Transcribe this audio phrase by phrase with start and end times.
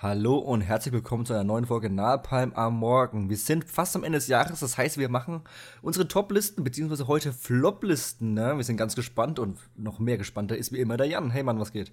[0.00, 3.28] Hallo und herzlich willkommen zu einer neuen Folge Napalm am Morgen.
[3.28, 5.42] Wir sind fast am Ende des Jahres, das heißt, wir machen
[5.82, 8.32] unsere Top-Listen, beziehungsweise heute Flop-Listen.
[8.32, 8.56] Ne?
[8.56, 11.32] Wir sind ganz gespannt und noch mehr gespannter ist wie immer der Jan.
[11.32, 11.90] Hey Mann, was geht?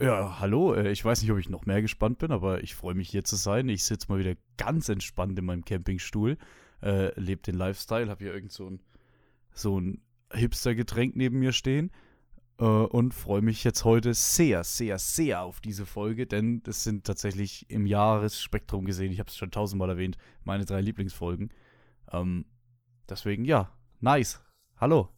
[0.00, 0.74] Ja, hallo.
[0.74, 3.22] Äh, ich weiß nicht, ob ich noch mehr gespannt bin, aber ich freue mich hier
[3.22, 3.68] zu sein.
[3.68, 6.36] Ich sitze mal wieder ganz entspannt in meinem Campingstuhl,
[6.82, 8.80] äh, lebe den Lifestyle, habe hier irgend so ein,
[9.54, 10.02] so ein
[10.32, 11.92] Hipster-Getränk neben mir stehen
[12.64, 17.70] und freue mich jetzt heute sehr, sehr, sehr auf diese Folge, denn das sind tatsächlich
[17.70, 21.52] im Jahresspektrum gesehen, ich habe es schon tausendmal erwähnt, meine drei Lieblingsfolgen.
[22.12, 22.44] Ähm,
[23.08, 24.40] deswegen, ja, nice.
[24.76, 25.08] Hallo.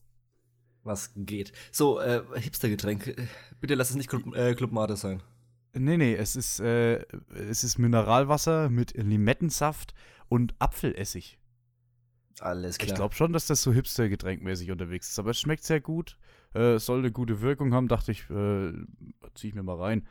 [0.84, 1.52] Was geht?
[1.70, 3.16] So, äh, Hipster-Getränk.
[3.60, 5.22] Bitte lass es nicht Club, äh, Club Mate sein.
[5.74, 9.94] Nee, nee, es ist, äh, es ist Mineralwasser mit Limettensaft
[10.28, 11.38] und Apfelessig.
[12.40, 12.88] Alles klar.
[12.88, 16.16] Ich glaube schon, dass das so Hipster-Getränkmäßig unterwegs ist, aber es schmeckt sehr gut.
[16.54, 18.72] Äh, soll eine gute Wirkung haben, dachte ich, äh,
[19.34, 20.06] ziehe ich mir mal rein.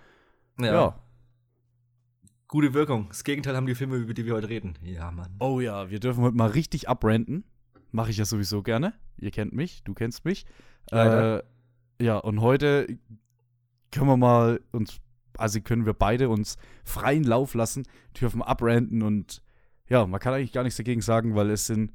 [0.60, 0.74] Ja.
[0.74, 1.00] ja.
[2.48, 3.08] Gute Wirkung.
[3.10, 4.78] Das Gegenteil haben die Filme, über die wir heute reden.
[4.84, 5.36] Ja, Mann.
[5.40, 7.46] Oh ja, wir dürfen heute mal richtig abrenten.
[7.92, 8.94] Mache ich ja sowieso gerne.
[9.18, 10.46] Ihr kennt mich, du kennst mich.
[10.92, 11.42] Äh,
[12.02, 12.88] ja, und heute
[13.92, 15.00] können wir mal uns,
[15.38, 17.84] also können wir beide uns freien Lauf lassen,
[18.20, 19.44] dürfen abrenten und
[19.88, 21.92] ja, man kann eigentlich gar nichts dagegen sagen, weil es sind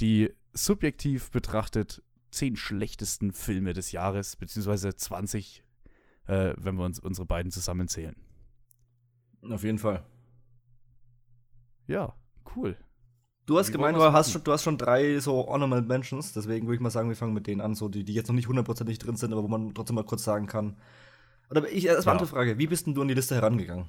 [0.00, 5.64] die subjektiv betrachtet zehn schlechtesten Filme des Jahres, beziehungsweise 20,
[6.26, 8.16] äh, wenn wir uns unsere beiden zusammenzählen.
[9.48, 10.04] Auf jeden Fall.
[11.86, 12.14] Ja,
[12.56, 12.76] cool.
[13.46, 16.66] Du hast Wie gemeint, du hast, schon, du hast schon drei so Honorable Mentions, deswegen
[16.66, 18.46] würde ich mal sagen, wir fangen mit denen an, so die, die jetzt noch nicht
[18.46, 20.76] hundertprozentig drin sind, aber wo man trotzdem mal kurz sagen kann.
[21.50, 22.18] Oder ich, erstmal ja.
[22.18, 23.86] andere Frage, wie bist denn du an die Liste herangegangen?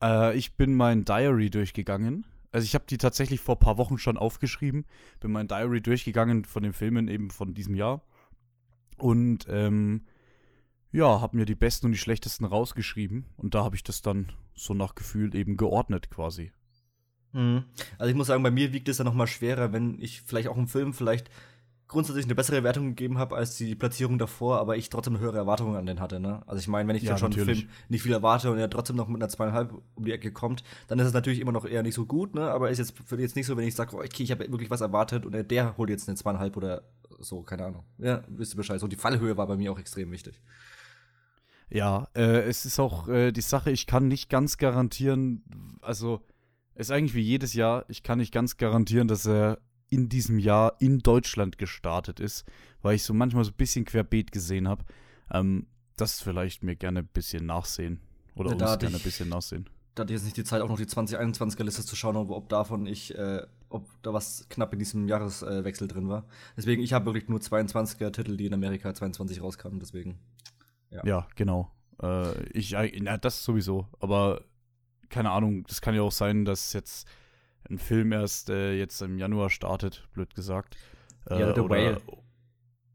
[0.00, 3.98] Äh, ich bin mein Diary durchgegangen also ich habe die tatsächlich vor ein paar Wochen
[3.98, 4.84] schon aufgeschrieben,
[5.20, 8.02] bin mein Diary durchgegangen von den Filmen eben von diesem Jahr
[8.98, 10.02] und ähm,
[10.92, 14.30] ja, habe mir die besten und die schlechtesten rausgeschrieben und da habe ich das dann
[14.54, 16.52] so nach Gefühl eben geordnet quasi.
[17.32, 17.64] Mhm.
[17.98, 20.48] Also ich muss sagen, bei mir wiegt es ja noch mal schwerer, wenn ich vielleicht
[20.48, 21.30] auch im Film vielleicht
[21.92, 25.76] grundsätzlich eine bessere Wertung gegeben habe als die Platzierung davor, aber ich trotzdem höhere Erwartungen
[25.76, 26.18] an den hatte.
[26.18, 26.42] Ne?
[26.46, 28.68] Also ich meine, wenn ich ja, dann schon einen Film nicht viel erwarte und er
[28.68, 31.64] trotzdem noch mit einer zweieinhalb um die Ecke kommt, dann ist es natürlich immer noch
[31.64, 32.50] eher nicht so gut, ne?
[32.50, 34.70] Aber ist jetzt für jetzt nicht so, wenn ich sage, oh, okay, ich habe wirklich
[34.70, 36.82] was erwartet und der holt jetzt eine zweieinhalb oder
[37.20, 37.84] so, keine Ahnung.
[37.98, 38.80] Ja, wisst ihr Bescheid.
[38.80, 40.40] So die Fallhöhe war bei mir auch extrem wichtig.
[41.68, 45.42] Ja, äh, es ist auch äh, die Sache, ich kann nicht ganz garantieren,
[45.80, 46.20] also
[46.74, 49.58] ist eigentlich wie jedes Jahr, ich kann nicht ganz garantieren, dass er
[49.92, 52.44] in diesem Jahr in Deutschland gestartet ist,
[52.80, 54.84] weil ich so manchmal so ein bisschen querbeet gesehen habe.
[55.30, 55.66] Ähm,
[55.96, 58.00] das vielleicht mir gerne ein bisschen nachsehen.
[58.34, 59.68] Oder ja, uns gerne ein bisschen nachsehen.
[59.94, 62.30] Da hatte ich jetzt nicht die Zeit, auch noch die 2021er Liste zu schauen, ob,
[62.30, 66.24] ob davon ich, äh, ob da was knapp in diesem Jahreswechsel drin war.
[66.56, 70.18] Deswegen, ich habe wirklich nur 22er Titel, die in Amerika 22 rauskamen, deswegen.
[70.90, 71.70] Ja, ja genau.
[72.02, 73.86] Äh, ich, äh, na, das sowieso.
[74.00, 74.42] Aber
[75.10, 77.06] keine Ahnung, das kann ja auch sein, dass jetzt
[77.72, 80.76] ein Film erst äh, jetzt im Januar startet, blöd gesagt.
[81.28, 82.00] Äh, ja, The Whale.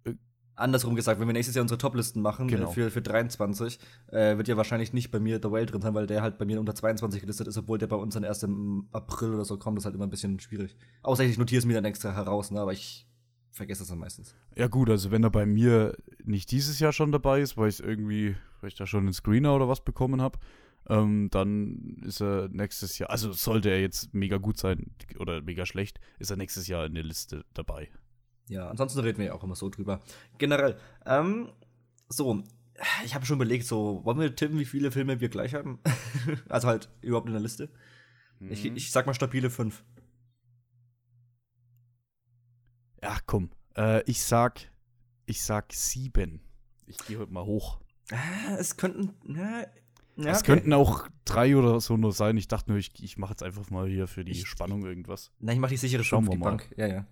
[0.06, 0.14] Äh,
[0.56, 2.72] Andersrum gesagt, wenn wir nächstes Jahr unsere Toplisten machen äh, genau.
[2.72, 6.08] für, für 23, äh, wird ja wahrscheinlich nicht bei mir The Whale drin sein, weil
[6.08, 8.88] der halt bei mir unter 22 gelistet ist, obwohl der bei uns dann erst im
[8.92, 9.78] April oder so kommt.
[9.78, 10.76] Das ist halt immer ein bisschen schwierig.
[11.04, 12.60] Außer ich notiere es mir dann extra heraus, ne?
[12.60, 13.08] aber ich
[13.52, 14.36] vergesse es dann meistens.
[14.56, 17.82] Ja, gut, also wenn er bei mir nicht dieses Jahr schon dabei ist, weil ich
[17.84, 20.40] irgendwie, weil ich da schon einen Screener oder was bekommen habe,
[20.90, 25.66] ähm, dann ist er nächstes Jahr, also sollte er jetzt mega gut sein oder mega
[25.66, 27.90] schlecht, ist er nächstes Jahr in der Liste dabei.
[28.48, 30.02] Ja, ansonsten reden wir ja auch immer so drüber.
[30.38, 31.52] Generell, ähm,
[32.08, 32.44] so,
[33.04, 35.80] ich habe schon überlegt, so, wollen wir tippen, wie viele Filme wir gleich haben?
[36.50, 37.70] also halt überhaupt in der Liste.
[38.40, 38.52] Mhm.
[38.52, 39.84] Ich, ich sag mal stabile fünf.
[43.04, 43.52] Ja, komm.
[43.76, 44.72] Äh, ich sag,
[45.26, 46.42] ich sag sieben.
[46.86, 47.82] Ich gehe heute mal hoch.
[48.12, 49.66] Ah, es könnten, ja,
[50.18, 50.54] ja, es okay.
[50.54, 52.38] könnten auch drei oder so nur sein.
[52.38, 55.32] Ich dachte nur, ich, ich mache jetzt einfach mal hier für die ich, Spannung irgendwas.
[55.40, 56.52] Na, ich mache die sichere Schauen wir mal.
[56.52, 56.70] Bank.
[56.76, 57.06] Ja, ja.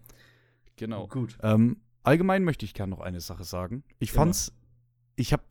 [0.76, 1.08] Genau.
[1.08, 1.38] Gut.
[1.42, 3.84] Ähm, allgemein möchte ich gerne noch eine Sache sagen.
[4.00, 4.24] Ich genau.
[4.24, 4.54] fand's,
[5.16, 5.44] ich habe,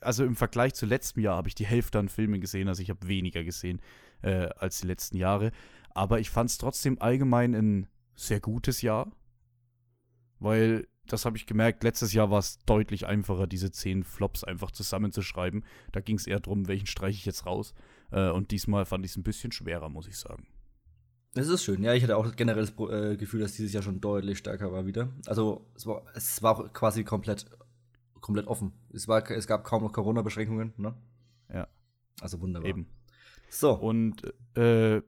[0.00, 2.90] also im Vergleich zu letztem Jahr habe ich die Hälfte an Filmen gesehen, also ich
[2.90, 3.80] habe weniger gesehen
[4.22, 5.50] äh, als die letzten Jahre.
[5.90, 9.10] Aber ich fand es trotzdem allgemein ein sehr gutes Jahr,
[10.38, 14.70] weil das habe ich gemerkt, letztes Jahr war es deutlich einfacher, diese zehn Flops einfach
[14.70, 15.64] zusammenzuschreiben.
[15.90, 17.74] Da ging es eher darum, welchen streiche ich jetzt raus.
[18.10, 20.46] Äh, und diesmal fand ich es ein bisschen schwerer, muss ich sagen.
[21.34, 21.82] Das ist schön.
[21.82, 24.86] Ja, ich hatte auch generell das äh, Gefühl, dass dieses Jahr schon deutlich stärker war
[24.86, 25.08] wieder.
[25.26, 27.46] Also es war, es war auch quasi komplett,
[28.20, 28.72] komplett offen.
[28.92, 30.94] Es, war, es gab kaum noch Corona-Beschränkungen, ne?
[31.52, 31.68] Ja.
[32.20, 32.68] Also wunderbar.
[32.68, 32.86] Eben.
[33.48, 33.72] So.
[33.72, 34.22] Und
[34.56, 35.00] äh,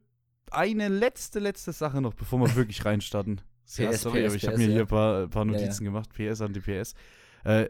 [0.50, 3.42] eine letzte, letzte Sache noch, bevor wir wirklich reinstarten.
[3.64, 6.00] PS, ja, sorry, PS, aber ich habe mir hier ein paar, paar Notizen ja, ja.
[6.00, 6.10] gemacht.
[6.12, 6.94] PS an die PS.
[7.44, 7.68] Äh,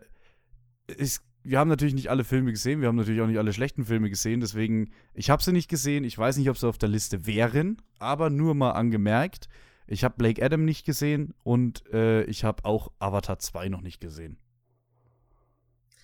[0.86, 3.84] es wir haben natürlich nicht alle Filme gesehen, wir haben natürlich auch nicht alle schlechten
[3.84, 6.88] Filme gesehen, deswegen, ich habe sie nicht gesehen, ich weiß nicht, ob sie auf der
[6.88, 9.48] Liste wären, aber nur mal angemerkt,
[9.86, 14.00] ich habe Blake Adam nicht gesehen und äh, ich habe auch Avatar 2 noch nicht
[14.00, 14.38] gesehen.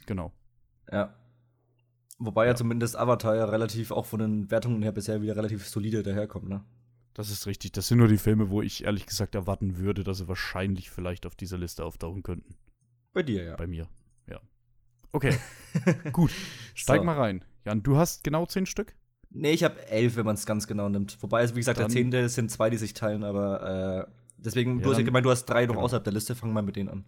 [0.05, 0.33] Genau.
[0.93, 1.15] Ja.
[2.19, 2.51] Wobei ja.
[2.51, 6.51] ja zumindest Avatar ja relativ, auch von den Wertungen her bisher wieder relativ solide daherkommt,
[6.51, 6.63] ne?
[7.21, 7.73] Das ist richtig.
[7.73, 11.27] Das sind nur die Filme, wo ich ehrlich gesagt erwarten würde, dass sie wahrscheinlich vielleicht
[11.27, 12.55] auf dieser Liste auftauchen könnten.
[13.13, 13.57] Bei dir, ja.
[13.57, 13.89] Bei mir,
[14.27, 14.41] ja.
[15.13, 15.37] Okay,
[16.13, 16.31] gut.
[16.75, 17.05] Steig so.
[17.05, 17.45] mal rein.
[17.67, 18.97] Jan, du hast genau zehn Stück?
[19.29, 21.23] Nee, ich habe elf, wenn man es ganz genau nimmt.
[21.23, 24.79] Wobei, also, wie gesagt, Dann, der zehnte sind zwei, die sich teilen, aber äh, deswegen,
[24.79, 25.85] ja, du hast ja gemeint, du hast drei noch genau.
[25.85, 26.35] außerhalb der Liste.
[26.35, 27.05] Fang mal mit denen an.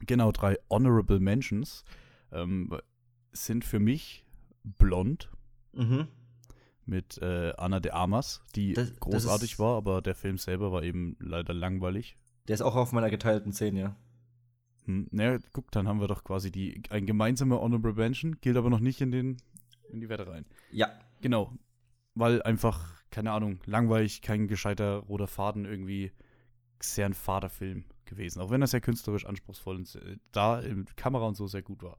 [0.00, 1.86] Genau, drei Honorable Mentions
[2.32, 2.70] ähm,
[3.32, 4.26] sind für mich
[4.62, 5.30] Blond.
[5.72, 6.08] Mhm.
[6.86, 10.82] Mit äh, Anna de Armas, die das, großartig das war, aber der Film selber war
[10.82, 12.18] eben leider langweilig.
[12.46, 13.96] Der ist auch auf meiner geteilten 10, ja.
[14.84, 18.70] Hm, naja, guck, dann haben wir doch quasi die, ein gemeinsamer Honorable Mention, gilt aber
[18.70, 19.38] noch nicht in, den,
[19.90, 20.44] in die Wette rein.
[20.70, 20.88] Ja.
[21.22, 21.52] Genau.
[22.14, 26.12] Weil einfach, keine Ahnung, langweilig, kein gescheiter roter Faden irgendwie
[26.80, 28.40] sehr ein Vaterfilm gewesen.
[28.40, 31.82] Auch wenn er sehr künstlerisch anspruchsvoll und äh, da in Kamera und so sehr gut
[31.82, 31.98] war.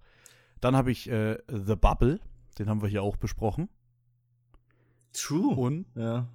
[0.61, 2.19] Dann habe ich äh, The Bubble,
[2.59, 3.69] den haben wir hier auch besprochen.
[5.15, 5.55] True.
[5.55, 6.27] Und, ja.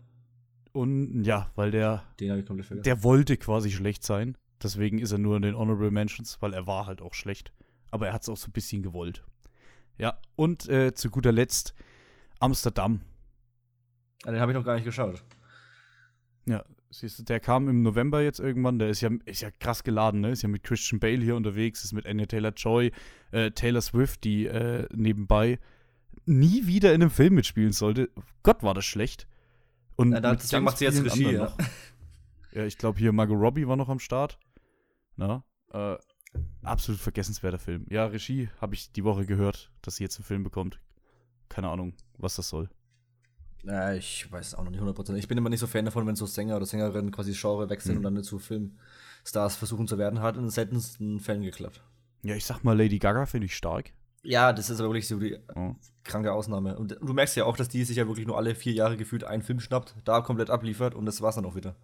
[0.73, 2.85] Und ja, weil der, den ich komplett vergessen.
[2.85, 4.37] der wollte quasi schlecht sein.
[4.63, 7.53] Deswegen ist er nur in den Honorable Mentions, weil er war halt auch schlecht.
[7.91, 9.25] Aber er hat es auch so ein bisschen gewollt.
[9.99, 11.75] Ja, und äh, zu guter Letzt
[12.39, 13.01] Amsterdam.
[14.25, 15.23] Ah, den habe ich noch gar nicht geschaut.
[16.47, 18.79] Ja, siehst du, der kam im November jetzt irgendwann.
[18.79, 20.31] Der ist ja, ist ja krass geladen, ne?
[20.31, 22.93] Ist ja mit Christian Bale hier unterwegs, ist mit Anya Taylor Joy,
[23.33, 25.59] äh, Taylor Swift, die äh, nebenbei
[26.27, 28.11] nie wieder in einem Film mitspielen sollte.
[28.43, 29.27] Gott, war das schlecht.
[29.97, 31.55] Und ja, deswegen macht sie jetzt Regie, ja.
[32.53, 34.39] ja, ich glaube hier Margot Robbie war noch am Start.
[35.17, 35.45] Na?
[35.73, 35.97] Äh,
[36.63, 37.87] absolut vergessenswerter Film.
[37.91, 40.81] Ja, Regie habe ich die Woche gehört, dass sie jetzt einen Film bekommt.
[41.49, 42.71] Keine Ahnung, was das soll.
[43.65, 45.15] Ja, ich weiß auch noch nicht 100%.
[45.17, 47.99] Ich bin immer nicht so Fan davon, wenn so Sänger oder Sängerinnen quasi Genre wechseln
[47.99, 48.07] mhm.
[48.07, 50.21] und dann zu Filmstars versuchen zu werden.
[50.21, 51.83] Hat in den seltensten Fällen geklappt.
[52.23, 53.93] Ja, ich sag mal, Lady Gaga finde ich stark.
[54.23, 55.75] Ja, das ist aber wirklich so die oh.
[56.05, 56.79] kranke Ausnahme.
[56.79, 59.25] Und du merkst ja auch, dass die sich ja wirklich nur alle vier Jahre gefühlt
[59.25, 61.77] einen Film schnappt, da komplett abliefert und das war's dann auch wieder.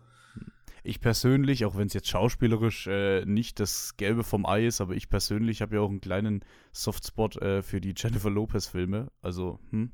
[0.83, 4.95] Ich persönlich, auch wenn es jetzt schauspielerisch äh, nicht das Gelbe vom Ei ist, aber
[4.95, 9.11] ich persönlich habe ja auch einen kleinen Softspot äh, für die Jennifer Lopez-Filme.
[9.21, 9.91] Also, hm.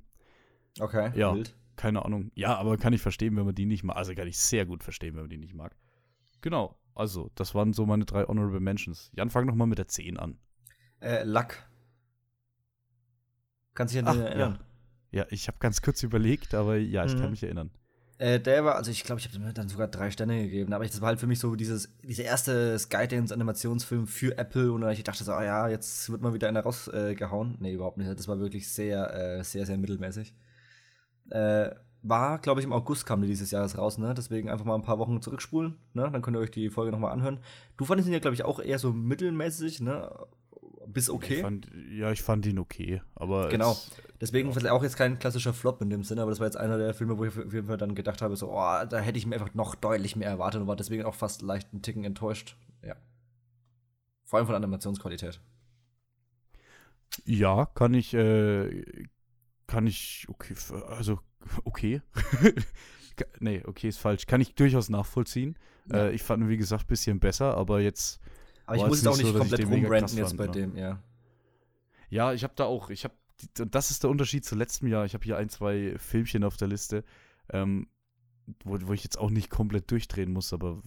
[0.78, 1.56] Okay, ja, wild.
[1.76, 2.30] keine Ahnung.
[2.34, 3.96] Ja, aber kann ich verstehen, wenn man die nicht mag.
[3.96, 5.74] Also kann ich sehr gut verstehen, wenn man die nicht mag.
[6.42, 9.10] Genau, also, das waren so meine drei Honorable Mentions.
[9.14, 10.38] Jan, fang noch mal mit der 10 an.
[11.00, 11.56] Äh, Luck.
[13.74, 14.58] Kannst du dich an den erinnern?
[15.10, 17.20] Ja, ja ich habe ganz kurz überlegt, aber ja, ich mhm.
[17.20, 17.70] kann mich erinnern.
[18.19, 20.86] Äh, der war, also ich glaube, ich habe ihm dann sogar drei Sterne gegeben, aber
[20.86, 25.24] das war halt für mich so dieses, dieser erste Skydance-Animationsfilm für Apple und ich dachte
[25.24, 27.54] so, oh ja, jetzt wird mal wieder einer rausgehauen.
[27.54, 28.08] Äh, nee, überhaupt nicht.
[28.16, 30.34] Das war wirklich sehr, äh, sehr, sehr mittelmäßig.
[31.30, 31.70] Äh,
[32.02, 34.12] war, glaube ich, im August kam die dieses Jahres raus, ne?
[34.14, 36.08] Deswegen einfach mal ein paar Wochen zurückspulen, ne?
[36.12, 37.38] Dann könnt ihr euch die Folge nochmal anhören.
[37.76, 40.10] Du fandest ihn ja, glaube ich, auch eher so mittelmäßig, ne?
[40.87, 41.37] Bis okay.
[41.37, 43.49] Ich fand, ja, ich fand ihn okay, aber.
[43.49, 43.76] Genau.
[44.20, 44.73] Deswegen ja.
[44.73, 47.19] auch jetzt kein klassischer Flop in dem Sinne, aber das war jetzt einer der Filme,
[47.19, 49.52] wo ich auf jeden Fall dann gedacht habe, so, oh, da hätte ich mir einfach
[49.55, 52.56] noch deutlich mehr erwartet und war deswegen auch fast leicht einen Ticken enttäuscht.
[52.84, 52.94] Ja.
[54.25, 55.40] Vor allem von Animationsqualität.
[57.25, 59.06] Ja, kann ich, äh,
[59.67, 60.55] kann ich, okay,
[60.87, 61.19] also,
[61.64, 62.00] okay.
[63.40, 64.26] nee, okay, ist falsch.
[64.26, 65.59] Kann ich durchaus nachvollziehen.
[65.90, 66.06] Ja.
[66.06, 68.21] Äh, ich fand ihn, wie gesagt, ein bisschen besser, aber jetzt
[68.73, 70.52] aber ich muss jetzt auch nicht so, komplett rumbranden jetzt bei ne?
[70.52, 71.02] dem, ja.
[72.11, 73.14] Ja, ich habe da auch, ich habe,
[73.55, 75.05] das ist der Unterschied zu letztem Jahr.
[75.05, 77.05] Ich habe hier ein, zwei Filmchen auf der Liste,
[77.50, 77.88] ähm,
[78.64, 80.83] wo, wo ich jetzt auch nicht komplett durchdrehen muss, aber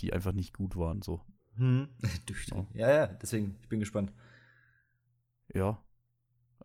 [0.00, 1.20] die einfach nicht gut waren, so.
[1.56, 1.88] Hm,
[2.26, 2.66] durchdrehen.
[2.74, 2.88] Ja.
[2.88, 4.12] ja, ja, deswegen, ich bin gespannt.
[5.52, 5.80] Ja.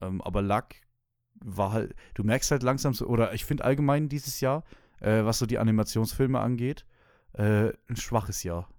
[0.01, 0.69] Ähm, aber Luck
[1.35, 4.63] war halt, du merkst halt langsam so, oder ich finde allgemein dieses Jahr,
[4.99, 6.85] äh, was so die Animationsfilme angeht,
[7.33, 8.69] äh, ein schwaches Jahr.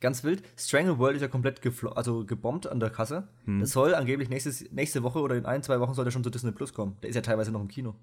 [0.00, 0.42] Ganz wild.
[0.56, 1.60] Strangle World ist ja komplett
[1.96, 3.28] also gebombt an der Kasse.
[3.44, 3.60] Hm.
[3.60, 6.30] Das soll angeblich nächstes, nächste Woche oder in ein, zwei Wochen soll der schon zu
[6.30, 6.96] Disney Plus kommen.
[7.02, 7.94] Der ist ja teilweise noch im Kino.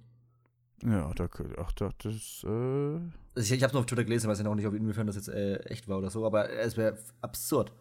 [0.83, 2.47] Ja, da, ach, das, äh.
[2.47, 5.15] Also ich, ich hab's nur auf Twitter gelesen, weiß ja noch nicht, ob inwiefern das
[5.15, 7.71] jetzt äh, echt war oder so, aber es wäre absurd.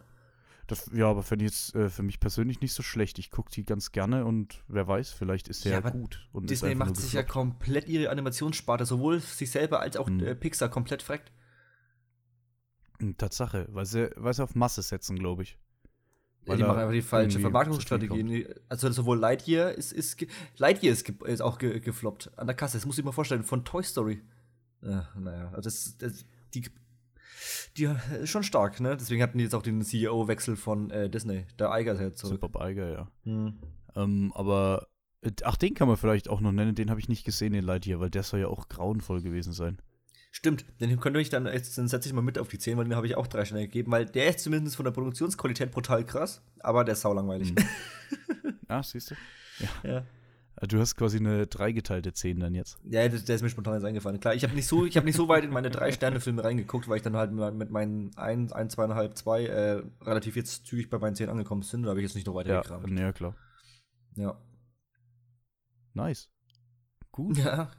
[0.66, 3.18] Das, ja, aber fände ich jetzt äh, für mich persönlich nicht so schlecht.
[3.18, 6.28] Ich gucke die ganz gerne und wer weiß, vielleicht ist der ja, gut.
[6.32, 10.20] Disney macht sich ja komplett ihre Animationssparte, sowohl sich selber als auch hm.
[10.20, 11.32] äh, Pixar komplett freckt.
[13.16, 15.58] Tatsache, weil sie, weil sie auf Masse setzen, glaube ich.
[16.46, 18.46] Ja, die machen einfach die falsche Vermarktungsstrategie.
[18.68, 20.24] Also sowohl Lightyear ist, ist
[20.56, 22.78] Lightyear ist, ist auch ge, gefloppt an der Kasse.
[22.78, 24.22] Das muss ich mir vorstellen, von Toy Story.
[24.82, 26.64] Ja, naja, also das, das, die,
[27.76, 27.90] die
[28.22, 28.96] ist schon stark, ne?
[28.96, 32.40] Deswegen hatten die jetzt auch den CEO-Wechsel von äh, Disney, der Eiger jetzt zurück.
[32.40, 33.08] Super Eiger, ja.
[33.24, 33.58] Hm.
[33.94, 34.88] Ähm, aber,
[35.20, 37.64] äh, ach, den kann man vielleicht auch noch nennen, den habe ich nicht gesehen, den
[37.64, 39.78] Lightyear, weil der soll ja auch grauenvoll gewesen sein.
[40.32, 42.84] Stimmt, den könnte ich dann, jetzt, dann setze ich mal mit auf die 10, weil
[42.84, 46.04] den habe ich auch drei Sterne gegeben, weil der ist zumindest von der Produktionsqualität brutal
[46.06, 47.54] krass, aber der ist saulangweilig.
[48.42, 48.54] Mhm.
[48.66, 49.14] ah, siehst du?
[49.60, 49.88] Ja.
[49.88, 50.06] ja.
[50.56, 52.78] Ah, du hast quasi eine dreigeteilte 10 dann jetzt.
[52.84, 54.20] Ja, der, der ist mir spontan jetzt eingefallen.
[54.20, 57.02] Klar, ich habe nicht, so, hab nicht so weit in meine drei-Sterne-Filme reingeguckt, weil ich
[57.02, 61.30] dann halt mit meinen 1, 1 2,5, 2 äh, relativ jetzt zügig bei meinen 10
[61.30, 61.82] angekommen bin.
[61.82, 62.98] Da habe ich jetzt nicht noch weiter ja, gekramt.
[62.98, 63.36] Ja, klar.
[64.16, 64.38] Ja.
[65.94, 66.30] Nice.
[67.10, 67.38] Gut.
[67.38, 67.70] Ja.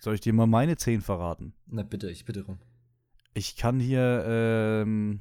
[0.00, 1.52] Soll ich dir mal meine 10 verraten?
[1.66, 2.58] Na bitte, ich bitte rum.
[3.34, 5.20] Ich kann hier ähm,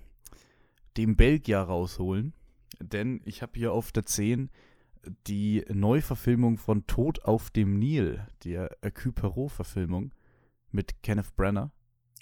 [0.97, 2.33] den Belgier rausholen,
[2.79, 4.49] denn ich habe hier auf der 10
[5.27, 10.13] die Neuverfilmung von Tod auf dem Nil, der Hercule Poirot-Verfilmung
[10.71, 11.71] mit Kenneth Brenner.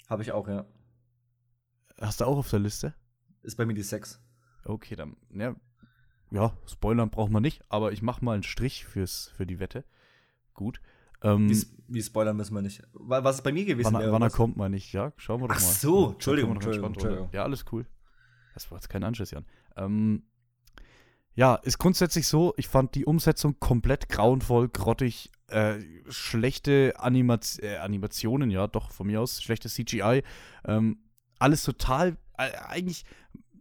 [0.08, 0.66] Habe ich auch, ja.
[2.00, 2.94] Hast du auch auf der Liste?
[3.42, 4.20] Ist bei mir die 6.
[4.64, 5.54] Okay, dann, ja,
[6.30, 9.84] ja, spoilern braucht man nicht, aber ich mache mal einen Strich fürs, für die Wette.
[10.54, 10.80] Gut.
[11.22, 12.82] Ähm, wie, wie, spoilern müssen wir nicht?
[12.92, 14.12] Was ist bei mir gewesen wann, wäre?
[14.12, 15.12] Wann er kommt man nicht, ja?
[15.16, 15.66] Schauen wir doch Ach mal.
[15.68, 17.28] Ach so, Entschuldigung, Entschuldigung, Entschuldigung.
[17.32, 17.86] Ja, alles cool.
[18.54, 19.44] Das war jetzt kein Anschiss, Jan.
[19.76, 20.22] Ähm,
[21.34, 25.76] ja, ist grundsätzlich so, ich fand die Umsetzung komplett grauenvoll, grottig, äh,
[26.08, 30.24] schlechte Anima äh, Animationen, ja, doch, von mir aus, schlechte CGI.
[30.64, 30.98] Ähm,
[31.38, 33.04] alles total, äh, eigentlich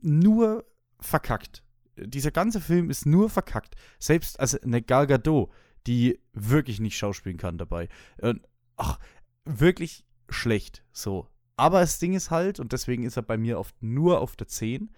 [0.01, 0.65] nur
[0.99, 1.63] verkackt.
[1.95, 3.75] Dieser ganze Film ist nur verkackt.
[3.99, 5.51] Selbst also eine Gal Gadot,
[5.87, 7.87] die wirklich nicht schauspielen kann dabei.
[8.17, 8.35] Äh,
[8.75, 8.99] ach,
[9.45, 11.27] wirklich schlecht, so.
[11.55, 14.47] Aber das Ding ist halt, und deswegen ist er bei mir oft nur auf der
[14.47, 14.91] 10,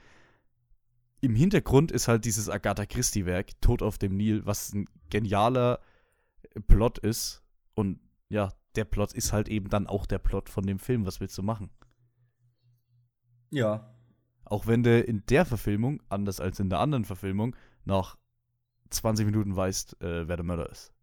[1.21, 5.79] im Hintergrund ist halt dieses Agatha Christie-Werk, Tod auf dem Nil, was ein genialer
[6.67, 7.43] Plot ist.
[7.73, 11.05] Und ja, der Plot ist halt eben dann auch der Plot von dem Film.
[11.05, 11.69] Was willst du machen?
[13.51, 13.93] Ja.
[14.45, 18.17] Auch wenn du in der Verfilmung, anders als in der anderen Verfilmung, nach
[18.89, 20.93] 20 Minuten weißt, äh, wer der Mörder ist.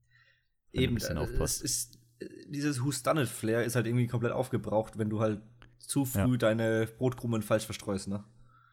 [0.73, 4.99] Eben, äh, es ist, äh, dieses Who's Done It Flair ist halt irgendwie komplett aufgebraucht,
[4.99, 5.43] wenn du halt
[5.79, 6.37] zu früh ja.
[6.37, 8.25] deine Brotkrumen falsch verstreust, ne?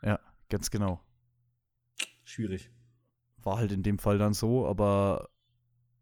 [0.02, 1.02] Ja, ganz genau
[2.24, 2.72] schwierig.
[3.38, 5.30] War halt in dem Fall dann so, aber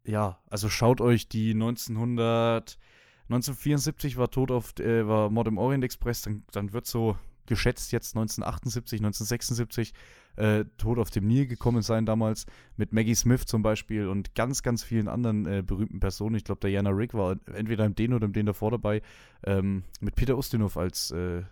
[0.04, 2.78] ja, also schaut euch die 1900,
[3.24, 7.92] 1974 war Tod auf, äh, war Mord im Orient Express, dann, dann wird so geschätzt
[7.92, 9.92] jetzt 1978, 1976
[10.36, 12.46] äh, Tod auf dem Nil gekommen sein damals
[12.76, 16.36] mit Maggie Smith zum Beispiel und ganz, ganz vielen anderen äh, berühmten Personen.
[16.36, 19.02] Ich glaube, Diana Rick war entweder im den oder im den davor dabei.
[19.44, 21.42] Ähm, mit Peter Ustinov als äh,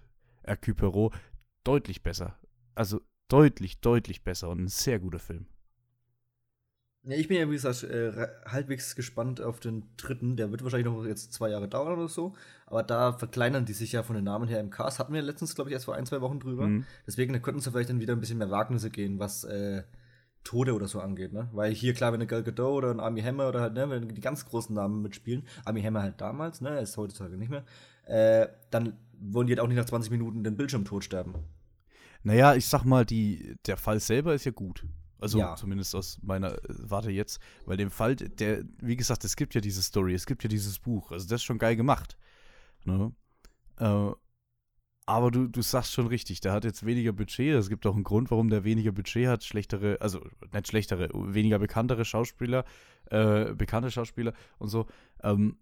[0.45, 1.15] Hercule Perot
[1.65, 2.39] deutlich besser.
[2.75, 5.47] Also deutlich, deutlich besser und ein sehr guter Film.
[7.05, 8.13] Ja, ich bin ja, wie gesagt, äh,
[8.45, 10.37] halbwegs gespannt auf den dritten.
[10.37, 12.35] Der wird wahrscheinlich noch jetzt zwei Jahre dauern oder so.
[12.67, 14.99] Aber da verkleinern die sich ja von den Namen her im Cast.
[14.99, 16.67] Hatten wir letztens, glaube ich, erst vor ein, zwei Wochen drüber.
[16.67, 16.85] Mhm.
[17.07, 19.83] Deswegen könnten sie vielleicht dann wieder ein bisschen mehr Wagnisse gehen, was äh,
[20.45, 21.49] Tode oder so angeht, ne?
[21.53, 24.09] Weil hier, klar, wenn eine Gal Gadot oder ein Army Hammer oder halt, ne, wenn
[24.09, 27.65] die ganz großen Namen mitspielen, Army Hammer halt damals, ne, ist heutzutage nicht mehr,
[28.07, 31.35] äh, dann wollen die halt auch nicht nach 20 Minuten den Bildschirm tot sterben.
[32.23, 34.87] Naja, ich sag mal, die, der Fall selber ist ja gut.
[35.21, 35.57] Also ja.
[35.57, 37.41] zumindest aus meiner äh, Warte jetzt.
[37.67, 40.79] Weil dem Fall, der, wie gesagt, es gibt ja diese Story, es gibt ja dieses
[40.79, 41.13] Buch.
[41.13, 42.17] Also das ist schon geil gemacht.
[42.85, 43.13] Ne?
[43.79, 44.11] Äh,
[45.07, 47.55] aber du, du sagst schon richtig, der hat jetzt weniger Budget.
[47.57, 49.43] Es gibt auch einen Grund, warum der weniger Budget hat.
[49.43, 50.21] Schlechtere, also
[50.53, 52.65] nicht schlechtere, weniger bekanntere Schauspieler,
[53.07, 54.87] äh, bekannte Schauspieler und so.
[55.23, 55.57] Ähm,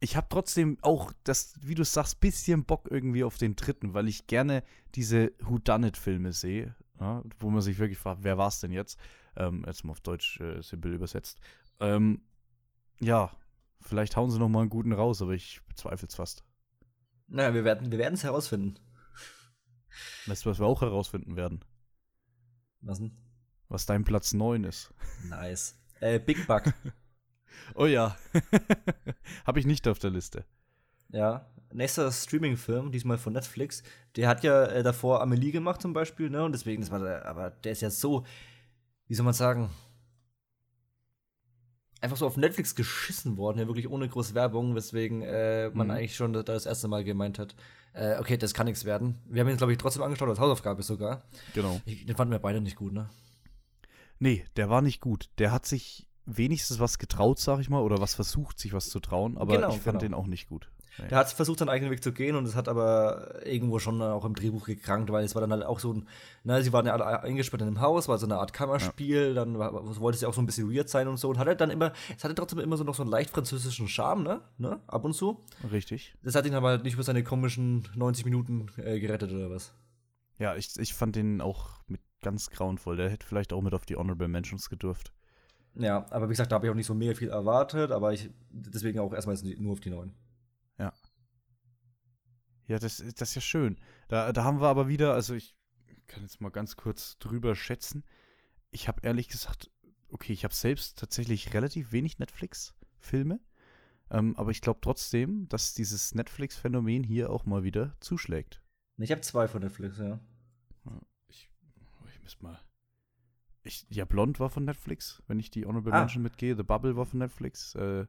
[0.00, 4.08] ich habe trotzdem auch das, wie du sagst, bisschen Bock irgendwie auf den dritten, weil
[4.08, 8.72] ich gerne diese Whodunit-Filme sehe, ja, wo man sich wirklich fragt, wer war es denn
[8.72, 8.98] jetzt?
[9.36, 11.40] Ähm, jetzt mal auf Deutsch äh, simpel übersetzt.
[11.80, 12.22] Ähm,
[13.00, 13.30] ja,
[13.80, 16.44] vielleicht hauen sie noch mal einen guten raus, aber ich bezweifle es fast.
[17.26, 18.78] Naja, wir werden wir es herausfinden.
[20.26, 21.64] Weißt du, was wir auch herausfinden werden?
[22.80, 23.16] Was denn?
[23.68, 24.92] Was dein Platz 9 ist.
[25.28, 25.78] Nice.
[26.00, 26.64] Äh, Big Bug.
[27.74, 28.16] Oh ja.
[29.46, 30.46] Habe ich nicht auf der Liste.
[31.12, 31.46] Ja.
[31.72, 33.82] Nächster Streaming-Film, diesmal von Netflix.
[34.16, 36.44] Der hat ja äh, davor Amelie gemacht zum Beispiel, ne?
[36.44, 38.24] Und deswegen, das war der, aber der ist ja so,
[39.06, 39.70] wie soll man sagen,
[42.02, 45.92] einfach so auf Netflix geschissen worden, ja wirklich ohne große Werbung, weswegen äh, man mhm.
[45.92, 47.54] eigentlich schon da das erste Mal gemeint hat,
[47.94, 49.18] äh, okay, das kann nichts werden.
[49.26, 51.22] Wir haben ihn, glaube ich, trotzdem angeschaut als Hausaufgabe sogar.
[51.54, 51.80] Genau.
[51.84, 53.08] Ich, den fanden wir beide nicht gut, ne?
[54.18, 55.30] Nee, der war nicht gut.
[55.38, 59.00] Der hat sich wenigstens was getraut, sag ich mal, oder was versucht, sich was zu
[59.00, 60.00] trauen, aber genau, ich fand genau.
[60.00, 60.70] den auch nicht gut.
[60.98, 61.08] Nee.
[61.08, 64.24] Der hat versucht, seinen eigenen Weg zu gehen und es hat aber irgendwo schon auch
[64.24, 66.08] im Drehbuch gekrankt, weil es war dann halt auch so ein,
[66.44, 69.34] na, sie waren ja alle eingesperrt in einem Haus, war so eine Art Kammerspiel, ja.
[69.34, 71.60] dann war, wollte ja auch so ein bisschen weird sein und so und hat halt
[71.60, 74.80] dann immer, es hatte trotzdem immer so noch so einen leicht französischen Charme, ne, ne,
[74.86, 75.40] ab und zu.
[75.70, 76.14] Richtig.
[76.22, 79.72] Das hat ihn aber halt nicht für seine komischen 90 Minuten äh, gerettet oder was.
[80.38, 83.86] Ja, ich, ich fand den auch mit ganz grauenvoll, der hätte vielleicht auch mit auf
[83.86, 85.12] die Honorable Mentions gedurft.
[85.74, 88.28] Ja, aber wie gesagt, da habe ich auch nicht so mega viel erwartet, aber ich
[88.50, 90.14] deswegen auch erstmal nur auf die neuen.
[92.72, 92.78] Ja.
[92.78, 93.78] Das, das ist ja schön.
[94.08, 95.56] Da, da haben wir aber wieder, also ich
[96.06, 98.04] kann jetzt mal ganz kurz drüber schätzen.
[98.70, 99.70] Ich habe ehrlich gesagt,
[100.08, 103.40] okay, ich habe selbst tatsächlich relativ wenig Netflix-Filme.
[104.10, 108.62] Ähm, aber ich glaube trotzdem, dass dieses Netflix-Phänomen hier auch mal wieder zuschlägt.
[108.98, 110.20] Ich habe zwei von Netflix, ja.
[111.28, 111.50] Ich,
[112.06, 112.60] ich muss mal.
[113.64, 116.00] Ich, ja, Blond war von Netflix, wenn ich die Honorable ah.
[116.00, 116.56] Mention mitgehe.
[116.56, 117.74] The Bubble war von Netflix.
[117.74, 118.06] Äh,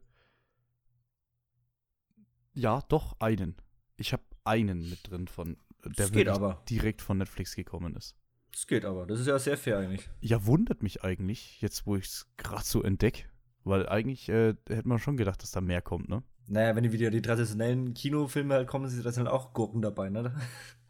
[2.54, 3.56] ja, doch, einen.
[3.96, 6.64] Ich habe einen mit drin von, der geht aber.
[6.70, 8.16] direkt von Netflix gekommen ist.
[8.52, 9.08] Das geht aber.
[9.08, 10.10] Das ist ja sehr fair eigentlich.
[10.22, 13.24] Ja, wundert mich eigentlich, jetzt wo ich es gerade so entdecke.
[13.64, 16.22] Weil eigentlich äh, hätte man schon gedacht, dass da mehr kommt, ne?
[16.48, 20.10] Naja, wenn die wieder die traditionellen Kinofilme halt kommen, sind da dann auch Gurken dabei,
[20.10, 20.36] ne?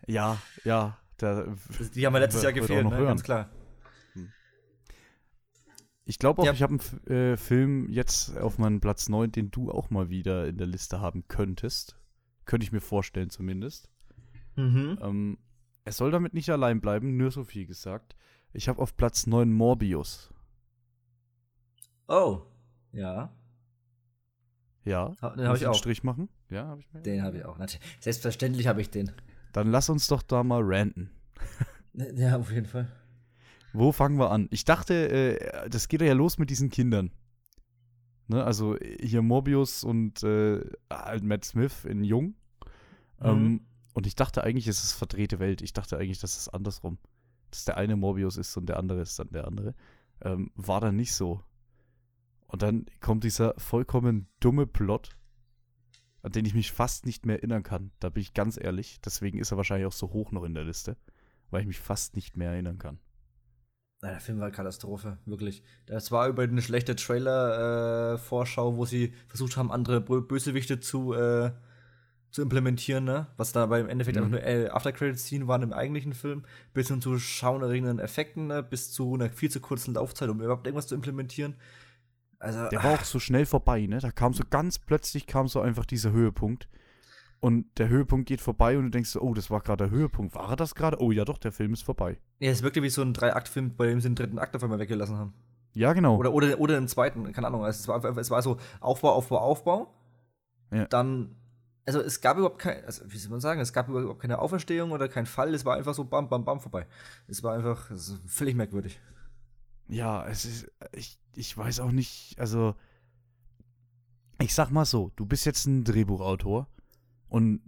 [0.07, 0.98] Ja, ja.
[1.17, 1.55] Da,
[1.93, 2.98] die haben ja letztes Jahr gefehlt, ne?
[2.98, 3.51] ganz klar.
[4.13, 4.31] Hm.
[6.05, 6.53] Ich glaube auch, ja.
[6.53, 10.48] ich habe einen äh, Film jetzt auf meinem Platz 9, den du auch mal wieder
[10.48, 11.95] in der Liste haben könntest.
[12.45, 13.89] Könnte ich mir vorstellen zumindest.
[14.55, 15.00] Mhm.
[15.01, 15.38] Ähm,
[15.85, 18.15] er soll damit nicht allein bleiben, nur so viel gesagt.
[18.53, 20.31] Ich habe auf Platz 9 Morbius.
[22.07, 22.41] Oh,
[22.91, 23.33] ja.
[24.85, 25.09] Ja.
[25.35, 25.75] Den habe ich auch.
[25.75, 26.29] Strich machen?
[26.50, 27.01] Ja, habe ich mir.
[27.01, 27.57] Den habe ich auch.
[28.00, 29.12] Selbstverständlich habe ich den.
[29.53, 31.09] Dann lass uns doch da mal ranten.
[31.93, 32.91] ja, auf jeden Fall.
[33.71, 34.47] Wo fangen wir an?
[34.51, 37.12] Ich dachte, äh, das geht ja los mit diesen Kindern.
[38.27, 42.36] Ne, also hier Morbius und äh, halt Matt Smith in Jung.
[43.20, 43.25] Mhm.
[43.25, 43.62] Ähm,
[43.94, 45.62] und ich dachte eigentlich, es ist verdrehte Welt.
[45.62, 46.98] Ich dachte eigentlich, das ist andersrum.
[47.51, 49.75] Dass der eine Morbius ist und der andere ist dann der andere.
[50.22, 51.42] Ähm, war dann nicht so.
[52.48, 55.10] Und dann kommt dieser vollkommen dumme Plot,
[56.22, 57.92] an den ich mich fast nicht mehr erinnern kann.
[58.00, 59.01] Da bin ich ganz ehrlich.
[59.01, 60.98] Deswegen ist er wahrscheinlich auch so hoch noch in der Liste,
[61.51, 63.00] weil ich mich fast nicht mehr erinnern kann.
[64.03, 65.63] Na, der Film war eine Katastrophe, wirklich.
[65.86, 71.51] Das war über eine schlechte Trailer-Vorschau, äh, wo sie versucht haben, andere Bösewichte zu, äh,
[72.29, 73.27] zu implementieren, ne?
[73.38, 74.25] Was da beim Endeffekt mhm.
[74.25, 78.62] einfach nur äh, After-Credit-Scene waren im eigentlichen Film, bis hin zu schaunerregenden Effekten, ne?
[78.62, 81.56] bis zu einer viel zu kurzen Laufzeit, um überhaupt irgendwas zu implementieren.
[82.39, 83.99] Also, der war auch so schnell vorbei, ne?
[83.99, 86.67] Da kam so ganz plötzlich kam so einfach dieser Höhepunkt.
[87.43, 90.34] Und der Höhepunkt geht vorbei und du denkst oh, das war gerade der Höhepunkt.
[90.34, 91.01] War er das gerade?
[91.01, 92.17] Oh ja, doch, der Film ist vorbei.
[92.39, 94.79] Ja, es wirkte wie so ein Drei-Akt-Film, bei dem sie den dritten Akt auf einmal
[94.79, 95.34] weggelassen haben.
[95.73, 96.15] Ja, genau.
[96.15, 97.65] Oder, oder, oder den zweiten, keine Ahnung.
[97.65, 99.93] Es war, es war so Aufbau, Aufbau, Aufbau.
[100.71, 100.86] Ja.
[100.86, 101.36] Dann,
[101.86, 104.91] also es gab überhaupt kein, also wie soll man sagen, es gab überhaupt keine Auferstehung
[104.91, 105.53] oder kein Fall.
[105.53, 106.88] Es war einfach so bam, bam, bam vorbei.
[107.27, 107.91] Es war einfach
[108.25, 109.01] völlig merkwürdig.
[109.89, 112.73] Ja, es ist, ich, ich weiß auch nicht, also,
[114.39, 116.69] ich sag mal so, du bist jetzt ein Drehbuchautor
[117.34, 117.62] und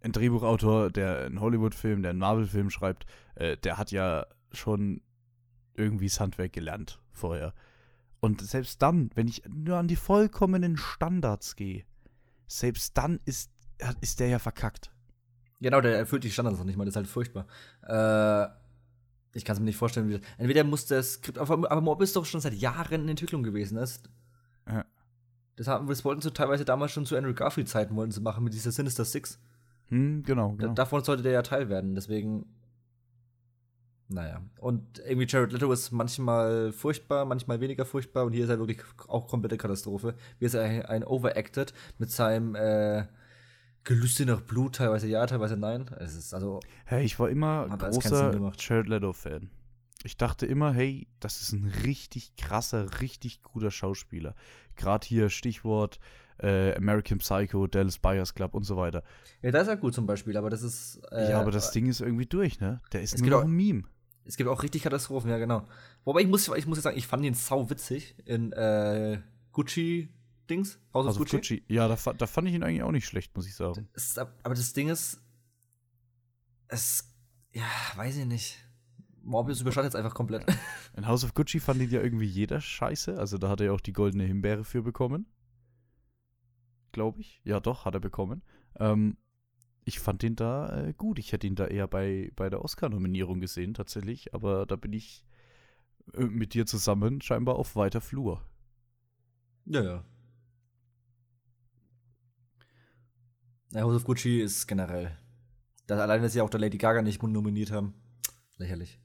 [0.00, 3.06] ein Drehbuchautor, der einen Hollywood-Film, der einen Marvel-Film schreibt,
[3.36, 5.00] äh, der hat ja schon
[5.74, 7.54] irgendwie das Handwerk gelernt vorher.
[8.18, 11.84] Und selbst dann, wenn ich nur an die vollkommenen Standards gehe,
[12.48, 13.52] selbst dann ist,
[14.00, 14.90] ist der ja verkackt.
[15.60, 17.46] Genau, der erfüllt die Standards noch nicht mal, das ist halt furchtbar.
[17.82, 18.48] Äh,
[19.38, 20.22] ich kann es mir nicht vorstellen, wie das.
[20.36, 23.76] Entweder muss das Skript, aber, aber Mob ist doch schon seit Jahren in Entwicklung gewesen.
[23.76, 24.10] Das, ja.
[25.56, 28.54] Das, haben, das wollten sie teilweise damals schon zu Andrew Garfield-Zeiten wollten sie machen mit
[28.54, 29.38] dieser Sinister Six.
[29.88, 30.68] Hm, genau, genau.
[30.68, 32.46] Da, davon sollte der ja Teil werden, deswegen.
[34.08, 34.42] Naja.
[34.58, 38.80] Und irgendwie Jared Leto ist manchmal furchtbar, manchmal weniger furchtbar und hier ist er wirklich
[39.08, 40.14] auch komplette Katastrophe.
[40.38, 43.06] Wie ist er ein, ein Overacted mit seinem äh,
[43.84, 45.90] Gelüste nach Blut, teilweise ja, teilweise nein.
[45.98, 46.60] Es ist also.
[46.84, 49.50] Hey, ich war immer großer Jared Leto-Fan.
[50.04, 54.34] Ich dachte immer, hey, das ist ein richtig krasser, richtig guter Schauspieler.
[54.76, 55.98] Gerade hier Stichwort
[56.38, 59.02] äh, American Psycho, Dallas Buyers Club und so weiter.
[59.42, 61.00] Ja, das ist ja gut zum Beispiel, aber das ist.
[61.10, 62.80] Äh, ja, aber das Ding ist irgendwie durch, ne?
[62.92, 63.84] Der ist nur noch ein Meme.
[64.24, 65.66] Es gibt auch richtig Katastrophen, ja, genau.
[66.04, 69.20] Wobei ich muss, ich muss jetzt sagen, ich fand ihn sau witzig in äh,
[69.52, 70.08] Gucci
[70.48, 71.36] Dings, House of Gucci.
[71.36, 71.64] Gucci.
[71.68, 73.88] Ja, da, da, fand ich ihn eigentlich auch nicht schlecht, muss ich sagen.
[73.94, 75.20] Das, aber das Ding ist,
[76.68, 77.08] es,
[77.52, 77.64] ja,
[77.96, 78.58] weiß ich nicht.
[79.22, 80.44] Morbius überschattet jetzt einfach komplett.
[80.96, 83.18] In House of Gucci fand ihn ja irgendwie jeder scheiße.
[83.18, 85.26] Also da hat er ja auch die goldene Himbeere für bekommen.
[86.92, 87.40] Glaube ich.
[87.44, 88.42] Ja, doch, hat er bekommen.
[88.78, 89.16] Ähm,
[89.84, 91.18] ich fand ihn da äh, gut.
[91.18, 94.34] Ich hätte ihn da eher bei, bei der Oscar-Nominierung gesehen, tatsächlich.
[94.34, 95.24] Aber da bin ich
[96.14, 98.42] äh, mit dir zusammen scheinbar auf weiter Flur.
[99.64, 100.04] Ja, ja.
[103.72, 105.16] Ja, House of Gucci ist generell.
[105.86, 107.94] Das, allein, dass sie auch der Lady Gaga nicht nominiert haben.
[108.58, 109.01] Lächerlich.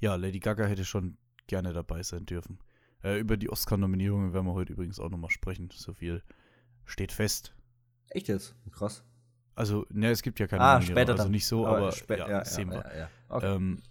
[0.00, 1.16] Ja, Lady Gaga hätte schon
[1.46, 2.58] gerne dabei sein dürfen.
[3.02, 5.68] Äh, über die Oscar-Nominierungen werden wir heute übrigens auch nochmal sprechen.
[5.72, 6.22] So viel
[6.84, 7.54] steht fest.
[8.10, 8.54] Echt jetzt?
[8.72, 9.04] Krass.
[9.54, 12.16] Also, ne, es gibt ja keine ah, Nominierung, später also nicht so, aber, aber spä
[12.16, 13.08] ja, ja, sehen wir.
[13.28, 13.54] Okay.
[13.54, 13.82] Ähm,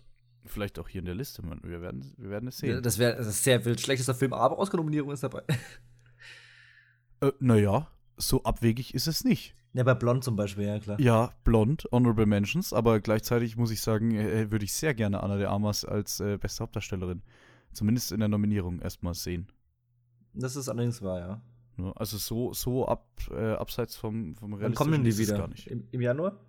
[0.45, 1.45] vielleicht auch hier in der Liste.
[1.45, 1.62] Man.
[1.63, 2.82] Wir, werden, wir werden es sehen.
[2.82, 3.80] Das wäre sehr wild.
[3.80, 5.43] Schlechtester Film, aber Oscar-Nominierung ist dabei.
[7.21, 9.54] Äh, naja, so abwegig ist es nicht.
[9.73, 10.99] Ja, bei Blond zum Beispiel, ja klar.
[10.99, 15.38] Ja, Blond, Honorable Mentions, aber gleichzeitig muss ich sagen, äh, würde ich sehr gerne Anna
[15.38, 17.21] de Armas als äh, beste Hauptdarstellerin,
[17.71, 19.51] zumindest in der Nominierung, erstmal sehen.
[20.34, 21.41] Das ist allerdings wahr, ja.
[21.95, 25.38] Also so, so ab, äh, abseits vom, vom Realistischen Wann kommen die wieder?
[25.38, 25.67] Gar nicht.
[25.67, 26.39] Im, Im, Januar?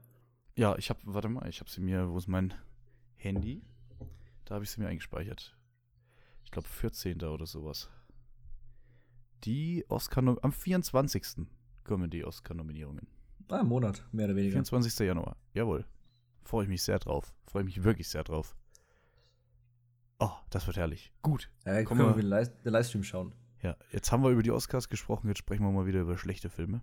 [0.57, 2.55] Ja, ich habe, warte mal, ich habe sie mir, wo ist mein
[3.17, 3.63] Handy?
[4.47, 5.57] Da habe ich sie mir eingespeichert.
[6.45, 7.23] Ich glaube 14.
[7.23, 7.91] oder sowas.
[9.45, 11.23] Die Oscar, am 24
[11.91, 13.09] kommen die Oscar-Nominierungen.
[13.49, 14.53] Ah, im Monat, mehr oder weniger.
[14.53, 14.97] 24.
[15.09, 15.85] Januar, jawohl.
[16.45, 17.35] Freue ich mich sehr drauf.
[17.49, 18.55] Freue mich wirklich sehr drauf.
[20.21, 21.13] Oh, das wird herrlich.
[21.21, 21.51] Gut.
[21.67, 23.35] Ja, können wir den, Live den Livestream schauen.
[23.61, 26.49] Ja, jetzt haben wir über die Oscars gesprochen, jetzt sprechen wir mal wieder über schlechte
[26.49, 26.81] Filme.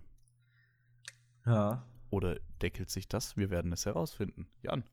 [1.46, 1.86] Ja.
[2.10, 3.38] Oder deckelt sich das?
[3.38, 4.46] Wir werden es herausfinden.
[4.60, 4.84] Jan.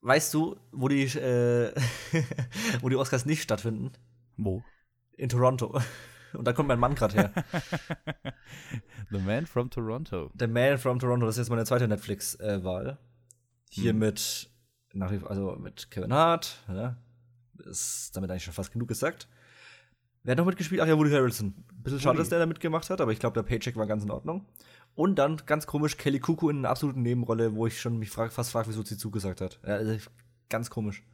[0.00, 1.72] Weißt du, wo die, äh,
[2.80, 3.92] wo die Oscars nicht stattfinden?
[4.36, 4.64] Wo?
[5.16, 5.80] In Toronto.
[6.32, 7.32] Und da kommt mein Mann gerade her.
[9.10, 10.30] The Man from Toronto.
[10.38, 12.98] The Man from Toronto, das ist jetzt meine zweite Netflix-Wahl.
[13.70, 13.98] Hier hm.
[13.98, 14.50] mit,
[14.92, 16.96] nach, also mit Kevin Hart, ja,
[17.64, 19.28] ist damit eigentlich schon fast genug gesagt.
[20.22, 20.80] Wer hat noch mitgespielt?
[20.80, 21.54] Ach ja, Woody Harrelson.
[21.56, 24.04] Ein bisschen schade, dass der da mitgemacht hat, aber ich glaube, der Paycheck war ganz
[24.04, 24.46] in Ordnung.
[24.94, 28.32] Und dann, ganz komisch, Kelly Kuku in einer absoluten Nebenrolle, wo ich schon mich frag,
[28.32, 29.60] fast frage, wieso sie zugesagt hat.
[29.64, 29.96] Ja, also,
[30.48, 31.04] ganz komisch.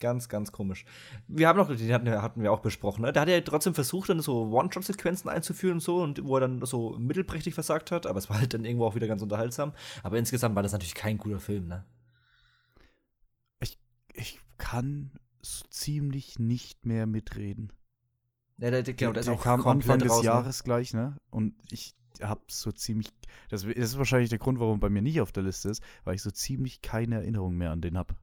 [0.00, 0.86] Ganz, ganz komisch.
[1.28, 3.12] Wir haben noch, den hatten, hatten wir auch besprochen, ne?
[3.12, 6.64] Da hat er trotzdem versucht, dann so One-Shot-Sequenzen einzuführen und so, und wo er dann
[6.64, 9.74] so mittelprächtig versagt hat, aber es war halt dann irgendwo auch wieder ganz unterhaltsam.
[10.02, 11.84] Aber insgesamt war das natürlich kein guter Film, ne?
[13.60, 13.78] Ich,
[14.14, 15.10] ich kann
[15.42, 17.70] so ziemlich nicht mehr mitreden.
[18.56, 20.24] Ja, der, genau, der, der, der kam Anfang des ne?
[20.24, 21.18] Jahres gleich, ne?
[21.28, 23.08] Und ich habe so ziemlich,
[23.50, 26.22] das ist wahrscheinlich der Grund, warum bei mir nicht auf der Liste ist, weil ich
[26.22, 28.14] so ziemlich keine Erinnerung mehr an den habe.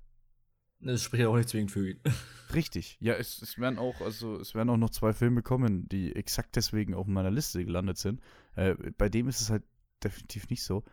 [0.80, 2.00] Das spricht ja auch nicht zwingend für ihn.
[2.54, 2.98] Richtig.
[3.00, 6.56] Ja, es, es werden auch, also es werden auch noch zwei Filme kommen, die exakt
[6.56, 8.22] deswegen auf meiner Liste gelandet sind.
[8.56, 9.64] Äh, bei dem ist es halt
[10.04, 10.84] definitiv nicht so.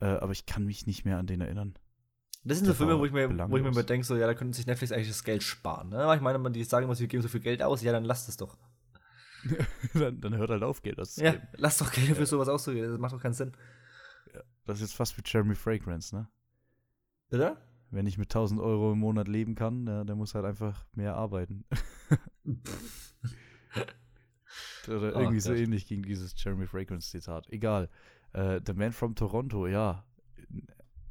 [0.00, 1.74] Äh, aber ich kann mich nicht mehr an den erinnern.
[2.44, 4.34] Das sind so Filme, wo ich mir, wo ich mir immer denke, so, ja, da
[4.34, 5.90] könnte sich Netflix eigentlich das Geld sparen.
[5.90, 6.12] Ne?
[6.16, 8.28] Ich meine, wenn die sagen immer, wir geben so viel Geld aus, ja, dann lasst
[8.28, 8.58] es doch.
[9.94, 11.40] dann, dann, hört halt auf, Geld auszugeben.
[11.40, 12.26] Ja, lass doch Geld für ja.
[12.26, 13.52] sowas auszugeben, das macht doch keinen Sinn.
[14.34, 16.28] Ja, das ist jetzt fast wie Jeremy Fragrance, ne?
[17.30, 17.56] Bitte?
[17.92, 21.14] Wenn ich mit 1000 Euro im Monat leben kann, der, der muss halt einfach mehr
[21.14, 21.64] arbeiten.
[24.88, 27.48] Oder irgendwie oh, so ähnlich ging dieses Jeremy Fragrance Zitat.
[27.50, 27.88] Egal.
[28.32, 30.04] Äh, The Man from Toronto, ja.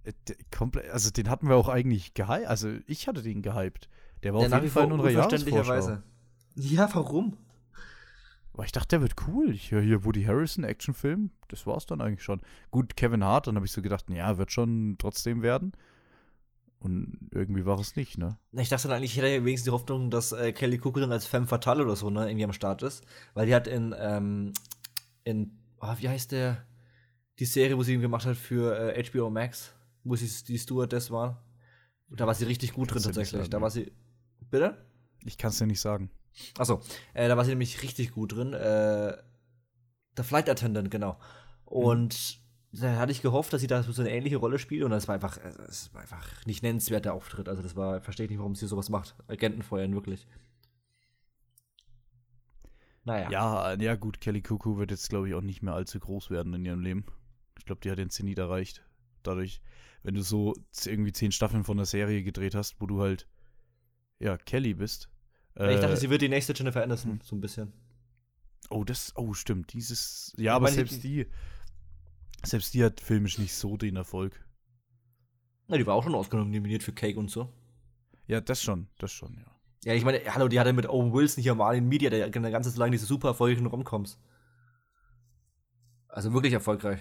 [0.04, 0.14] Äh,
[0.56, 2.48] komplett, also den hatten wir auch eigentlich gehypt.
[2.48, 3.88] Also ich hatte den gehypt.
[4.24, 6.00] Der war der auf jeden Fall in unserer Jahresvorschau.
[6.56, 7.38] Ja, warum?
[8.54, 9.52] Aber ich dachte, der wird cool.
[9.52, 11.30] Ich höre hier Woody Harrison, Actionfilm.
[11.48, 12.42] Das war's dann eigentlich schon.
[12.72, 15.74] Gut, Kevin Hart, dann habe ich so gedacht, ja, wird schon trotzdem werden.
[16.82, 18.40] Und irgendwie war es nicht, ne?
[18.54, 21.46] Ich dachte dann eigentlich, ich hätte wenigstens die Hoffnung, dass äh, Kelly Cookerin als Femme
[21.46, 23.04] Fatale oder so, ne, irgendwie am Start ist.
[23.36, 24.52] Weil die hat in, ähm,
[25.24, 26.66] in, oh, wie heißt der,
[27.38, 31.12] die Serie, wo sie ihn gemacht hat für äh, HBO Max, wo sie die Stewardess
[31.12, 31.46] war.
[32.10, 33.42] Da war sie richtig gut drin tatsächlich.
[33.42, 33.92] Sagen, da war sie.
[34.50, 34.84] Bitte?
[35.24, 36.10] Ich kann es dir nicht sagen.
[36.58, 36.82] Achso,
[37.14, 38.54] äh, da war sie nämlich richtig gut drin.
[38.54, 39.18] Äh,
[40.18, 41.20] der Flight Attendant, genau.
[41.64, 42.41] Und mhm
[42.74, 45.16] da hatte ich gehofft, dass sie da so eine ähnliche Rolle spielt und das war
[45.16, 47.50] einfach, das war einfach nicht nennenswerter Auftritt.
[47.50, 49.16] Also das war, verstehe ich nicht, warum sie sowas macht.
[49.28, 50.26] Agenten feuern, wirklich.
[53.04, 53.30] Naja.
[53.30, 56.54] Ja, ja gut, Kelly Cuckoo wird jetzt, glaube ich, auch nicht mehr allzu groß werden
[56.54, 57.06] in ihrem Leben.
[57.58, 58.84] Ich glaube, die hat den Zenit erreicht.
[59.24, 59.62] Dadurch,
[60.04, 60.54] wenn du so
[60.86, 63.28] irgendwie zehn Staffeln von der Serie gedreht hast, wo du halt,
[64.20, 65.10] ja, Kelly bist.
[65.58, 67.22] Äh, ich dachte, sie wird die nächste Jennifer Anderson, hm.
[67.22, 67.74] so ein bisschen.
[68.70, 69.74] Oh, das, oh, stimmt.
[69.74, 71.28] Dieses, ja, aber selbst die,
[72.44, 74.44] selbst die hat filmisch nicht so den Erfolg.
[75.68, 77.52] Na, die war auch schon Oscar nominiert für Cake und so.
[78.28, 79.46] Ja, das schon, das schon, ja.
[79.84, 82.70] Ja, ich meine, hallo, die hatte mit Owen Wilson hier mal in Media, der ganze
[82.70, 84.20] so lange diese super erfolgreichen Romcoms.
[86.08, 87.00] Also wirklich erfolgreich.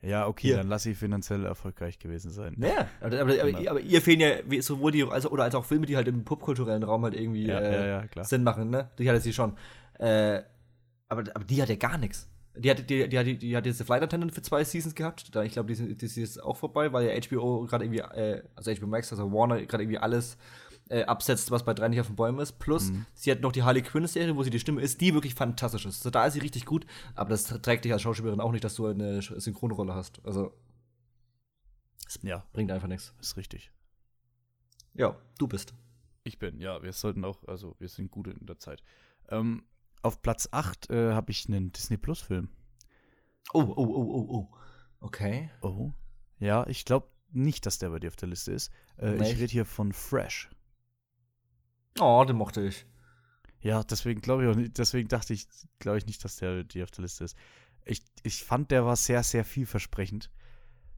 [0.00, 0.56] Ja, okay, hier.
[0.56, 2.56] dann lass sie finanziell erfolgreich gewesen sein.
[2.58, 5.86] Ja, aber, aber, aber, aber ihr fehlen ja sowohl die, also, oder als auch Filme,
[5.86, 8.90] die halt im popkulturellen Raum halt irgendwie ja, äh, ja, ja, Sinn machen, ne?
[8.98, 9.56] Die hatte sie schon.
[10.00, 10.42] Äh,
[11.08, 12.28] aber, aber die hat ja gar nichts.
[12.56, 15.34] Die hat, die, die, die, die hat jetzt Flight Attendant für zwei Seasons gehabt.
[15.34, 18.74] Da, ich glaube, die, die ist auch vorbei, weil ja HBO gerade irgendwie, äh, also
[18.74, 20.36] HBO Max, also Warner, gerade irgendwie alles
[20.92, 22.58] äh, absetzt, was bei drei nicht auf den Bäumen ist.
[22.58, 23.06] Plus, mhm.
[23.14, 26.00] sie hat noch die Harley Quinn-Serie, wo sie die Stimme ist, die wirklich fantastisch ist.
[26.00, 28.74] Also, da ist sie richtig gut, aber das trägt dich als Schauspielerin auch nicht, dass
[28.74, 30.20] du eine Synchronrolle hast.
[30.24, 30.52] Also,
[32.22, 32.44] ja.
[32.52, 33.14] bringt einfach nichts.
[33.20, 33.72] Ist richtig.
[34.94, 35.72] Ja, du bist.
[36.24, 36.82] Ich bin, ja.
[36.82, 38.82] Wir sollten auch, also, wir sind gut in der Zeit.
[39.30, 39.64] Ähm,
[40.02, 42.48] auf Platz 8 äh, habe ich einen Disney Plus Film.
[43.52, 44.56] Oh, oh, oh, oh, oh.
[45.00, 45.50] Okay.
[45.62, 45.92] Oh.
[46.38, 48.70] Ja, ich glaube, nicht, dass der bei dir auf der Liste ist.
[48.98, 50.50] Äh, ich rede hier von Fresh.
[52.00, 52.86] Oh, den mochte ich.
[53.60, 55.46] Ja, deswegen glaube ich auch nicht, deswegen dachte ich,
[55.78, 57.36] glaube ich nicht, dass der dir auf der Liste ist.
[57.84, 60.30] Ich, ich fand, der war sehr, sehr vielversprechend.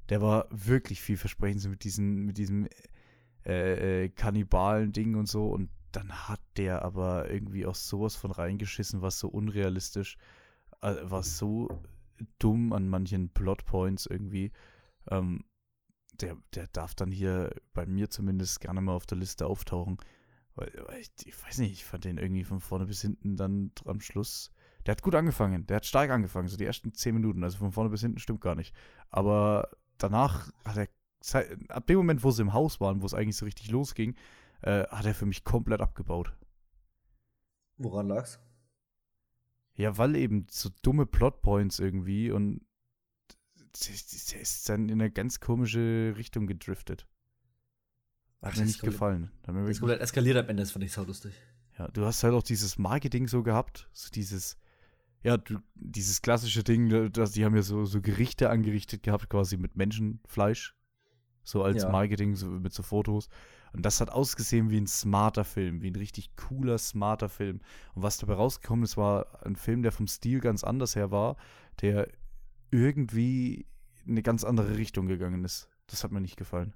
[0.08, 2.68] Der war wirklich vielversprechend, so mit, diesen, mit diesem
[3.44, 5.48] äh, äh, Kannibalen-Ding und so.
[5.48, 10.16] Und dann hat der aber irgendwie auch sowas von reingeschissen, was so unrealistisch,
[10.80, 11.68] äh, was so
[12.38, 14.52] dumm an manchen Plotpoints irgendwie.
[15.10, 15.44] Ähm,
[16.20, 19.98] der, der darf dann hier bei mir zumindest gerne mal auf der Liste auftauchen.
[20.54, 24.00] Weil, ich, ich, weiß nicht, ich fand den irgendwie von vorne bis hinten dann am
[24.00, 24.50] Schluss.
[24.86, 27.42] Der hat gut angefangen, der hat stark angefangen, so die ersten zehn Minuten.
[27.42, 28.74] Also von vorne bis hinten stimmt gar nicht.
[29.10, 30.88] Aber danach hat er,
[31.68, 34.14] ab dem Moment, wo sie im Haus waren, wo es eigentlich so richtig losging,
[34.64, 36.32] äh, hat er für mich komplett abgebaut.
[37.76, 38.40] Woran lag's?
[39.76, 42.64] Ja, weil eben so dumme Plotpoints irgendwie und
[44.32, 47.06] der ist dann in eine ganz komische Richtung gedriftet.
[48.40, 49.30] Hat Ach, mir nicht gefallen.
[49.46, 51.34] Hat mir ist komplett eskaliert am Ende, das fand ich sau lustig.
[51.78, 54.56] Ja, du hast halt auch dieses Marketing so gehabt, so dieses,
[55.22, 59.56] ja, du, dieses klassische Ding, dass die haben ja so, so Gerichte angerichtet gehabt, quasi
[59.56, 60.74] mit Menschenfleisch.
[61.42, 61.90] So als ja.
[61.90, 63.28] Marketing, so mit so Fotos.
[63.74, 67.60] Und das hat ausgesehen wie ein smarter Film, wie ein richtig cooler, smarter Film.
[67.94, 71.36] Und was dabei rausgekommen ist, war ein Film, der vom Stil ganz anders her war,
[71.80, 72.08] der
[72.70, 73.66] irgendwie
[74.04, 75.68] in eine ganz andere Richtung gegangen ist.
[75.88, 76.72] Das hat mir nicht gefallen.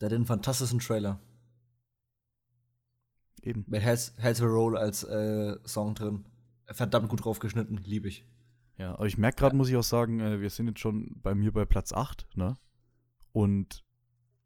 [0.00, 1.20] Der hat einen fantastischen Trailer.
[3.42, 3.64] Eben.
[3.66, 6.26] Mit Has, Has a Roll als äh, Song drin.
[6.66, 8.26] Verdammt gut draufgeschnitten, liebe ich.
[8.76, 9.56] Ja, aber ich merke gerade, ja.
[9.56, 12.58] muss ich auch sagen, äh, wir sind jetzt schon bei mir bei Platz 8, ne?
[13.32, 13.84] Und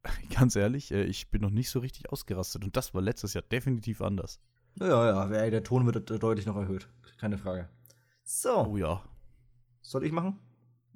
[0.34, 2.64] ganz ehrlich, äh, ich bin noch nicht so richtig ausgerastet.
[2.64, 4.40] Und das war letztes Jahr definitiv anders.
[4.80, 6.88] Ja, ja, der Ton wird deutlich noch erhöht.
[7.18, 7.68] Keine Frage.
[8.22, 8.66] So.
[8.66, 9.02] Oh ja.
[9.80, 10.38] Soll ich machen?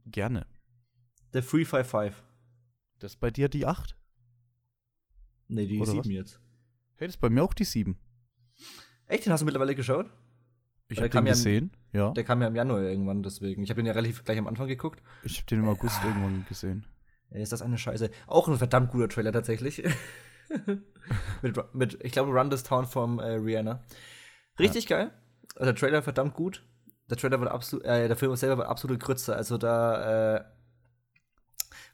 [0.06, 0.46] Gerne.
[1.32, 2.22] Der 355.
[2.98, 3.96] Das ist bei dir die 8?
[5.48, 6.40] Nee, die 7 jetzt.
[6.94, 7.98] Hey, das ist bei mir auch die 7.
[9.06, 9.26] Echt?
[9.26, 10.06] Den hast du mittlerweile geschaut?
[10.88, 13.62] Ich habe den gesehen, ja, Der kam ja im Januar irgendwann, deswegen.
[13.62, 15.02] Ich habe den ja relativ gleich am Anfang geguckt.
[15.24, 16.84] Ich habe den im August äh, irgendwann gesehen.
[17.34, 18.10] Ist das eine Scheiße.
[18.26, 19.82] Auch ein verdammt guter Trailer tatsächlich.
[21.42, 23.82] mit, mit, ich glaube, Run This Town vom äh, Rihanna.
[24.58, 24.98] Richtig ja.
[24.98, 25.10] geil.
[25.54, 26.64] Also der Trailer verdammt gut.
[27.10, 29.36] Der Trailer wird absolut, äh, der Film selber wird absolute Grütze.
[29.36, 30.44] Also da äh,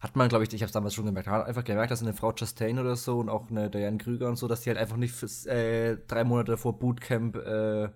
[0.00, 2.14] hat man, glaube ich, ich habe es damals schon gemerkt, hat einfach gemerkt, dass eine
[2.14, 4.96] Frau Chastain oder so und auch eine Diane Krüger und so, dass die halt einfach
[4.96, 7.88] nicht fürs, äh, drei Monate vor Bootcamp äh,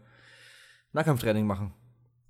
[0.92, 1.72] Nahkampftraining machen.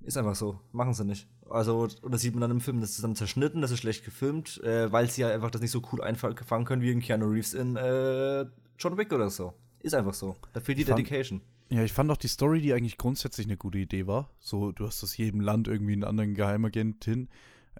[0.03, 0.61] Ist einfach so.
[0.73, 1.29] Machen sie nicht.
[1.53, 4.05] Also, und das sieht man dann im Film, das ist dann zerschnitten, das ist schlecht
[4.05, 7.27] gefilmt, äh, weil sie ja einfach das nicht so cool einfangen können wie in Keanu
[7.27, 8.47] Reeves in äh,
[8.79, 9.55] John Wick oder so.
[9.81, 10.37] Ist einfach so.
[10.53, 11.41] Da fehlt die Dedication.
[11.71, 14.31] Ja, ich fand auch die Story, die eigentlich grundsätzlich eine gute Idee war.
[14.39, 17.29] So, du hast aus jedem Land irgendwie einen anderen Geheimagentin,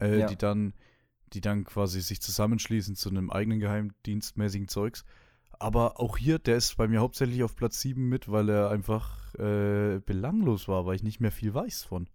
[0.01, 0.27] äh, ja.
[0.27, 0.75] die dann
[1.33, 5.05] die dann quasi sich zusammenschließen zu einem eigenen geheimdienstmäßigen Zeugs.
[5.59, 9.35] Aber auch hier, der ist bei mir hauptsächlich auf Platz 7 mit, weil er einfach
[9.35, 12.09] äh, belanglos war, weil ich nicht mehr viel weiß von.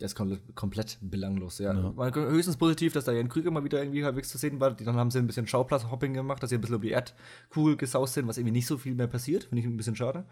[0.00, 1.74] Der ist komplett, komplett belanglos, ja.
[1.74, 1.92] ja.
[1.92, 4.70] Man, höchstens positiv, dass da Jan Krüger mal wieder irgendwie halbwegs zu sehen war.
[4.70, 8.14] Dann haben sie ein bisschen Schauplatz-Hopping gemacht, dass sie ein bisschen um die Erdkugel gesaust
[8.14, 9.44] sind, was irgendwie nicht so viel mehr passiert.
[9.44, 10.24] Finde ich ein bisschen schade.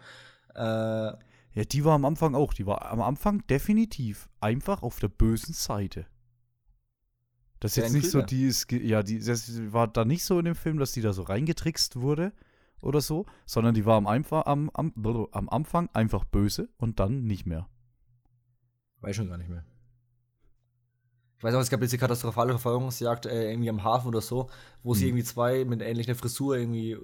[0.55, 0.61] Äh,
[1.53, 2.53] ja, die war am Anfang auch.
[2.53, 6.07] Die war am Anfang definitiv einfach auf der bösen Seite.
[7.59, 10.45] Das ist jetzt nicht so, die ist, ja, die das war da nicht so in
[10.45, 12.31] dem Film, dass die da so reingetrickst wurde
[12.81, 14.93] oder so, sondern die war am, einfach, am, am,
[15.31, 17.67] am Anfang einfach böse und dann nicht mehr.
[19.01, 19.63] Weiß schon gar nicht mehr.
[21.37, 24.49] Ich weiß auch, es gab diese katastrophale Verfolgungsjagd äh, irgendwie am Hafen oder so,
[24.83, 24.99] wo hm.
[24.99, 26.99] sie irgendwie zwei mit ähnlicher Frisur irgendwie äh,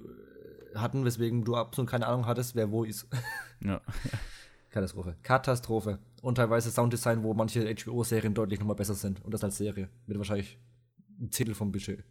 [0.74, 3.06] hatten, weswegen du absolut keine Ahnung hattest, wer wo ist.
[3.64, 3.80] Ja.
[4.68, 5.16] Katastrophe.
[5.22, 5.98] Katastrophe.
[6.20, 9.24] Und teilweise Sounddesign, wo manche HBO-Serien deutlich nochmal besser sind.
[9.24, 9.88] Und das als Serie.
[10.06, 10.58] Mit wahrscheinlich
[11.18, 12.04] ein Zettel vom Budget.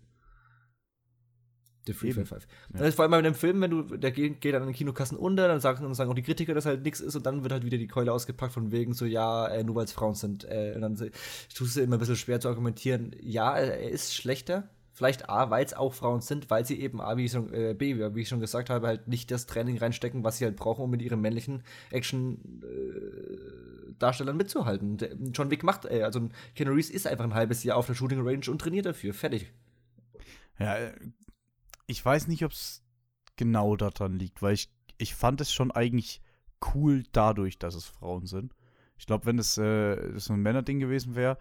[1.88, 2.48] The Free Fire 5.
[2.74, 2.80] Ja.
[2.80, 5.17] Das ist vor allem bei dem Film, wenn du, der geht, geht an den Kinokassen
[5.17, 7.54] unter, dann sagen, dann sagen auch die Kritiker, dass halt nichts ist und dann wird
[7.54, 10.45] halt wieder die Keule ausgepackt von wegen so, ja, äh, nur weil es Frauen sind.
[10.45, 11.12] Äh, und dann
[11.54, 13.15] tust du immer ein bisschen schwer zu argumentieren.
[13.21, 17.17] Ja, er ist schlechter, Vielleicht A, weil es auch Frauen sind, weil sie eben A,
[17.17, 20.24] wie ich schon, äh, B, wie ich schon gesagt habe, halt nicht das Training reinstecken,
[20.24, 24.95] was sie halt brauchen, um mit ihren männlichen Action-Darstellern äh, mitzuhalten.
[24.95, 27.93] Der, John Wick macht, äh, also Ken Reeves ist einfach ein halbes Jahr auf der
[27.93, 29.13] Shooting Range und trainiert dafür.
[29.13, 29.52] Fertig.
[30.60, 30.93] Ja, äh,
[31.88, 32.84] ich weiß nicht, ob es
[33.36, 36.21] genau daran liegt, weil ich, ich fand es schon eigentlich
[36.74, 38.54] cool dadurch, dass es Frauen sind.
[38.98, 41.38] Ich glaube, wenn es äh, so ein Männerding gewesen wäre,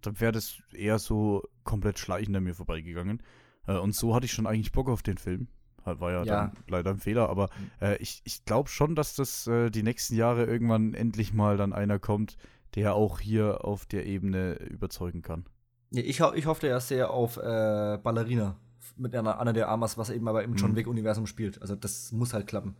[0.00, 3.22] dann wäre das eher so komplett schleichend an mir vorbeigegangen.
[3.66, 5.48] Äh, und so hatte ich schon eigentlich Bock auf den Film.
[5.84, 6.24] War ja, ja.
[6.24, 10.14] dann leider ein Fehler, aber äh, ich, ich glaube schon, dass das äh, die nächsten
[10.16, 12.38] Jahre irgendwann endlich mal dann einer kommt,
[12.74, 15.44] der auch hier auf der Ebene überzeugen kann.
[15.90, 18.56] Ja, ich, ho ich hoffe ja sehr auf äh, Ballerina
[18.96, 20.76] mit einer Anna de Armas, was eben aber im John mhm.
[20.76, 21.60] Wick-Universum spielt.
[21.60, 22.76] Also das muss halt klappen.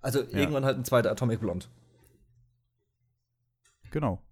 [0.00, 0.38] Also ja.
[0.38, 1.66] irgendwann halt ein zweiter Atomic Blonde.
[3.90, 4.22] Genau.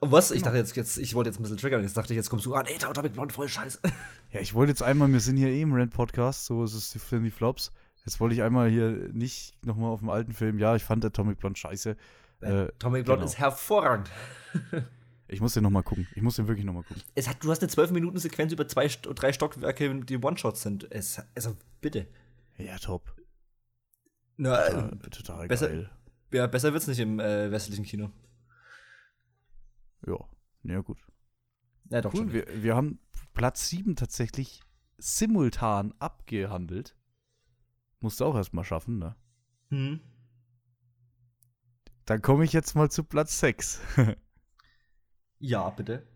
[0.00, 0.28] Und was?
[0.28, 0.36] Genau.
[0.36, 1.82] Ich dachte jetzt, jetzt, ich wollte jetzt ein bisschen triggern.
[1.82, 3.80] Jetzt dachte ich, jetzt kommst du an, ey, Atomic Blonde, voll scheiße.
[4.30, 7.18] Ja, ich wollte jetzt einmal, wir sind hier eh im Rant-Podcast, so ist es für
[7.18, 7.72] die Flops.
[8.04, 11.38] Jetzt wollte ich einmal hier nicht nochmal auf dem alten Film, ja, ich fand Atomic
[11.38, 11.96] Blonde scheiße.
[12.42, 13.24] Äh, Atomic Blonde genau.
[13.24, 14.10] ist hervorragend.
[15.28, 16.08] Ich muss den nochmal gucken.
[16.14, 17.02] Ich muss den wirklich nochmal gucken.
[17.14, 20.90] Es hat, du hast eine 12-Minuten-Sequenz über zwei, drei Stockwerke, die One-Shots sind.
[20.90, 22.06] Es, also, bitte.
[22.56, 23.14] Ja, top.
[24.38, 25.90] Na, total, äh, total besser, geil.
[26.32, 28.10] Ja, besser wird's nicht im äh, westlichen Kino.
[30.06, 30.16] Ja,
[30.62, 30.98] ja gut.
[31.90, 32.20] Ja, doch cool.
[32.20, 32.32] schon.
[32.32, 32.98] Wir, wir haben
[33.34, 34.62] Platz 7 tatsächlich
[34.96, 36.96] simultan abgehandelt.
[38.00, 39.14] Musst du auch erstmal schaffen, ne?
[39.70, 40.00] Hm.
[42.06, 43.80] Dann komme ich jetzt mal zu Platz 6.
[45.38, 46.06] Ja, bitte.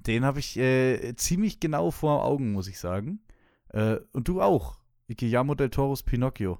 [0.00, 3.20] Den habe ich äh, ziemlich genau vor Augen, muss ich sagen.
[3.68, 4.80] Äh, und du auch.
[5.08, 6.58] Guillermo del Toros Pinocchio.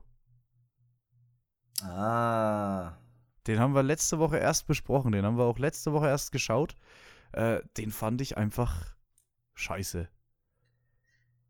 [1.83, 2.99] Ah.
[3.47, 5.13] Den haben wir letzte Woche erst besprochen.
[5.13, 6.77] Den haben wir auch letzte Woche erst geschaut.
[7.33, 8.95] Äh, den fand ich einfach
[9.55, 10.09] scheiße.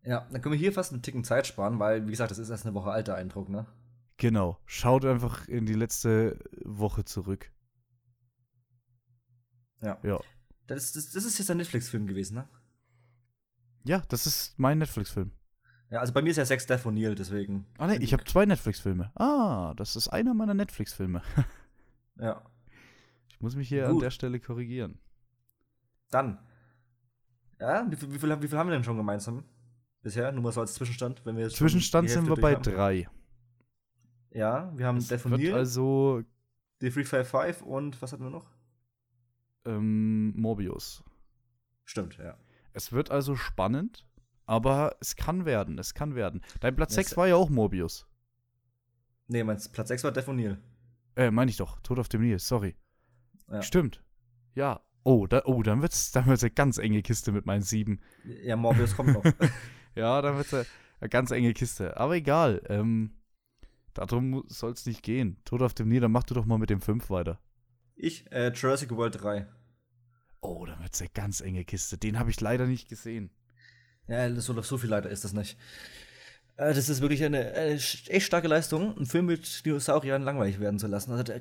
[0.05, 2.51] Ja, dann können wir hier fast einen Ticken Zeit sparen, weil, wie gesagt, das ist
[2.51, 3.67] erst eine Woche alter Eindruck, ne?
[4.17, 4.59] Genau.
[4.67, 7.53] Schaut einfach in die letzte Woche zurück.
[9.81, 9.99] Ja.
[10.03, 10.21] Ja.
[10.67, 12.49] Das, das, das ist jetzt ein Netflix-Film gewesen, ne?
[13.85, 15.33] Ja, das ist mein Netflix-Film.
[15.91, 17.67] Ja, also bei mir ist ja Sex Death O'Neill, deswegen.
[17.79, 19.13] Ah, ne, ich habe zwei Netflix-Filme.
[19.15, 21.23] Ah, das ist einer meiner Netflix-Filme.
[22.19, 22.43] ja.
[23.29, 23.95] Ich muss mich hier Gut.
[23.95, 24.99] an der Stelle korrigieren.
[26.11, 26.39] Dann.
[27.61, 29.45] Ja, wie, wie, viel, wie viel haben wir denn schon gemeinsam?
[30.03, 32.63] Bisher, nur mal so als Zwischenstand, wenn wir jetzt Zwischenstand sind wir bei haben.
[32.63, 33.09] drei.
[34.31, 35.55] Ja, wir haben Death O'Neill.
[35.55, 36.23] Also.
[36.81, 38.51] The 355 und was hatten wir noch?
[39.65, 41.05] Ähm, Morbius.
[41.85, 42.37] Stimmt, ja.
[42.73, 44.07] Es wird also spannend,
[44.47, 46.43] aber es kann werden, es kann werden.
[46.61, 48.07] Dein Platz 6 war ja auch Morbius.
[49.29, 50.29] Nee, mein Platz 6 war Def
[51.17, 51.81] Äh, meine ich doch.
[51.81, 52.75] Tod auf dem Nil, sorry.
[53.51, 53.63] Ja.
[53.63, 54.03] Stimmt.
[54.55, 54.81] Ja.
[55.05, 58.01] Oh, da, oh, dann wird's, dann wird's eine ganz enge Kiste mit meinen sieben.
[58.25, 59.25] Ja, Morbius kommt noch.
[59.95, 60.67] ja, dann wird's eine,
[61.01, 61.97] eine ganz enge Kiste.
[61.97, 62.63] Aber egal.
[62.69, 63.13] Ähm,
[63.95, 65.39] darum soll's nicht gehen.
[65.45, 67.41] Tod auf dem Nil, dann mach du doch mal mit dem 5 weiter.
[68.03, 69.47] Ich, äh, Jurassic World 3.
[70.41, 71.97] Oh, dann wird es eine ganz enge Kiste.
[71.97, 73.31] Den habe ich leider nicht gesehen.
[74.09, 75.57] Ja, so, so viel leider ist das nicht.
[76.57, 80.81] Äh, das ist wirklich eine, eine, echt starke Leistung, einen Film mit Dinosauriern langweilig werden
[80.81, 81.13] zu lassen.
[81.13, 81.41] Also, der,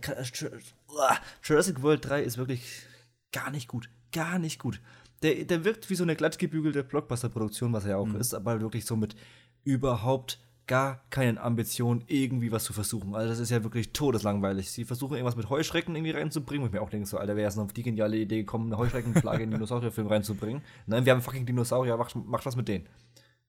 [1.44, 2.84] Jurassic World 3 ist wirklich
[3.32, 3.90] gar nicht gut.
[4.12, 4.82] Gar nicht gut.
[5.24, 8.18] Der, der wirkt wie so eine glattgebügelte Blockbuster-Produktion, was er ja auch mhm.
[8.18, 9.16] ist, aber wirklich so mit
[9.64, 10.40] überhaupt
[10.72, 13.14] gar keinen Ambitionen, irgendwie was zu versuchen.
[13.14, 14.72] Also das ist ja wirklich todeslangweilig.
[14.72, 17.50] Sie versuchen irgendwas mit Heuschrecken irgendwie reinzubringen, wo ich mir auch denke, so, Alter, wäre
[17.50, 20.62] es noch auf die geniale Idee gekommen, eine Heuschreckenplage in den Dinosaurierfilm reinzubringen.
[20.88, 22.88] Nein, wir haben fucking Dinosaurier, macht, macht was mit denen.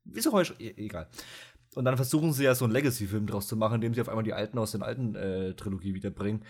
[0.03, 0.77] Wieso Heuschrecken?
[0.77, 1.07] Egal.
[1.77, 4.25] Und dann versuchen sie ja so einen Legacy-Film draus zu machen, indem sie auf einmal
[4.25, 6.43] die alten aus den alten äh, Trilogie wiederbringen.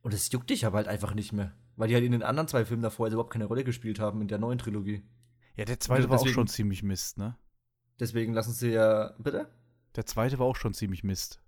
[0.00, 1.52] Und das juckt dich aber halt einfach nicht mehr.
[1.74, 4.20] Weil die halt in den anderen zwei Filmen davor also überhaupt keine Rolle gespielt haben
[4.20, 5.02] in der neuen Trilogie.
[5.56, 7.36] Ja, der zweite deswegen, war auch schon ziemlich Mist, ne?
[7.98, 9.12] Deswegen lassen sie ja.
[9.18, 9.48] Bitte?
[9.96, 11.40] Der zweite war auch schon ziemlich Mist.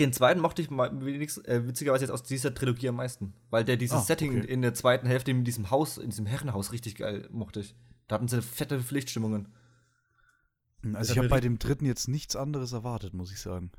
[0.00, 3.34] Den zweiten mochte ich wenigstens, äh, witzigerweise jetzt aus dieser Trilogie am meisten.
[3.50, 4.46] Weil der dieses ah, Setting okay.
[4.52, 7.76] in der zweiten Hälfte in diesem Haus, in diesem Herrenhaus richtig geil mochte ich.
[8.08, 9.48] Da hatten sie fette Pflichtstimmungen.
[10.94, 13.70] Also ich habe bei dem dritten jetzt nichts anderes erwartet, muss ich sagen.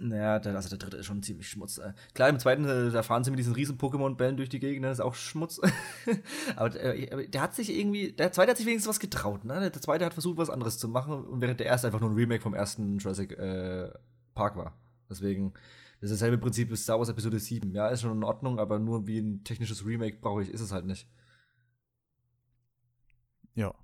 [0.00, 1.78] Naja, der, also der dritte ist schon ziemlich Schmutz.
[1.78, 1.92] Äh.
[2.14, 4.98] Klar, im zweiten, äh, da fahren sie mit diesen riesen Pokémon-Bällen durch die Gegend, das
[4.98, 5.60] ist auch Schmutz.
[6.56, 9.60] aber äh, der hat sich irgendwie, der zweite hat sich wenigstens was getraut, ne?
[9.60, 12.16] Der zweite hat versucht, was anderes zu machen, und während der erste einfach nur ein
[12.16, 13.90] Remake vom ersten Jurassic äh,
[14.34, 14.78] Park war.
[15.10, 15.52] Deswegen,
[16.00, 17.74] das ist dasselbe Prinzip wie Star Wars Episode 7.
[17.74, 20.70] Ja, ist schon in Ordnung, aber nur wie ein technisches Remake brauche ich, ist es
[20.70, 21.08] halt nicht.
[23.54, 23.74] Ja.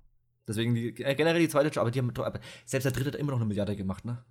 [0.47, 3.39] Deswegen die, generell die zweite, aber die haben, aber selbst der dritte hat immer noch
[3.39, 4.23] eine Milliarde gemacht, ne?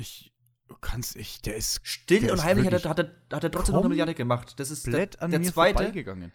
[0.00, 0.32] Ich
[0.80, 3.74] kann's, ich, der ist still der und heimlich hat er, hat, er, hat er trotzdem
[3.74, 4.58] noch eine Milliarde gemacht.
[4.58, 6.32] Das ist der, der zweite.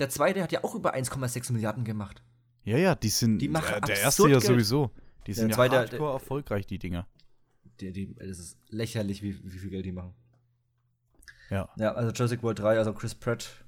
[0.00, 2.22] Der zweite hat ja auch über 1,6 Milliarden gemacht.
[2.64, 3.38] Ja, ja, die sind.
[3.38, 4.90] Die machen äh, der erste ja sowieso.
[5.26, 7.06] Die sind ja zweite, hardcore erfolgreich, die Dinger.
[7.80, 10.14] Die, die, das ist lächerlich, wie, wie viel Geld die machen.
[11.50, 11.68] Ja.
[11.76, 13.64] Ja, also Jurassic World 3, also Chris Pratt.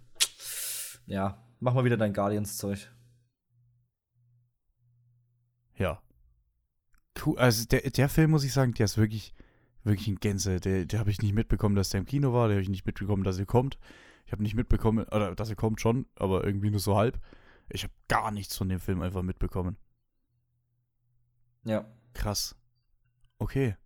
[1.06, 2.90] Ja, mach mal wieder dein Guardians-Zeug.
[5.76, 6.02] Ja
[7.24, 7.38] cool.
[7.38, 9.34] Also der, der Film, muss ich sagen, der ist wirklich,
[9.84, 10.60] wirklich ein Gänse.
[10.60, 12.48] Der, der habe ich nicht mitbekommen, dass der im Kino war.
[12.48, 13.78] Der habe ich nicht mitbekommen, dass er kommt.
[14.26, 17.20] Ich habe nicht mitbekommen, oder dass er kommt schon, aber irgendwie nur so halb.
[17.68, 19.76] Ich habe gar nichts von dem Film einfach mitbekommen.
[21.64, 21.86] Ja.
[22.14, 22.56] Krass.
[23.38, 23.76] Okay.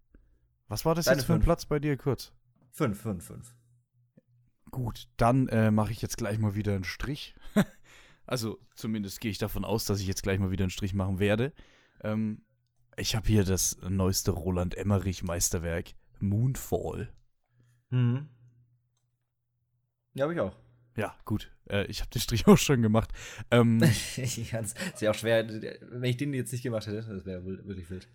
[0.68, 2.32] Was war das Deine jetzt für ein Platz bei dir, kurz?
[2.70, 3.54] Fünf, fünf, fünf.
[4.70, 7.34] Gut, dann äh, mache ich jetzt gleich mal wieder einen Strich.
[8.26, 11.18] also zumindest gehe ich davon aus, dass ich jetzt gleich mal wieder einen Strich machen
[11.18, 11.52] werde.
[12.02, 12.42] Ähm,
[13.00, 17.12] ich habe hier das neueste Roland Emmerich Meisterwerk, Moonfall.
[17.90, 18.28] Mhm.
[20.14, 20.56] Ja, habe ich auch.
[20.96, 21.50] Ja, gut.
[21.68, 23.10] Äh, ich habe den Strich auch schon gemacht.
[23.50, 23.80] Ähm,
[24.16, 25.48] ja, das ist ja auch schwer.
[25.48, 28.08] Wenn ich den jetzt nicht gemacht hätte, das wäre wirklich wild.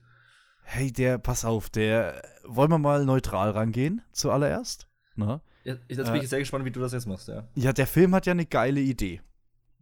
[0.64, 2.22] Hey, der, pass auf, der.
[2.44, 4.88] Wollen wir mal neutral rangehen, zuallererst?
[5.16, 5.42] Na?
[5.64, 7.48] Ja, jetzt bin ich äh, sehr gespannt, wie du das jetzt machst, ja.
[7.56, 9.22] Ja, der Film hat ja eine geile Idee.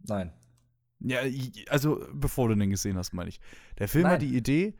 [0.06, 0.32] Nein.
[1.00, 1.20] Ja,
[1.68, 3.40] also bevor du den gesehen hast, meine ich.
[3.78, 4.12] Der Film Nein.
[4.12, 4.74] hat die Idee,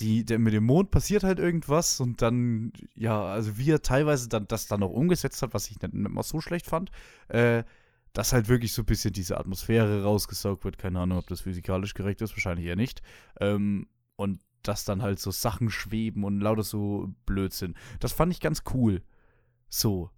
[0.00, 4.28] die, der, mit dem Mond passiert halt irgendwas und dann, ja, also wie er teilweise
[4.28, 6.90] dann das dann auch umgesetzt hat, was ich nicht, mal so schlecht fand,
[7.28, 7.64] äh,
[8.12, 10.78] dass halt wirklich so ein bisschen diese Atmosphäre rausgesaugt wird.
[10.78, 13.02] Keine Ahnung, ob das physikalisch korrekt ist, wahrscheinlich eher nicht.
[13.40, 13.86] Ähm,
[14.16, 17.74] und dass dann halt so Sachen schweben und lauter so Blödsinn.
[18.00, 19.02] Das fand ich ganz cool.
[19.68, 20.10] So.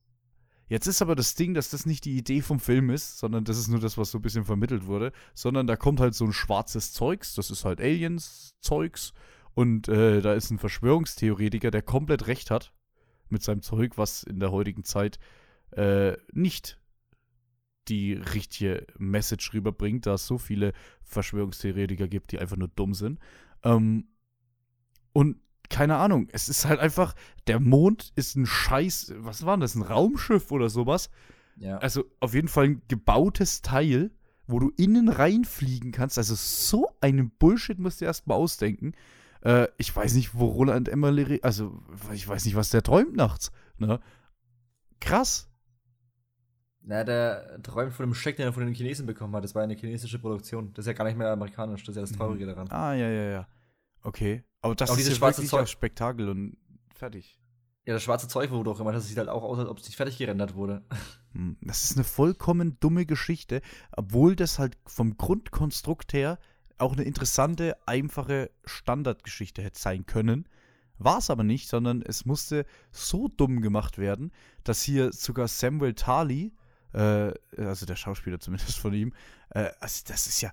[0.67, 3.59] Jetzt ist aber das Ding, dass das nicht die Idee vom Film ist, sondern das
[3.59, 6.33] ist nur das, was so ein bisschen vermittelt wurde, sondern da kommt halt so ein
[6.33, 9.13] schwarzes Zeugs, das ist halt Aliens-Zeugs
[9.61, 12.73] und äh, da ist ein Verschwörungstheoretiker, der komplett recht hat
[13.29, 15.19] mit seinem Zeug, was in der heutigen Zeit
[15.73, 16.81] äh, nicht
[17.89, 23.19] die richtige Message rüberbringt, da es so viele Verschwörungstheoretiker gibt, die einfach nur dumm sind.
[23.63, 24.09] Ähm,
[25.13, 25.37] und
[25.69, 27.15] keine Ahnung, es ist halt einfach,
[27.47, 31.11] der Mond ist ein Scheiß, was war denn das, ein Raumschiff oder sowas?
[31.57, 31.77] Ja.
[31.77, 34.11] Also auf jeden Fall ein gebautes Teil,
[34.47, 36.17] wo du innen reinfliegen kannst.
[36.17, 38.95] Also so einen Bullshit musst du erstmal ausdenken.
[39.43, 41.81] Äh, ich weiß nicht, wo Roland Emmerle, also
[42.13, 43.53] ich weiß nicht, was der träumt nachts.
[43.79, 44.01] Ne?
[45.01, 45.49] Krass.
[46.83, 49.45] Na, der träumt von dem Scheck, den er von den Chinesen bekommen hat.
[49.45, 50.73] Das war eine chinesische Produktion.
[50.75, 51.83] Das ist ja gar nicht mehr amerikanisch.
[51.85, 52.49] Das ist ja das Traurige mhm.
[52.49, 52.71] daran.
[52.71, 53.49] Ah, ja, ja, ja.
[54.03, 54.43] Okay.
[54.63, 55.69] Aber das auch ist ja wirklich Zeug.
[55.69, 56.57] Spektakel und
[56.95, 57.39] fertig.
[57.87, 59.79] Ja, das schwarze Zeug, wo du auch immer, das sieht halt auch aus, als ob
[59.79, 60.83] es nicht fertig gerendert wurde.
[61.33, 63.63] Hm, das ist eine vollkommen dumme Geschichte,
[63.93, 66.41] obwohl das halt vom Grundkonstrukt her
[66.81, 70.49] auch eine interessante, einfache Standardgeschichte hätte sein können.
[70.99, 74.33] War es aber nicht, sondern es musste so dumm gemacht werden,
[74.65, 76.53] dass hier sogar Samuel Tarly,
[76.93, 79.15] äh, also der Schauspieler zumindest von ihm,
[79.51, 80.53] äh, also das ist ja,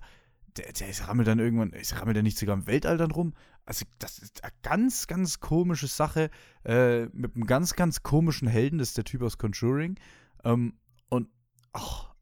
[0.56, 3.34] der, der rammelt dann irgendwann, rammelt er nicht sogar im Weltall dann rum?
[3.66, 6.30] Also das ist eine ganz, ganz komische Sache
[6.64, 9.98] äh, mit einem ganz, ganz komischen Helden, das ist der Typ aus Conjuring.
[10.44, 10.78] Ähm,
[11.10, 11.28] und,
[11.74, 12.14] ach,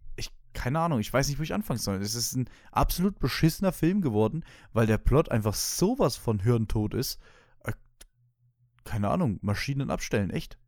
[0.57, 1.97] keine Ahnung, ich weiß nicht, wo ich anfangen soll.
[1.97, 4.43] Es ist ein absolut beschissener Film geworden,
[4.73, 7.21] weil der Plot einfach sowas von hirntot ist.
[7.63, 7.73] Äh,
[8.85, 10.59] keine Ahnung, Maschinen abstellen, echt.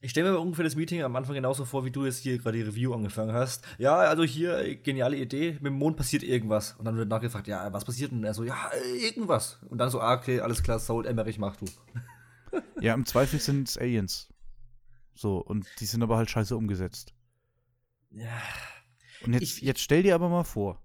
[0.00, 2.58] Ich stelle mir ungefähr das Meeting am Anfang genauso vor, wie du jetzt hier gerade
[2.58, 3.64] die Review angefangen hast.
[3.78, 6.72] Ja, also hier, geniale Idee, mit dem Mond passiert irgendwas.
[6.72, 8.24] Und dann wird nachgefragt, ja, was passiert denn?
[8.24, 9.60] Er so, ja, irgendwas.
[9.68, 11.66] Und dann so, ah, okay, alles klar, Soul Emmerich, mach du.
[12.80, 14.32] ja, im Zweifel sind es Aliens.
[15.14, 17.14] So, und die sind aber halt scheiße umgesetzt.
[18.10, 18.40] Ja.
[19.24, 20.82] Und jetzt, ich, jetzt stell dir aber mal vor,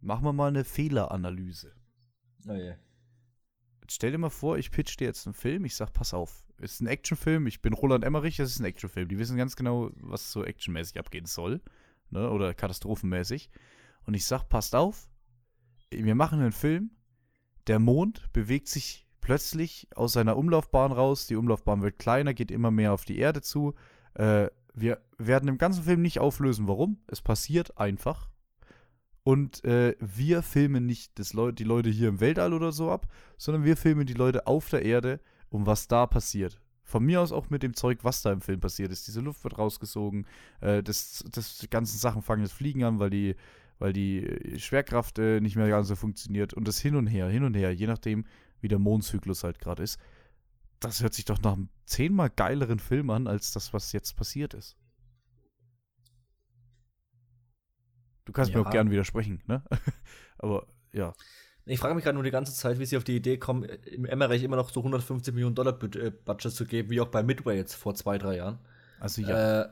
[0.00, 1.74] machen wir mal eine Fehleranalyse.
[2.48, 2.74] Oh je.
[3.80, 6.44] Jetzt stell dir mal vor, ich pitch dir jetzt einen Film, ich sag, pass auf,
[6.58, 9.08] ist ein Actionfilm, ich bin Roland Emmerich, das ist ein Actionfilm.
[9.08, 11.60] Die wissen ganz genau, was so actionmäßig abgehen soll,
[12.10, 13.50] ne, oder katastrophenmäßig.
[14.06, 15.10] Und ich sag, passt auf,
[15.90, 16.90] wir machen einen Film,
[17.66, 22.70] der Mond bewegt sich plötzlich aus seiner Umlaufbahn raus, die Umlaufbahn wird kleiner, geht immer
[22.70, 23.74] mehr auf die Erde zu,
[24.14, 26.98] äh, wir werden im ganzen Film nicht auflösen, warum.
[27.06, 28.28] Es passiert einfach.
[29.22, 33.06] Und äh, wir filmen nicht das Leu die Leute hier im Weltall oder so ab,
[33.38, 36.60] sondern wir filmen die Leute auf der Erde, um was da passiert.
[36.82, 39.06] Von mir aus auch mit dem Zeug, was da im Film passiert ist.
[39.06, 40.26] Diese Luft wird rausgesogen,
[40.60, 43.36] äh, das, das, die ganzen Sachen fangen das Fliegen an, weil die,
[43.78, 46.52] weil die Schwerkraft äh, nicht mehr ganz so funktioniert.
[46.52, 48.26] Und das hin und her, hin und her, je nachdem,
[48.60, 49.98] wie der Mondzyklus halt gerade ist
[50.84, 54.54] das hört sich doch nach einem zehnmal geileren Film an, als das, was jetzt passiert
[54.54, 54.76] ist.
[58.24, 58.58] Du kannst ja.
[58.58, 59.62] mir auch gern widersprechen, ne?
[60.38, 61.12] Aber ja.
[61.66, 64.04] Ich frage mich gerade nur die ganze Zeit, wie sie auf die Idee kommen, im
[64.04, 67.56] Emmerich immer noch so 150 Millionen Dollar äh, Budget zu geben, wie auch bei Midway
[67.56, 68.58] jetzt vor zwei, drei Jahren.
[69.00, 69.62] Also ja.
[69.62, 69.68] Äh,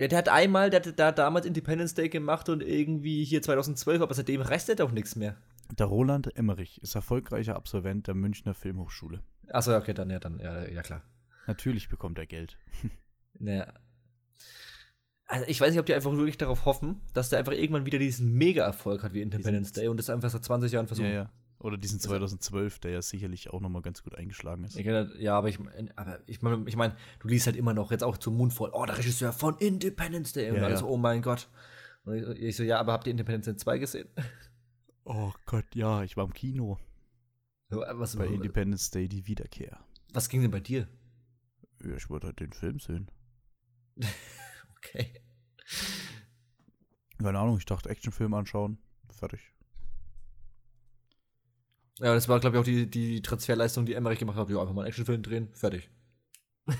[0.00, 4.00] ja, der hat einmal, der, der hat damals Independence Day gemacht und irgendwie hier 2012,
[4.00, 5.36] aber seitdem restet auch nichts mehr.
[5.76, 9.22] Der Roland Emmerich ist erfolgreicher Absolvent der Münchner Filmhochschule.
[9.50, 11.02] Achso, okay, dann, ja, dann, ja, ja klar.
[11.46, 12.58] Natürlich bekommt er Geld.
[13.38, 13.72] naja.
[15.26, 17.98] Also ich weiß nicht, ob die einfach wirklich darauf hoffen, dass der einfach irgendwann wieder
[17.98, 21.08] diesen Mega-Erfolg hat wie Independence Day und das einfach seit 20 Jahren versucht.
[21.08, 21.32] Ja, ja.
[21.60, 24.78] Oder diesen 2012, der ja sicherlich auch nochmal ganz gut eingeschlagen ist.
[24.78, 25.58] Ja, aber ich,
[25.96, 28.86] aber ich meine, ich mein, du liest halt immer noch jetzt auch zum Moonfall, oh,
[28.86, 30.50] der Regisseur von Independence Day.
[30.50, 30.86] Und ja, alles, ja.
[30.86, 31.48] oh mein Gott.
[32.04, 34.08] Und ich, ich, so, ja, aber habt ihr Independence Day 2 gesehen?
[35.04, 36.78] Oh Gott, ja, ich war im Kino.
[37.70, 39.84] Was, bei Independence Day die Wiederkehr.
[40.12, 40.88] Was ging denn bei dir?
[41.84, 43.10] Ja, ich wollte halt den Film sehen.
[44.76, 45.12] okay.
[47.18, 48.78] Keine Ahnung, ich dachte Actionfilm anschauen.
[49.10, 49.52] Fertig.
[51.98, 54.48] Ja, das war, glaube ich, auch die, die Transferleistung, die Emmerich gemacht hat.
[54.48, 55.90] Ja, einfach mal einen Actionfilm drehen, fertig.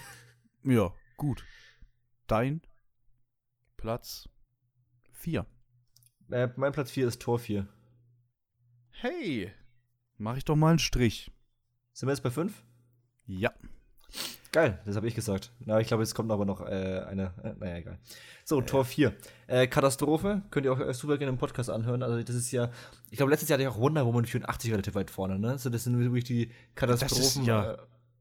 [0.62, 1.44] ja, gut.
[2.28, 2.62] Dein
[3.76, 4.28] Platz
[5.12, 5.44] 4.
[6.30, 7.68] Äh, mein Platz 4 ist Tor 4.
[8.90, 9.52] Hey,
[10.18, 11.30] mach ich doch mal einen Strich.
[11.92, 12.52] Sind wir jetzt bei 5?
[13.26, 13.52] Ja.
[14.52, 15.52] Geil, das habe ich gesagt.
[15.60, 17.34] Na, ich glaube, jetzt kommt aber noch äh, eine.
[17.42, 17.98] Äh, naja, egal.
[18.44, 18.64] So, äh.
[18.64, 19.14] Tor 4.
[19.46, 20.42] Äh, Katastrophe.
[20.50, 22.02] Könnt ihr auch äh, super gerne im Podcast anhören.
[22.02, 22.70] Also, das ist ja.
[23.10, 25.58] Ich glaube, letztes Jahr hatte ich auch Wonder Woman 84 relativ weit vorne, ne?
[25.58, 27.42] So, das sind wirklich die Katastrophen.
[27.42, 27.76] Ist, ja.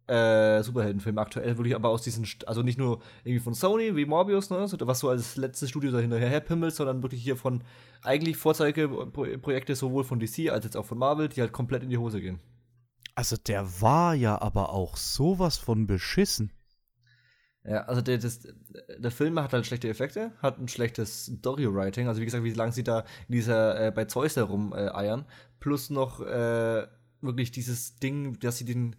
[0.07, 4.49] Äh, Superheldenfilme aktuell, wirklich aber aus diesen, also nicht nur irgendwie von Sony wie Morbius,
[4.49, 7.61] ne, was so als letztes Studio da hinterher pimmelt, sondern wirklich hier von
[8.03, 11.97] eigentlich Vorzeigeprojekte sowohl von DC als jetzt auch von Marvel, die halt komplett in die
[11.97, 12.39] Hose gehen.
[13.15, 16.51] Also der war ja aber auch sowas von beschissen.
[17.67, 18.47] Ja, also der, das,
[18.97, 22.71] der Film hat halt schlechte Effekte, hat ein schlechtes Story-Writing, also wie gesagt, wie lange
[22.71, 25.25] sie da in dieser, äh, bei Zeus herum äh, eiern,
[25.59, 26.87] plus noch äh,
[27.19, 28.95] wirklich dieses Ding, dass sie den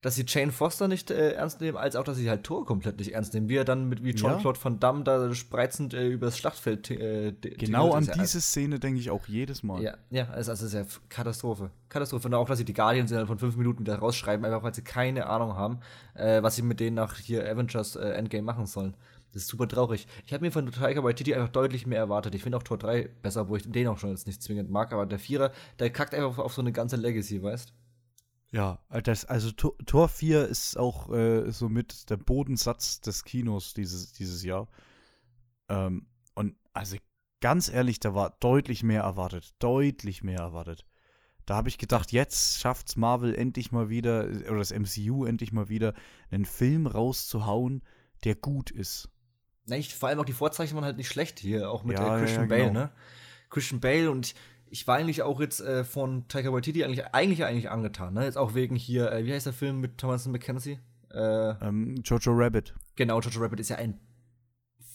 [0.00, 2.98] dass sie Jane Foster nicht äh, ernst nehmen, als auch, dass sie halt Thor komplett
[2.98, 3.48] nicht ernst nehmen.
[3.48, 4.64] Wie er dann mit wie Jean-Claude ja.
[4.64, 9.10] Van Damme da spreizend äh, übers Schlachtfeld äh, Genau an diese also, Szene denke ich
[9.10, 9.82] auch jedes Mal.
[9.82, 11.70] Ja, ja, also, also ist ja Katastrophe.
[11.88, 12.28] Katastrophe.
[12.28, 14.82] Und auch, dass sie die Guardians innerhalb von fünf Minuten wieder rausschreiben, einfach weil sie
[14.82, 15.80] keine Ahnung haben,
[16.14, 18.94] äh, was sie mit denen nach hier Avengers äh, Endgame machen sollen.
[19.32, 20.06] Das ist super traurig.
[20.26, 22.36] Ich habe mir von Tiger Waititi einfach deutlich mehr erwartet.
[22.36, 24.92] Ich finde auch Tor 3 besser, wo ich den auch schon jetzt nicht zwingend mag,
[24.92, 27.72] aber der Vierer, der kackt einfach auf, auf so eine ganze Legacy, weißt du?
[28.50, 34.42] Ja, das, also Tor 4 ist auch äh, somit der Bodensatz des Kinos dieses, dieses
[34.42, 34.68] Jahr.
[35.68, 36.96] Ähm, und also
[37.40, 39.54] ganz ehrlich, da war deutlich mehr erwartet.
[39.58, 40.86] Deutlich mehr erwartet.
[41.44, 45.68] Da habe ich gedacht, jetzt schafft's Marvel endlich mal wieder, oder das MCU endlich mal
[45.68, 45.94] wieder,
[46.30, 47.82] einen Film rauszuhauen,
[48.24, 49.08] der gut ist.
[49.64, 52.20] Nicht, vor allem auch die Vorzeichen waren halt nicht schlecht hier, auch mit ja, äh,
[52.20, 52.80] Christian ja, Bale, genau.
[52.80, 52.92] ne?
[53.50, 54.34] Christian Bale und
[54.70, 58.14] ich war eigentlich auch jetzt äh, von Taika Waititi eigentlich, eigentlich, eigentlich angetan.
[58.14, 58.24] Ne?
[58.24, 60.78] Jetzt auch wegen hier, äh, wie heißt der Film mit Thomas McKenzie?
[61.12, 62.74] Äh, ähm, Jojo Rabbit.
[62.96, 63.98] Genau, Jojo Rabbit ist ja ein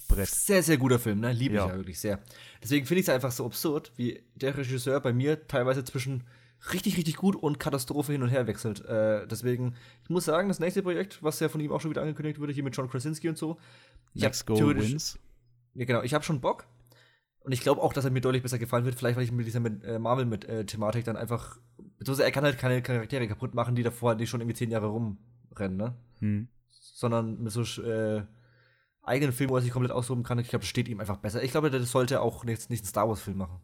[0.07, 0.29] Brett.
[0.29, 1.31] sehr, sehr guter Film, ne?
[1.31, 1.65] Liebe ja.
[1.65, 2.19] ich ja wirklich sehr.
[2.61, 6.23] Deswegen finde ich es einfach so absurd, wie der Regisseur bei mir teilweise zwischen
[6.71, 8.85] richtig, richtig gut und Katastrophe hin und her wechselt.
[8.85, 12.01] Äh, deswegen, ich muss sagen, das nächste Projekt, was ja von ihm auch schon wieder
[12.01, 13.57] angekündigt wurde, hier mit John Krasinski und so.
[14.13, 15.19] Next Go Wins.
[15.73, 16.03] Ja, genau.
[16.03, 16.67] Ich habe schon Bock.
[17.43, 19.45] Und ich glaube auch, dass er mir deutlich besser gefallen wird, vielleicht weil ich mit
[19.45, 21.57] dieser mit, äh, Marvel-Thematik äh, dann einfach.
[21.97, 24.87] Beziehungsweise er kann halt keine Charaktere kaputt machen, die davor die schon irgendwie zehn Jahre
[24.87, 25.95] rumrennen, ne?
[26.19, 26.47] Hm.
[26.69, 28.23] Sondern mit so äh,
[29.01, 30.39] eigenen Filmen, wo er sich komplett ausruhen kann.
[30.39, 31.43] Ich glaube, das steht ihm einfach besser.
[31.43, 33.59] Ich glaube, das sollte auch nicht, nicht einen Star Wars-Film machen.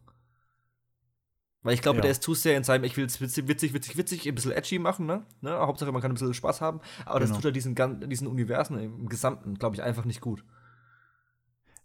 [1.62, 2.02] Weil ich glaube, ja.
[2.02, 4.52] der ist zu sehr in seinem, ich will es witzig, witzig, witzig, witzig, ein bisschen
[4.52, 5.26] edgy machen, ne?
[5.42, 5.52] ne?
[5.52, 6.80] Hauptsache, man kann ein bisschen Spaß haben.
[7.04, 7.30] Aber genau.
[7.30, 7.74] das tut er diesen,
[8.08, 10.44] diesen Universen im Gesamten, glaube ich, einfach nicht gut.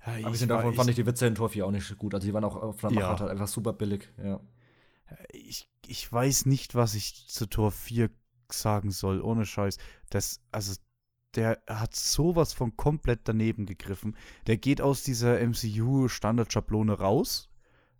[0.06, 2.14] Ja, Abgesehen davon ich, fand ich die Witze in Tor 4 auch nicht gut.
[2.14, 3.20] Also die waren auch von der ja.
[3.20, 4.39] Halt einfach super billig, ja.
[5.32, 8.10] Ich, ich weiß nicht, was ich zu Tor 4
[8.51, 9.78] sagen soll, ohne Scheiß.
[10.10, 10.76] Das, also,
[11.36, 14.16] der hat sowas von komplett daneben gegriffen.
[14.47, 17.49] Der geht aus dieser MCU-Standardschablone raus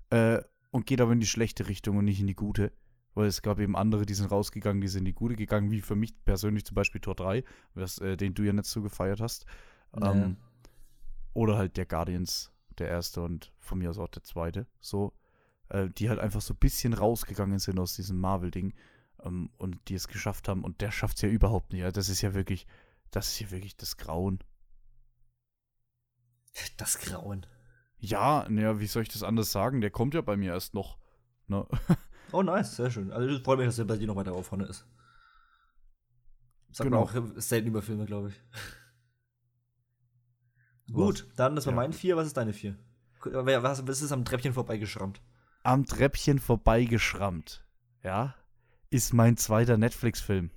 [0.10, 0.42] äh,
[0.72, 2.72] und geht aber in die schlechte Richtung und nicht in die gute.
[3.14, 5.82] Weil es gab eben andere, die sind rausgegangen, die sind in die gute gegangen, wie
[5.82, 7.44] für mich persönlich zum Beispiel Tor 3,
[7.74, 9.46] was, äh, den du ja nicht so gefeiert hast.
[10.02, 10.38] Ähm,
[11.36, 14.66] oder halt der Guardians, der erste und von mir aus auch der zweite.
[14.80, 15.14] So,
[15.70, 18.74] äh, die halt einfach so ein bisschen rausgegangen sind aus diesem Marvel-Ding
[19.24, 20.64] ähm, und die es geschafft haben.
[20.64, 21.96] Und der schafft es ja überhaupt nicht.
[21.96, 22.66] das ist ja wirklich,
[23.12, 24.40] das ist ja wirklich das Grauen.
[26.78, 27.46] Das Grauen.
[27.98, 29.82] Ja, naja, wie soll ich das anders sagen?
[29.82, 30.98] Der kommt ja bei mir erst noch.
[31.48, 31.68] Ne?
[32.32, 33.12] Oh, nice, sehr schön.
[33.12, 34.86] Also ich freue mich, dass er bei dir noch weiter auf vorne ist.
[36.72, 37.06] Sagt genau.
[37.06, 38.42] man auch selten über Filme, glaube ich.
[40.92, 41.78] Gut, dann das war ja.
[41.78, 42.16] mein vier.
[42.16, 42.78] Was ist deine vier?
[43.24, 45.22] Was, was ist am Treppchen vorbeigeschrammt?
[45.64, 47.66] Am Treppchen vorbeigeschrammt,
[48.04, 48.36] ja,
[48.92, 50.52] ist mein zweiter Netflix-Film.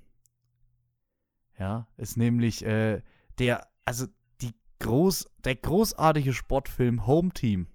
[1.57, 3.01] Ja, ist nämlich äh,
[3.39, 4.05] der, also
[4.41, 7.67] die groß, der großartige Sportfilm Home Team.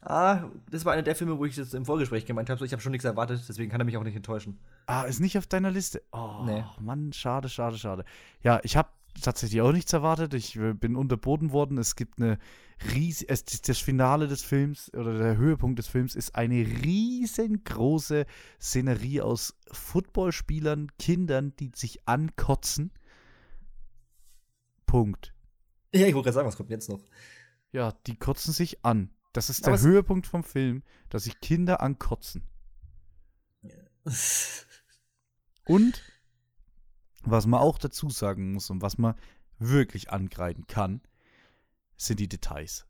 [0.00, 2.58] Ah, das war einer der Filme, wo ich das im Vorgespräch gemeint habe.
[2.58, 4.58] So, ich habe schon nichts erwartet, deswegen kann er mich auch nicht enttäuschen.
[4.86, 6.02] Ah, ist nicht auf deiner Liste.
[6.12, 6.64] Oh, nee.
[6.80, 8.04] Mann, schade, schade, schade.
[8.42, 8.88] Ja, ich habe
[9.22, 10.34] tatsächlich auch nichts erwartet.
[10.34, 11.78] Ich äh, bin unterboten worden.
[11.78, 12.38] Es gibt eine
[12.92, 18.26] riesige, das Finale des Films oder der Höhepunkt des Films ist eine riesengroße
[18.60, 22.92] Szenerie aus Footballspielern, Kindern, die sich ankotzen.
[24.86, 25.34] Punkt.
[25.92, 27.00] Ja, ich wollte gerade sagen, was kommt jetzt noch?
[27.72, 29.10] Ja, die kotzen sich an.
[29.32, 32.42] Das ist der Höhepunkt vom Film, dass sich Kinder ankotzen.
[33.62, 33.72] Ja.
[35.66, 36.02] Und
[37.30, 39.14] was man auch dazu sagen muss und was man
[39.58, 41.00] wirklich angreifen kann,
[41.96, 42.86] sind die Details.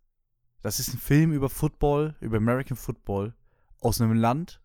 [0.62, 3.34] Das ist ein Film über Football, über American Football
[3.80, 4.62] aus einem Land,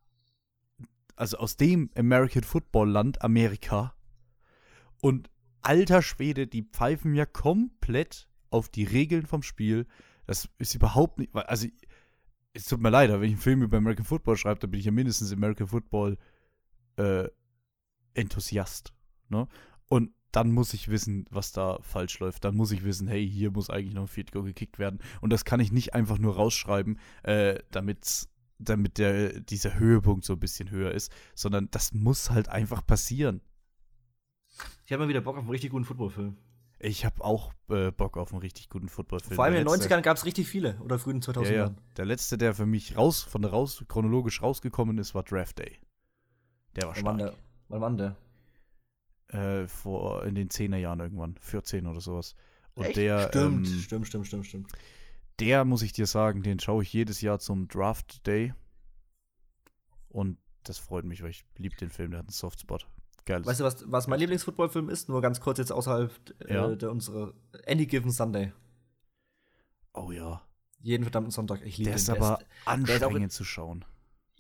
[1.16, 3.94] also aus dem American Football Land Amerika.
[5.02, 5.30] Und
[5.62, 9.88] alter Schwede, die pfeifen ja komplett auf die Regeln vom Spiel.
[10.26, 11.68] Das ist überhaupt nicht, also
[12.54, 14.86] es tut mir leid, wenn ich einen Film über American Football schreibe, dann bin ich
[14.86, 16.18] ja mindestens American Football
[16.96, 17.28] äh,
[18.14, 18.94] Enthusiast.
[19.30, 19.48] Ne?
[19.88, 22.46] Und dann muss ich wissen, was da falsch läuft.
[22.46, 25.00] Dann muss ich wissen, hey, hier muss eigentlich noch ein Field Goal gekickt werden.
[25.22, 30.34] Und das kann ich nicht einfach nur rausschreiben, äh, damit damit der, dieser Höhepunkt so
[30.34, 33.42] ein bisschen höher ist, sondern das muss halt einfach passieren.
[34.86, 36.36] Ich habe mal wieder Bock auf einen richtig guten Footballfilm.
[36.80, 39.36] Ich habe auch äh, Bock auf einen richtig guten Footballfilm.
[39.36, 41.44] Vor allem in den 90ern gab es richtig viele oder frühen 2000ern.
[41.46, 41.76] Ja, ja.
[41.98, 45.80] Der letzte, der für mich raus, von der raus, chronologisch rausgekommen ist, war Draft Day.
[46.76, 47.36] Der war stark.
[47.70, 48.16] Wann war der?
[49.30, 52.36] Äh, vor, in den 10er Jahren irgendwann, 14 oder sowas.
[52.74, 52.98] Und Echt?
[52.98, 53.30] der.
[53.30, 54.72] Stimmt, ähm, stimmt, stimmt, stimmt, stimmt.
[55.40, 58.54] Der, muss ich dir sagen, den schaue ich jedes Jahr zum Draft Day.
[60.10, 62.88] Und das freut mich, weil ich liebe den Film, der hat einen Softspot.
[63.26, 63.46] Geil.
[63.46, 65.08] Weißt du, was, was mein Lieblingsfootballfilm ist?
[65.08, 66.12] Nur ganz kurz jetzt außerhalb
[66.48, 66.76] äh, ja.
[66.76, 67.34] der unserer
[67.68, 68.52] Any Given Sunday.
[69.94, 70.42] Oh ja.
[70.82, 71.62] Jeden verdammten Sonntag.
[71.64, 72.02] Ich liebe der den.
[72.02, 73.86] Ist aber der ist aber anstrengend zu schauen.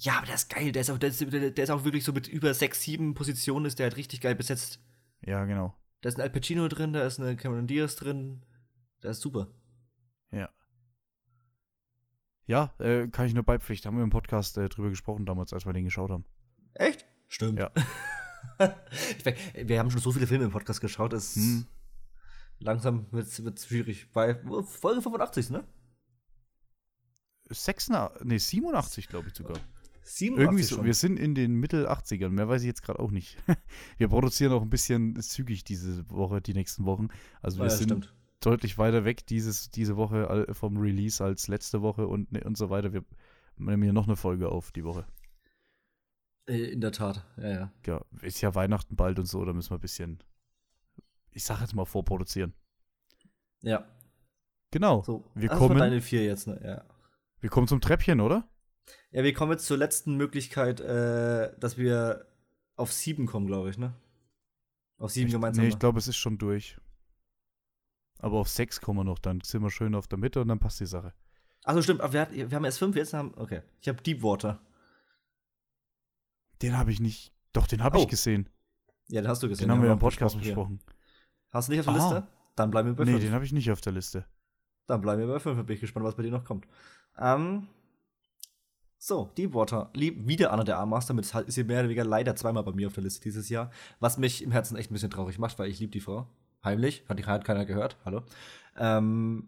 [0.01, 0.71] Ja, aber der ist geil.
[0.71, 3.65] Der ist, auch, der, ist, der ist auch wirklich so mit über sechs, sieben Positionen
[3.65, 4.79] ist der halt richtig geil besetzt.
[5.21, 5.75] Ja, genau.
[5.99, 8.41] Da ist ein Al Pacino drin, da ist eine Cameron Diaz drin.
[9.03, 9.47] Der ist super.
[10.31, 10.49] Ja.
[12.45, 13.89] Ja, äh, kann ich nur beipflichten.
[13.89, 16.23] Haben wir im Podcast äh, drüber gesprochen damals, als wir den geschaut haben.
[16.75, 17.05] Echt?
[17.27, 17.59] Stimmt.
[17.59, 17.69] Ja.
[19.53, 21.67] wir haben schon so viele Filme im Podcast geschaut, es hm.
[22.59, 24.09] langsam wird es schwierig.
[24.13, 25.65] Bei Folge 85, ne?
[27.49, 29.59] 86, nee, 87, glaube ich sogar.
[30.09, 30.85] 87 Irgendwie so, schon.
[30.85, 33.37] wir sind in den Mittel 80ern, mehr weiß ich jetzt gerade auch nicht.
[33.97, 37.09] wir produzieren auch ein bisschen zügig diese Woche, die nächsten Wochen.
[37.41, 38.13] Also wir ja, sind stimmt.
[38.39, 42.71] deutlich weiter weg dieses, diese Woche vom Release als letzte Woche und, ne, und so
[42.71, 42.91] weiter.
[42.91, 43.05] Wir
[43.57, 45.05] nehmen hier noch eine Folge auf die Woche.
[46.47, 47.73] Äh, in der Tat, ja, ja.
[47.85, 50.23] Ja, ist ja Weihnachten bald und so, da müssen wir ein bisschen,
[51.31, 52.53] ich sag jetzt mal, vorproduzieren.
[53.61, 53.85] Ja.
[54.71, 55.03] Genau.
[55.03, 55.77] So, wir kommen.
[55.77, 56.59] deine vier jetzt, ne?
[56.63, 56.83] Ja.
[57.41, 58.49] Wir kommen zum Treppchen, oder?
[59.11, 62.25] Ja, wir kommen jetzt zur letzten Möglichkeit, äh, dass wir
[62.75, 63.93] auf sieben kommen, glaube ich, ne?
[64.97, 65.63] Auf sieben ich, gemeinsam.
[65.63, 66.77] Nee, ich glaube, es ist schon durch.
[68.19, 70.59] Aber auf sechs kommen wir noch, dann sind wir schön auf der Mitte und dann
[70.59, 71.13] passt die Sache.
[71.63, 73.33] Achso, stimmt, wir, wir haben erst fünf, jetzt haben.
[73.35, 73.61] Okay.
[73.81, 74.61] Ich habe Deepwater.
[76.61, 77.33] Den habe ich nicht.
[77.53, 78.01] Doch, den habe oh.
[78.01, 78.49] ich gesehen.
[79.07, 79.67] Ja, den hast du gesehen.
[79.67, 80.77] Den haben wir im Podcast besprochen.
[80.77, 80.99] besprochen.
[81.51, 82.13] Hast du nicht auf der Aha.
[82.13, 82.27] Liste?
[82.55, 83.17] Dann bleiben wir bei 5.
[83.17, 84.25] Nee, den habe ich nicht auf der Liste.
[84.87, 85.65] Dann bleiben wir bei 5.
[85.65, 86.67] Bin ich gespannt, was bei dir noch kommt.
[87.17, 87.67] Ähm,
[89.01, 89.89] so, Deepwater.
[89.93, 91.13] Lieb, wieder Anna der Armmaster.
[91.13, 93.71] Mit ist sie mehr oder weniger leider zweimal bei mir auf der Liste dieses Jahr.
[94.01, 96.27] Was mich im Herzen echt ein bisschen traurig macht, weil ich liebe die Frau.
[96.65, 97.05] Heimlich.
[97.07, 97.95] Hat, hat keiner gehört.
[98.03, 98.23] Hallo.
[98.77, 99.47] Ähm,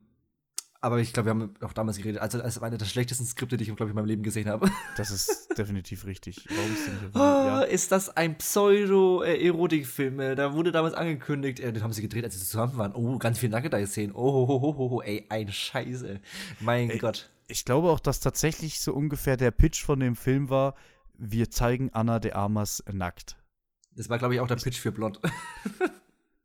[0.80, 3.64] aber ich glaube, wir haben auch damals geredet, also als eine der schlechtesten Skripte, die
[3.64, 4.72] ich, glaube ich, in meinem Leben gesehen habe.
[4.96, 6.48] Das ist definitiv richtig.
[6.50, 7.62] Warum ist, denn oh, ja.
[7.62, 10.20] ist das ein Pseudo-Erotikfilm?
[10.20, 12.96] Äh, da wurde damals angekündigt, äh, den haben sie gedreht, als sie zusammen waren.
[12.96, 14.16] Oh, ganz viele Nugget-Szenen.
[14.16, 16.22] Oh, ho, ho, ho, ho, ey, ein Scheiße.
[16.62, 17.30] Mein ey, Gott.
[17.52, 20.74] Ich glaube auch, dass tatsächlich so ungefähr der Pitch von dem Film war,
[21.18, 23.36] wir zeigen Anna de Armas nackt.
[23.92, 25.20] Das war, glaube ich, auch der Pitch für Blond.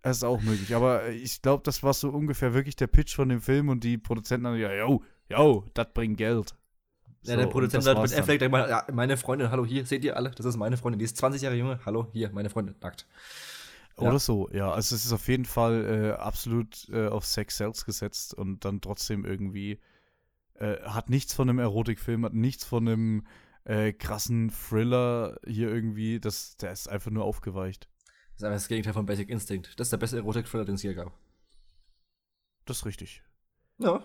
[0.03, 0.73] Das ist auch möglich.
[0.77, 3.99] Aber ich glaube, das war so ungefähr wirklich der Pitch von dem Film und die
[3.99, 6.55] Produzenten haben ja, yo, yo, das bringt Geld.
[7.25, 10.17] Ja, so, der Produzent hat mit Affleck gesagt, ja, meine Freundin, hallo, hier, seht ihr
[10.17, 13.05] alle, das ist meine Freundin, die ist 20 Jahre jünger, hallo, hier, meine Freundin, nackt.
[13.99, 14.07] Ja.
[14.07, 14.71] Oder so, ja.
[14.71, 18.81] Also es ist auf jeden Fall äh, absolut äh, auf Sex Sales gesetzt und dann
[18.81, 19.81] trotzdem irgendwie
[20.59, 23.27] äh, hat nichts von einem Erotikfilm, hat nichts von einem
[23.65, 26.21] äh, krassen Thriller hier irgendwie.
[26.21, 27.89] Das, der ist einfach nur aufgeweicht.
[28.33, 29.79] Das ist einfach das Gegenteil von Basic Instinct.
[29.79, 31.13] Das ist der beste Erotik-Thriller, den es hier gab.
[32.65, 33.23] Das ist richtig.
[33.79, 34.05] Ja.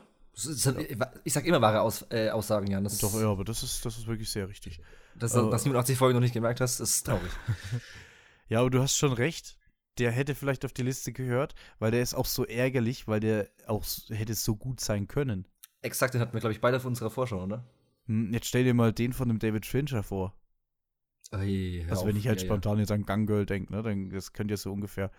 [1.24, 2.84] ich sag immer wahre Aus, äh, Aussagen, Jan.
[2.84, 4.80] Das Doch, ja, aber das ist, das ist wirklich sehr richtig.
[5.16, 7.32] Dass du das 87 Folgen noch nicht gemerkt hast, ist traurig.
[8.48, 9.58] ja, aber du hast schon recht.
[9.98, 13.50] Der hätte vielleicht auf die Liste gehört, weil der ist auch so ärgerlich, weil der
[13.68, 15.46] auch hätte so gut sein können.
[15.82, 17.66] Exakt, den hatten wir, glaube ich, beide auf unserer Vorschau, oder?
[18.06, 20.34] Hm, jetzt stell dir mal den von dem David Fincher vor.
[21.32, 22.82] Ey, also wenn ich halt ja, spontan ja.
[22.82, 25.12] jetzt an Gang Girl denke, ne, dann das könnte ja so ungefähr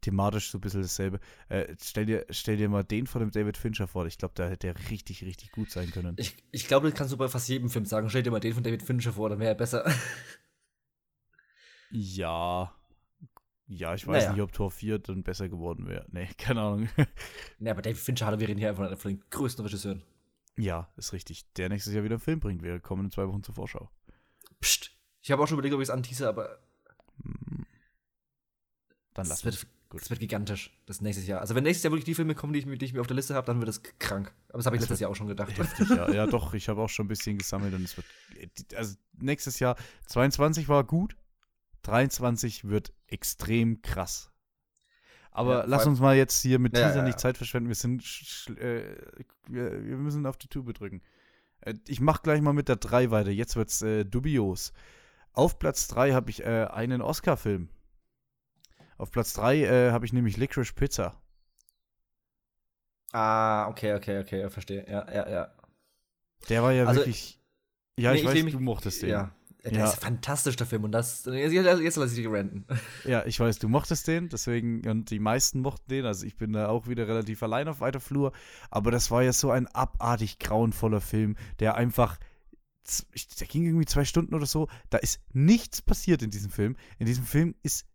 [0.00, 1.20] thematisch so ein bisschen dasselbe.
[1.48, 4.06] Äh, stell, dir, stell dir mal den von dem David Fincher vor.
[4.06, 6.16] Ich glaube, da hätte der richtig, richtig gut sein können.
[6.18, 8.08] Ich, ich glaube, das kannst du bei fast jedem Film sagen.
[8.08, 9.84] Stell dir mal den von David Fincher vor, dann wäre er besser.
[11.90, 12.74] ja.
[13.66, 14.32] Ja, ich weiß naja.
[14.32, 16.06] nicht, ob Tor 4 dann besser geworden wäre.
[16.10, 16.88] Nee, keine Ahnung.
[17.60, 20.02] Ja, aber David Fincher hat wir reden hier einfach von den größten Regisseuren.
[20.60, 21.50] Ja, ist richtig.
[21.54, 22.62] Der nächstes Jahr wieder einen Film bringt.
[22.62, 23.90] Wir kommen in zwei Wochen zur Vorschau.
[24.60, 24.92] Psst.
[25.22, 26.58] Ich habe auch schon überlegt, ob ich es antease, aber.
[29.14, 29.44] Dann lass es.
[29.44, 31.40] Wird, das wird gigantisch, das nächste Jahr.
[31.40, 33.16] Also, wenn nächstes Jahr wirklich die Filme kommen, die ich, die ich mir auf der
[33.16, 34.32] Liste habe, dann wird das krank.
[34.48, 35.56] Aber das habe ich das letztes Jahr auch schon gedacht.
[35.56, 36.10] Heftig, ja.
[36.10, 38.06] ja, doch, ich habe auch schon ein bisschen gesammelt und es wird
[38.74, 41.16] also nächstes Jahr 22 war gut,
[41.82, 44.30] 23 wird extrem krass.
[45.32, 47.68] Aber ja, lass uns mal jetzt hier mit ja, Teaser ja, nicht Zeit verschwenden.
[47.68, 48.02] Wir sind
[48.58, 48.82] äh,
[49.46, 51.02] wir, müssen auf die Tube drücken.
[51.60, 53.30] Äh, ich mach gleich mal mit der 3 weiter.
[53.30, 54.72] Jetzt wird's äh, dubios.
[55.32, 57.68] Auf Platz 3 habe ich äh, einen Oscar-Film.
[58.98, 61.20] Auf Platz 3 äh, habe ich nämlich Licorice Pizza.
[63.12, 64.84] Ah, okay, okay, okay, verstehe.
[64.88, 65.52] Ja, ja, ja.
[66.48, 67.40] Der war ja also, wirklich.
[67.96, 69.10] Ja, nee, ich, ich weiß, du mochtest den.
[69.10, 69.32] Ja.
[69.64, 69.84] Der ja.
[69.84, 70.84] ist fantastisch, der Film.
[70.84, 71.24] Und das.
[71.26, 72.64] Jetzt, jetzt lasse ich dich renten.
[73.04, 74.86] Ja, ich weiß, du mochtest den, deswegen.
[74.88, 76.06] Und die meisten mochten den.
[76.06, 78.32] Also ich bin da auch wieder relativ allein auf weiter Flur.
[78.70, 82.18] Aber das war ja so ein abartig grauenvoller Film, der einfach.
[83.38, 84.68] Der ging irgendwie zwei Stunden oder so.
[84.88, 86.76] Da ist nichts passiert in diesem Film.
[86.98, 87.86] In diesem Film ist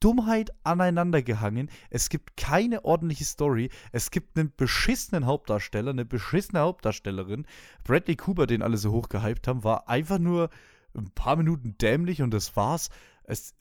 [0.00, 1.70] Dummheit aneinandergehangen.
[1.90, 3.70] Es gibt keine ordentliche Story.
[3.92, 7.46] Es gibt einen beschissenen Hauptdarsteller, eine beschissene Hauptdarstellerin.
[7.84, 10.50] Bradley Cooper, den alle so hochgehypt haben, war einfach nur
[10.98, 12.88] ein paar Minuten dämlich und das war's.
[13.24, 13.54] Es,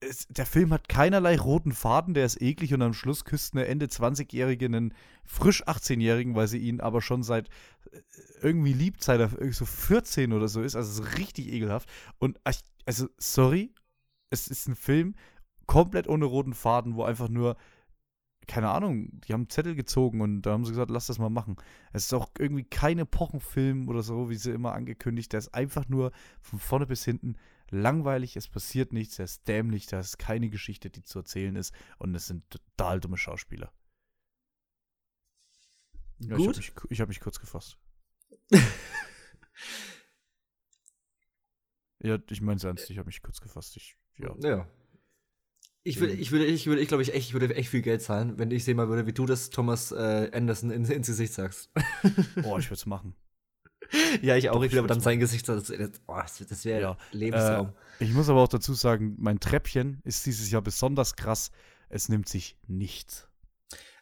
[0.00, 3.66] es, der Film hat keinerlei roten Faden, der ist eklig und am Schluss küsst eine
[3.66, 7.48] Ende 20-Jährige einen frisch 18-Jährigen, weil sie ihn aber schon seit
[7.92, 8.00] äh,
[8.40, 10.76] irgendwie liebt, seit er so 14 oder so ist.
[10.76, 11.88] Also es ist richtig ekelhaft.
[12.18, 12.38] Und
[12.84, 13.74] also, sorry,
[14.30, 15.14] es ist ein Film
[15.66, 17.56] komplett ohne roten Faden, wo einfach nur
[18.50, 21.54] keine Ahnung, die haben Zettel gezogen und da haben sie gesagt, lass das mal machen.
[21.92, 25.32] Es ist auch irgendwie kein Epochenfilm oder so, wie sie immer angekündigt.
[25.32, 27.36] Der ist einfach nur von vorne bis hinten
[27.70, 31.72] langweilig, es passiert nichts, er ist dämlich, da ist keine Geschichte, die zu erzählen ist
[31.98, 33.72] und es sind total dumme Schauspieler.
[36.18, 36.58] Ja, Gut.
[36.58, 37.78] Ich habe mich, hab mich kurz gefasst.
[42.00, 43.76] ja, ich meine es ernst, ich habe mich kurz gefasst.
[43.76, 44.34] Ich, ja.
[44.40, 44.68] ja.
[45.82, 48.02] Ich würde, ich würde, ich würde, ich glaube ich echt, ich würde echt viel Geld
[48.02, 51.32] zahlen, wenn ich sehen mal würde, wie du das Thomas äh, Anderson in, ins Gesicht
[51.32, 51.70] sagst.
[52.36, 53.14] Boah, ich würde es machen.
[54.22, 54.54] Ja, ich auch.
[54.54, 56.96] Doch, ich aber dann sein Gesicht, das, das, das wäre ja.
[57.12, 57.72] Lebensraum.
[57.98, 61.50] Äh, ich muss aber auch dazu sagen, mein Treppchen ist dieses Jahr besonders krass.
[61.88, 63.28] Es nimmt sich nichts.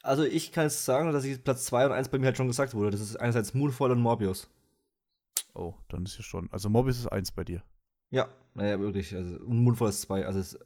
[0.03, 2.49] Also ich kann jetzt sagen, dass ich Platz 2 und 1 bei mir halt schon
[2.49, 2.91] gesagt wurde.
[2.91, 4.51] Das ist einerseits Moonfall und Morbius.
[5.55, 6.49] Oh, dann ist ja schon.
[6.53, 7.63] Also Morbius ist 1 bei dir.
[8.11, 9.15] Ja, naja, wirklich.
[9.15, 10.27] Also, und Moonfall ist 2.
[10.27, 10.59] Also es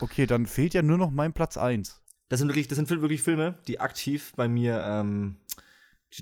[0.00, 2.02] Okay, dann fehlt ja nur noch mein Platz 1.
[2.28, 5.36] Das sind wirklich, das sind wirklich Filme, die aktiv bei mir ähm,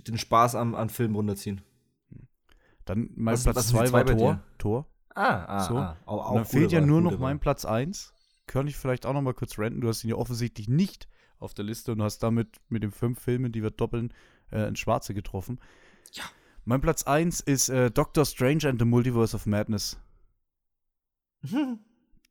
[0.07, 1.63] den Spaß am, an Filmen runterziehen.
[2.85, 4.41] Dann mein was, Platz 2 war Tor.
[4.59, 4.87] Tor.
[5.15, 5.77] Ah, ah, so.
[5.77, 5.97] ah.
[6.07, 8.15] Auch, auch dann fehlt ja nur noch mein Platz 1.
[8.47, 9.81] Könnte ich vielleicht auch noch mal kurz renten.
[9.81, 11.09] Du hast ihn ja offensichtlich nicht
[11.39, 14.13] auf der Liste und hast damit mit den fünf Filmen, die wir doppeln,
[14.51, 15.61] äh, ins Schwarze getroffen.
[16.13, 16.25] Ja.
[16.65, 20.01] Mein Platz 1 ist äh, Doctor Strange and the Multiverse of Madness.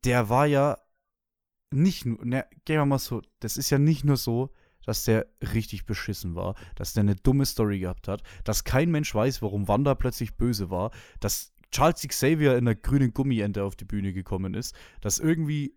[0.04, 0.78] Der war ja
[1.72, 4.52] nicht nur, ne, gehen wir mal so, das ist ja nicht nur so,
[4.86, 9.14] dass der richtig beschissen war, dass der eine dumme Story gehabt hat, dass kein Mensch
[9.14, 13.86] weiß, warum Wanda plötzlich böse war, dass Charles Xavier in der grünen Gummiente auf die
[13.86, 15.76] Bühne gekommen ist, dass irgendwie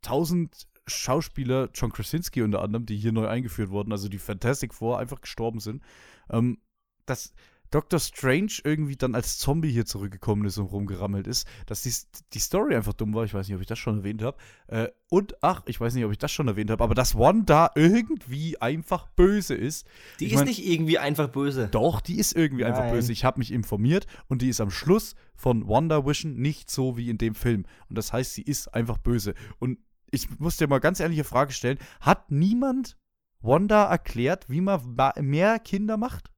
[0.00, 4.98] tausend Schauspieler, John Krasinski unter anderem, die hier neu eingeführt wurden, also die Fantastic Four,
[4.98, 5.82] einfach gestorben sind,
[6.30, 6.58] ähm,
[7.04, 7.34] dass
[7.70, 11.92] Doctor Strange irgendwie dann als Zombie hier zurückgekommen ist und rumgerammelt ist, dass die,
[12.32, 13.24] die Story einfach dumm war.
[13.24, 14.36] Ich weiß nicht, ob ich das schon erwähnt habe.
[14.68, 17.70] Äh, und, ach, ich weiß nicht, ob ich das schon erwähnt habe, aber dass Wanda
[17.74, 19.86] irgendwie einfach böse ist.
[20.20, 21.68] Die ich ist mein, nicht irgendwie einfach böse.
[21.68, 22.72] Doch, die ist irgendwie Nein.
[22.72, 23.12] einfach böse.
[23.12, 27.10] Ich habe mich informiert und die ist am Schluss von Wanda Vision nicht so wie
[27.10, 27.64] in dem Film.
[27.88, 29.34] Und das heißt, sie ist einfach böse.
[29.58, 29.78] Und
[30.10, 32.96] ich muss dir mal ganz ehrliche Frage stellen: Hat niemand
[33.40, 36.30] Wanda erklärt, wie man mehr Kinder macht?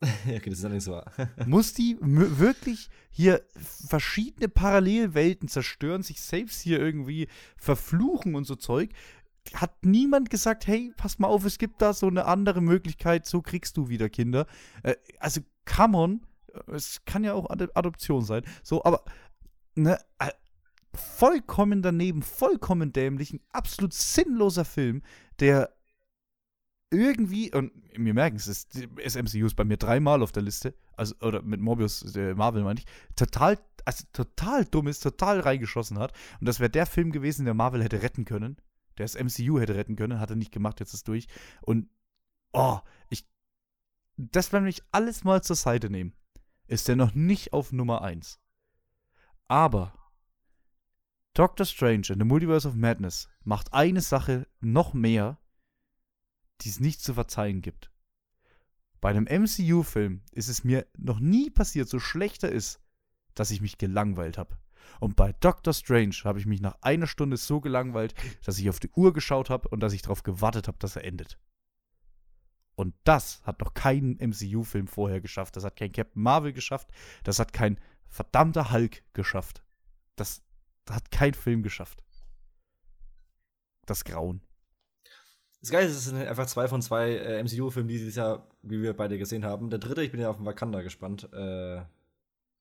[0.26, 1.10] okay, das ist allerdings wahr.
[1.46, 8.90] Muss die wirklich hier verschiedene Parallelwelten zerstören, sich selbst hier irgendwie verfluchen und so Zeug?
[9.54, 13.42] Hat niemand gesagt, hey, pass mal auf, es gibt da so eine andere Möglichkeit, so
[13.42, 14.46] kriegst du wieder Kinder.
[14.82, 16.26] Äh, also, come on,
[16.68, 18.44] es kann ja auch Adoption sein.
[18.62, 19.04] So, aber,
[19.74, 20.30] ne, äh,
[20.94, 25.02] vollkommen daneben, vollkommen dämlich, ein absolut sinnloser Film,
[25.40, 25.74] der
[26.94, 30.74] irgendwie, und wir merken es, ist, das MCU ist bei mir dreimal auf der Liste,
[30.96, 32.86] also, oder mit Morbius, äh, Marvel meine ich,
[33.16, 36.12] total, also total dumm ist, total reingeschossen hat.
[36.40, 38.56] Und das wäre der Film gewesen, der Marvel hätte retten können,
[38.98, 41.26] der das MCU hätte retten können, hat er nicht gemacht, jetzt ist durch.
[41.62, 41.88] Und,
[42.52, 42.78] oh,
[43.08, 43.28] ich,
[44.16, 46.14] das wenn ich alles mal zur Seite nehmen,
[46.66, 48.40] ist der noch nicht auf Nummer 1.
[49.48, 49.92] Aber
[51.34, 55.38] Doctor Strange in the Multiverse of Madness macht eine Sache noch mehr,
[56.64, 57.90] die es nicht zu verzeihen gibt.
[59.00, 62.80] Bei einem MCU-Film ist es mir noch nie passiert, so schlechter ist,
[63.34, 64.56] dass ich mich gelangweilt habe.
[65.00, 68.80] Und bei Doctor Strange habe ich mich nach einer Stunde so gelangweilt, dass ich auf
[68.80, 71.38] die Uhr geschaut habe und dass ich darauf gewartet habe, dass er endet.
[72.76, 75.56] Und das hat noch kein MCU-Film vorher geschafft.
[75.56, 76.88] Das hat kein Captain Marvel geschafft.
[77.22, 79.62] Das hat kein verdammter Hulk geschafft.
[80.16, 80.42] Das
[80.88, 82.02] hat kein Film geschafft.
[83.86, 84.40] Das Grauen.
[85.64, 88.92] Das Geile ist, es sind einfach zwei von zwei äh, MCU-Filmen dieses Jahr, wie wir
[88.92, 89.70] beide gesehen haben.
[89.70, 91.26] Der dritte, ich bin ja auf den Wakanda gespannt.
[91.32, 91.76] Äh,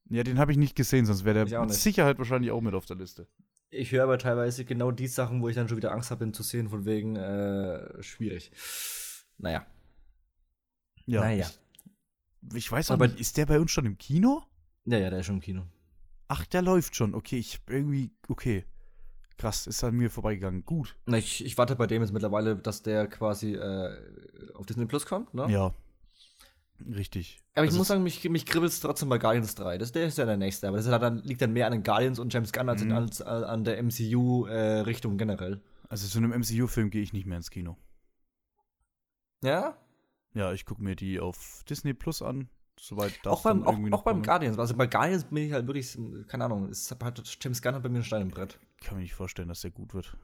[0.10, 2.86] ja, den habe ich nicht gesehen, sonst wäre der mit Sicherheit wahrscheinlich auch mit auf
[2.86, 3.28] der Liste.
[3.72, 6.34] Ich höre aber teilweise genau die Sachen, wo ich dann schon wieder Angst habe, ihn
[6.34, 8.54] zu sehen, von wegen äh, schwierig.
[9.38, 9.66] Naja.
[11.06, 11.20] Ja.
[11.20, 11.50] Naja.
[12.52, 14.44] Ich, ich weiß aber nicht, ist der bei uns schon im Kino?
[14.86, 15.64] Ja, ja, der ist schon im Kino.
[16.30, 17.16] Ach, der läuft schon.
[17.16, 18.64] Okay, ich irgendwie, okay.
[19.38, 20.64] Krass, ist an mir vorbeigegangen.
[20.66, 20.96] Gut.
[21.06, 23.98] Na, ich, ich warte bei dem jetzt mittlerweile, dass der quasi äh,
[24.54, 25.48] auf Disney Plus kommt, ne?
[25.50, 25.74] Ja.
[26.96, 27.42] Richtig.
[27.56, 29.78] Aber ich also muss sagen, mich, mich kribbelt es trotzdem bei Guardians 3.
[29.78, 30.68] Das, der ist ja der nächste.
[30.68, 32.92] Aber das dann, liegt dann mehr an den Guardians und James Gunn als, mhm.
[32.92, 35.62] als, als an der MCU-Richtung äh, generell.
[35.88, 37.78] Also zu einem MCU-Film gehe ich nicht mehr ins Kino.
[39.44, 39.78] Ja?
[40.34, 42.50] Ja, ich gucke mir die auf Disney Plus an.
[42.80, 44.58] Soweit das auch beim, auch, auch beim Guardians.
[44.58, 45.96] Also bei Guardians bin ich halt wirklich,
[46.28, 48.58] keine Ahnung, ist, hat, James Gunn hat bei mir einen Stein im Brett.
[48.84, 50.18] Ich kann mir nicht vorstellen, dass der gut wird.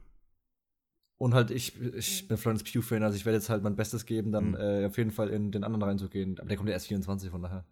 [1.16, 4.32] Und halt, ich, ich bin Florence Pugh-Fan, also ich werde jetzt halt mein Bestes geben,
[4.32, 4.56] dann mhm.
[4.56, 6.38] äh, auf jeden Fall in den anderen reinzugehen.
[6.38, 7.64] Aber der kommt ja erst 24, von daher.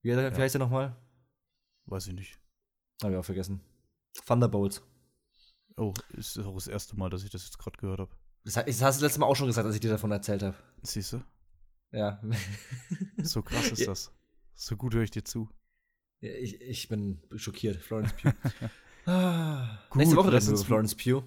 [0.00, 0.34] Wie, ja.
[0.34, 0.96] wie heißt der nochmal?
[1.84, 2.40] Weiß ich nicht.
[3.02, 3.60] Hab ich auch vergessen.
[4.24, 4.82] Thunderbolts.
[5.76, 8.16] Oh, ist auch das erste Mal, dass ich das jetzt gerade gehört habe.
[8.44, 10.42] Das, das hast du das letzte Mal auch schon gesagt, als ich dir davon erzählt
[10.42, 10.56] habe.
[10.80, 11.22] Siehst du?
[11.92, 12.22] Ja.
[13.18, 14.10] so krass ist das.
[14.54, 15.50] So gut höre ich dir zu.
[16.22, 17.76] Ja, ich, ich bin schockiert.
[17.76, 18.32] Florence Pugh.
[19.06, 21.22] ah, Gut, Nächste Woche das ist Florence Pugh.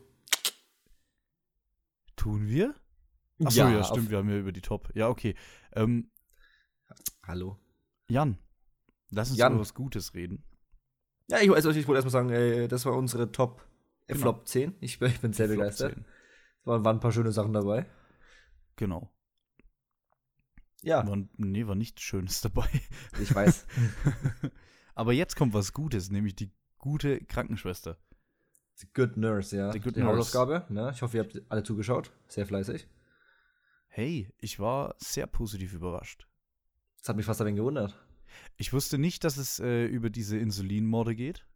[2.16, 2.76] Tun wir?
[3.44, 4.90] Achso, ja, ja stimmt, wir haben ja über die Top.
[4.96, 5.36] Ja, okay.
[5.74, 6.10] Ähm,
[7.24, 7.60] Hallo.
[8.10, 8.38] Jan,
[9.10, 9.54] lass uns Jan.
[9.54, 10.44] über was Gutes reden.
[11.28, 13.68] Ja, ich, also ich wollte erstmal sagen, ey, das war unsere Top
[14.08, 14.22] äh, genau.
[14.22, 14.76] Flop 10.
[14.80, 15.98] Ich, ich bin sehr begeistert.
[15.98, 17.86] Es waren, waren ein paar schöne Sachen dabei.
[18.78, 19.12] Genau.
[20.82, 21.06] Ja.
[21.08, 22.70] War, nee, war nichts Schönes dabei.
[23.20, 23.66] Ich weiß.
[24.96, 27.98] Aber jetzt kommt was Gutes, nämlich die gute Krankenschwester.
[28.76, 29.72] The Good Nurse, ja.
[29.72, 30.18] The Good die Nurse.
[30.18, 30.66] Hausaufgabe.
[30.70, 30.92] Ne?
[30.94, 32.12] Ich hoffe, ihr habt alle zugeschaut.
[32.28, 32.88] Sehr fleißig.
[33.88, 36.28] Hey, ich war sehr positiv überrascht.
[37.00, 37.96] Das hat mich fast ein wenig gewundert.
[38.56, 41.48] Ich wusste nicht, dass es äh, über diese Insulinmorde geht.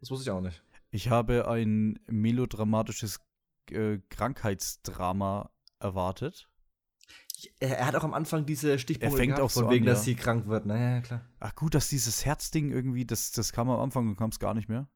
[0.00, 0.62] Das wusste ich auch nicht.
[0.90, 3.20] Ich habe ein melodramatisches
[3.70, 6.48] äh, Krankheitsdrama erwartet.
[7.60, 9.88] Er, hat auch am Anfang diese Stichpunkte er fängt gehabt, auch so von wegen, an,
[9.88, 9.92] ja.
[9.94, 10.66] dass sie krank wird.
[10.66, 11.20] Naja, klar.
[11.40, 14.54] Ach gut, dass dieses Herzding irgendwie, das, das kam am Anfang und kam es gar
[14.54, 14.88] nicht mehr.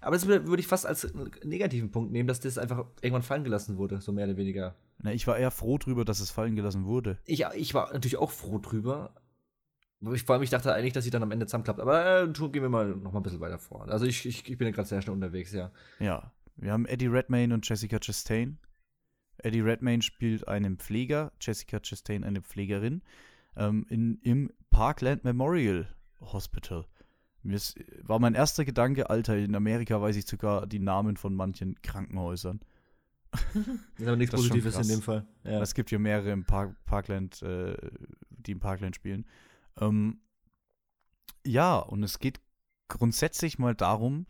[0.00, 1.12] Aber das würde ich fast als
[1.42, 4.76] negativen Punkt nehmen, dass das einfach irgendwann fallen gelassen wurde, so mehr oder weniger.
[4.98, 7.18] Na, ich war eher froh drüber, dass es fallen gelassen wurde.
[7.24, 9.14] Ich, ich war natürlich auch froh drüber.
[10.12, 11.80] Ich, vor allem, ich dachte eigentlich, dass sie dann am Ende zusammenklappt.
[11.80, 13.88] Aber äh, gehen wir mal noch mal ein bisschen weiter vor.
[13.88, 15.70] Also ich, ich, ich bin ja gerade sehr schnell unterwegs, ja.
[15.98, 16.32] Ja.
[16.56, 18.58] Wir haben Eddie Redmayne und Jessica Chastain.
[19.38, 23.02] Eddie Redmayne spielt einen Pfleger, Jessica Chastain eine Pflegerin,
[23.56, 25.88] ähm, in, im Parkland Memorial
[26.20, 26.86] Hospital.
[27.42, 31.34] Mir ist, war mein erster Gedanke, Alter, in Amerika weiß ich sogar die Namen von
[31.34, 32.60] manchen Krankenhäusern.
[33.32, 33.40] Das
[33.98, 35.26] ist aber nichts Positives in dem Fall.
[35.44, 35.60] Ja.
[35.60, 37.76] Es gibt ja mehrere im Park, Parkland, äh,
[38.28, 39.26] die im Parkland spielen.
[39.80, 40.20] Ähm,
[41.44, 42.40] ja, und es geht
[42.88, 44.26] grundsätzlich mal darum,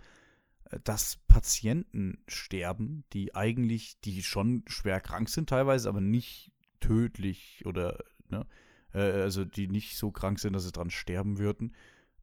[0.85, 7.99] dass Patienten sterben, die eigentlich, die schon schwer krank sind teilweise, aber nicht tödlich oder,
[8.29, 8.47] ne,
[8.93, 11.75] äh, also die nicht so krank sind, dass sie dran sterben würden.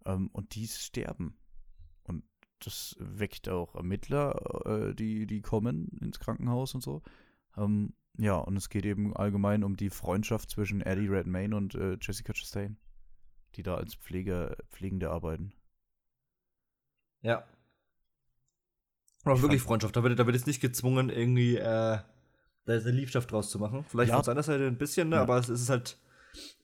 [0.05, 1.37] Ähm, und die sterben.
[2.03, 2.23] Und
[2.59, 4.35] das weckt auch Ermittler,
[4.65, 7.03] äh, die, die kommen ins Krankenhaus und so.
[7.57, 11.97] Ähm, ja, und es geht eben allgemein um die Freundschaft zwischen Eddie Redmayne und äh,
[12.01, 12.77] Jessica Chastain,
[13.55, 15.53] die da als Pfleger, Pflegende arbeiten.
[17.21, 17.45] Ja,
[19.23, 19.95] aber wirklich Freundschaft.
[19.95, 21.99] Da wird, da wird jetzt nicht gezwungen, irgendwie äh,
[22.69, 23.83] da ist eine Liebschaft draus zu machen.
[23.89, 24.15] Vielleicht ja.
[24.15, 25.17] von seiner Seite ein bisschen, ne?
[25.17, 25.21] Ja.
[25.23, 25.97] aber es ist halt,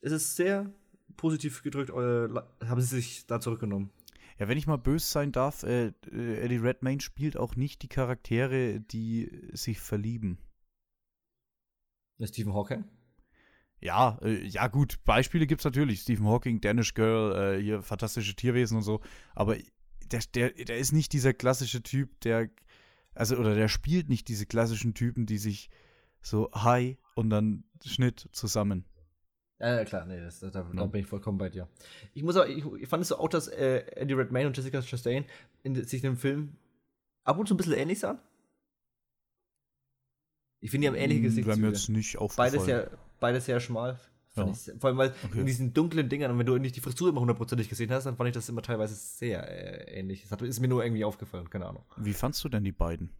[0.01, 0.71] es ist sehr
[1.17, 3.89] positiv gedrückt, äh, haben sie sich da zurückgenommen.
[4.37, 7.87] Ja, wenn ich mal böse sein darf, äh, äh, Eddie Redmayne spielt auch nicht die
[7.87, 10.37] Charaktere, die sich verlieben.
[12.21, 12.83] Stephen Hawking?
[13.79, 16.01] Ja, äh, ja gut, Beispiele gibt es natürlich.
[16.01, 19.01] Stephen Hawking, Danish Girl, äh, hier fantastische Tierwesen und so.
[19.33, 19.57] Aber
[20.11, 22.49] der, der, der ist nicht dieser klassische Typ, der,
[23.13, 25.69] also, oder der spielt nicht diese klassischen Typen, die sich
[26.21, 28.85] so hi und dann Schnitt zusammen.
[29.59, 30.85] Ja, klar, nee, das, da, da ja.
[30.85, 31.69] bin ich vollkommen bei dir.
[32.13, 34.81] Ich muss aber, ich, ich fand es so auch, dass äh, Eddie Redmayne und Jessica
[34.81, 35.25] Chastain
[35.63, 36.57] in, sich in dem Film
[37.23, 38.19] ab und zu ein bisschen ähnlich sahen.
[40.59, 41.53] Ich finde, die haben ähnliche Gesichter.
[41.53, 42.51] Hm, mir jetzt nicht aufgefallen.
[42.51, 43.99] Beides sehr, beides sehr schmal.
[44.35, 44.51] Ja.
[44.79, 45.39] Vor allem, weil okay.
[45.39, 48.17] in diesen dunklen Dingern, und wenn du nicht die Frisur immer hundertprozentig gesehen hast, dann
[48.17, 50.23] fand ich das immer teilweise sehr äh, ähnlich.
[50.23, 51.83] Das hat, ist mir nur irgendwie aufgefallen, keine Ahnung.
[51.97, 53.11] Wie fandst du denn die beiden?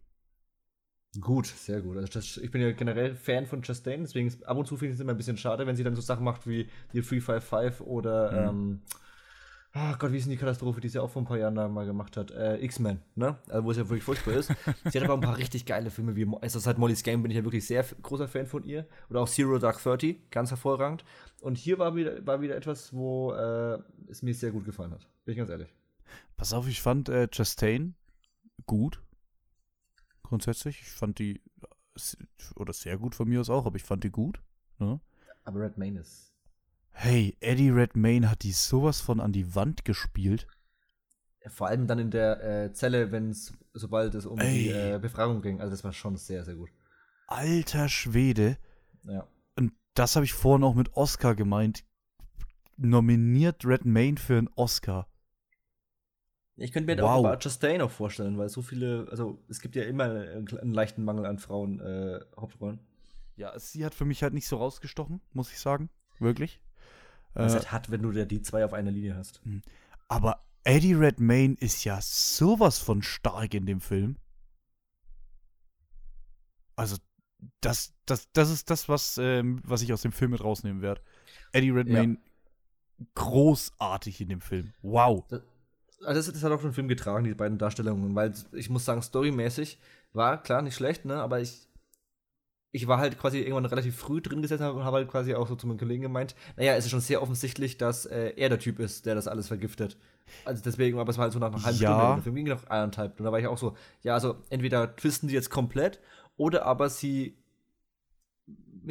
[1.20, 1.96] Gut, sehr gut.
[1.96, 4.90] Also das, ich bin ja generell Fan von Chastain, deswegen ist, ab und zu finde
[4.90, 7.80] ich es immer ein bisschen schade, wenn sie dann so Sachen macht wie die 355
[7.86, 8.58] oder mhm.
[8.58, 8.80] ähm,
[9.76, 11.68] ach Gott, wie ist denn die Katastrophe, die sie auch vor ein paar Jahren da
[11.68, 12.30] mal gemacht hat?
[12.30, 13.36] Äh, X-Men, ne?
[13.48, 14.48] Also, wo es ja wirklich furchtbar ist.
[14.84, 17.36] sie hat aber ein paar richtig geile Filme, wie also seit Molly's Game bin ich
[17.36, 18.86] ja wirklich sehr großer Fan von ihr.
[19.10, 21.04] Oder auch Zero Dark Thirty, ganz hervorragend.
[21.40, 25.06] Und hier war wieder, war wieder etwas, wo äh, es mir sehr gut gefallen hat.
[25.24, 25.72] Bin ich ganz ehrlich.
[26.36, 27.94] Pass auf, ich fand äh, Chastain
[28.66, 29.02] gut.
[30.22, 30.80] Grundsätzlich.
[30.80, 31.40] Ich fand die,
[32.56, 34.40] oder sehr gut von mir aus auch, aber ich fand die gut.
[34.78, 35.00] Ne?
[35.44, 36.35] Aber Red Main ist
[36.98, 40.46] Hey, Eddie Redmayne hat die sowas von an die Wand gespielt.
[41.46, 44.52] Vor allem dann in der äh, Zelle, wenn es, sobald es um Ey.
[44.54, 45.60] die äh, Befragung ging.
[45.60, 46.70] Also das war schon sehr, sehr gut.
[47.26, 48.56] Alter Schwede.
[49.04, 49.28] Ja.
[49.56, 51.84] Und das habe ich vorhin auch mit Oscar gemeint.
[52.78, 55.06] Nominiert Redmayne für einen Oscar.
[56.56, 57.10] Ich könnte mir wow.
[57.10, 60.72] auch Archer Chastain auch vorstellen, weil so viele, also es gibt ja immer einen, einen
[60.72, 62.80] leichten Mangel an Frauen äh, Hauptrollen.
[63.36, 65.90] Ja, sie hat für mich halt nicht so rausgestochen, muss ich sagen.
[66.18, 66.58] Wirklich.
[67.36, 69.40] Was äh, halt hat, wenn du ja die zwei auf einer Linie hast.
[69.44, 69.62] Hm.
[70.08, 74.16] Aber Eddie Redmayne ist ja sowas von stark in dem Film.
[76.74, 76.96] Also,
[77.60, 81.02] das, das, das ist das, was, ähm, was ich aus dem Film mit rausnehmen werde.
[81.52, 83.06] Eddie Redmayne ja.
[83.14, 84.72] großartig in dem Film.
[84.82, 85.24] Wow.
[85.28, 85.42] Das,
[86.04, 89.78] also das, hat auch den Film getragen, die beiden Darstellungen, weil ich muss sagen, storymäßig
[90.12, 91.65] war klar nicht schlecht, ne, aber ich
[92.72, 95.56] ich war halt quasi irgendwann relativ früh drin gesessen und habe halt quasi auch so
[95.56, 98.78] zu meinem Kollegen gemeint, naja, es ist schon sehr offensichtlich, dass äh, er der Typ
[98.80, 99.96] ist, der das alles vergiftet.
[100.44, 101.96] Also deswegen, aber es war halt so nach einer halben ja.
[101.96, 103.18] Stunde, der Film ging noch eineinhalb.
[103.18, 106.00] Und da war ich auch so, ja, also entweder twisten sie jetzt komplett
[106.36, 107.36] oder aber sie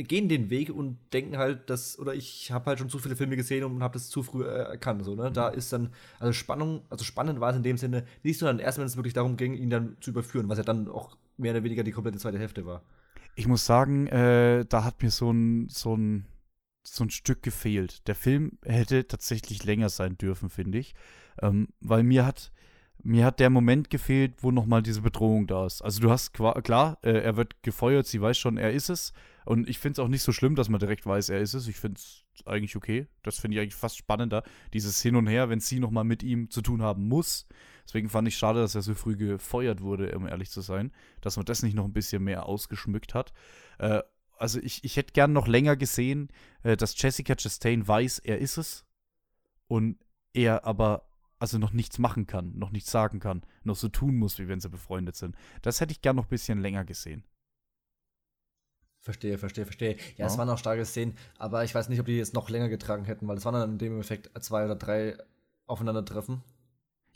[0.04, 3.36] gehen den Weg und denken halt, dass, oder ich habe halt schon zu viele Filme
[3.36, 5.06] gesehen und habe das zu früh äh, erkannt.
[5.06, 5.30] So, ne?
[5.30, 5.34] Mhm.
[5.34, 8.60] Da ist dann, also Spannung, also spannend war es in dem Sinne nicht so dann
[8.60, 11.52] erst, wenn es wirklich darum ging, ihn dann zu überführen, was ja dann auch mehr
[11.52, 12.82] oder weniger die komplette zweite Hälfte war.
[13.36, 16.26] Ich muss sagen, äh, da hat mir so ein, so, ein,
[16.84, 18.08] so ein Stück gefehlt.
[18.08, 20.96] Der Film hätte tatsächlich länger sein dürfen, finde ich.
[21.42, 22.54] Ähm, weil mir hat,
[23.04, 25.82] mir hat der Moment gefehlt, wo nochmal diese Bedrohung da ist.
[25.82, 29.12] Also du hast klar, äh, er wird gefeuert, sie weiß schon, er ist es.
[29.46, 31.68] Und ich finde es auch nicht so schlimm, dass man direkt weiß, er ist es.
[31.68, 33.08] Ich finde es eigentlich okay.
[33.22, 34.44] Das finde ich eigentlich fast spannender.
[34.74, 37.48] Dieses Hin und Her, wenn sie nochmal mit ihm zu tun haben muss.
[37.86, 40.92] Deswegen fand ich schade, dass er so früh gefeuert wurde, um ehrlich zu sein.
[41.22, 43.32] Dass man das nicht noch ein bisschen mehr ausgeschmückt hat.
[43.78, 44.02] Äh,
[44.38, 46.30] also ich, ich hätte gern noch länger gesehen,
[46.64, 48.86] äh, dass Jessica Chastain weiß, er ist es.
[49.68, 49.98] Und
[50.34, 51.08] er aber
[51.40, 54.60] also noch nichts machen kann, noch nichts sagen kann, noch so tun muss, wie wenn
[54.60, 55.36] sie befreundet sind.
[55.62, 57.24] Das hätte ich gern noch ein bisschen länger gesehen.
[59.00, 59.96] Verstehe, verstehe, verstehe.
[59.96, 62.50] Ja, ja, es waren auch starke Szenen, aber ich weiß nicht, ob die jetzt noch
[62.50, 65.16] länger getragen hätten, weil es waren dann in dem Effekt zwei oder drei
[65.68, 66.42] aufeinandertreffen.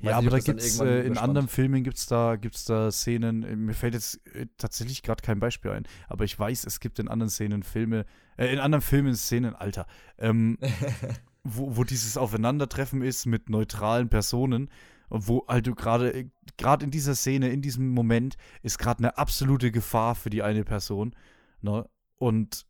[0.02, 3.44] Ja, aber da gibt es, äh, in anderen Filmen gibt es da, gibt's da Szenen,
[3.44, 7.00] äh, mir fällt jetzt äh, tatsächlich gerade kein Beispiel ein, aber ich weiß, es gibt
[7.00, 8.06] in anderen Szenen Filme,
[8.38, 9.88] äh, in anderen Filmen Szenen, Alter,
[10.18, 10.58] ähm,
[11.44, 14.70] wo, wo dieses Aufeinandertreffen ist mit neutralen Personen,
[15.10, 19.18] wo halt du gerade, äh, gerade in dieser Szene, in diesem Moment, ist gerade eine
[19.18, 21.16] absolute Gefahr für die eine Person,
[21.62, 21.90] ne?
[22.18, 22.66] Und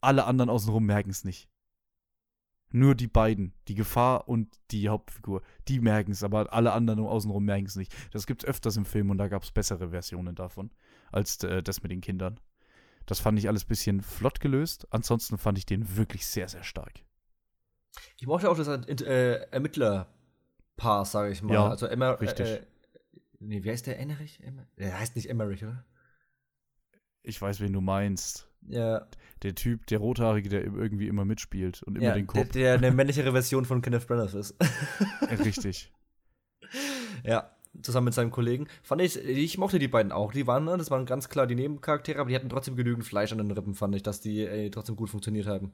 [0.00, 1.48] alle anderen außenrum merken es nicht.
[2.72, 7.44] Nur die beiden, die Gefahr und die Hauptfigur, die merken es, aber alle anderen außenrum
[7.44, 7.94] merken es nicht.
[8.12, 10.70] Das gibt es öfters im Film und da gab es bessere Versionen davon
[11.10, 12.40] als äh, das mit den Kindern.
[13.06, 14.86] Das fand ich alles ein bisschen flott gelöst.
[14.90, 17.04] Ansonsten fand ich den wirklich sehr, sehr stark.
[18.16, 21.54] Ich mochte auch das äh, Ermittlerpaar, sage ich mal.
[21.54, 22.48] Ja, also Emma, richtig.
[22.48, 22.66] Äh,
[23.40, 23.98] nee, wie heißt der?
[23.98, 24.42] Emmerich?
[24.42, 25.84] Emmer der heißt nicht Emmerich, oder?
[27.22, 28.48] Ich weiß, wen du meinst.
[28.68, 29.06] Ja.
[29.42, 32.50] Der Typ, der Rothaarige, der irgendwie immer mitspielt und immer ja, den Kopf.
[32.52, 34.54] Der, der eine männlichere Version von Kenneth Branagh ist.
[35.44, 35.92] Richtig.
[37.24, 37.50] Ja,
[37.80, 38.68] zusammen mit seinem Kollegen.
[38.82, 40.32] Fand ich, ich mochte die beiden auch.
[40.32, 43.32] Die waren, ne, das waren ganz klar die Nebencharaktere, aber die hatten trotzdem genügend Fleisch
[43.32, 45.72] an den Rippen, fand ich, dass die ey, trotzdem gut funktioniert haben.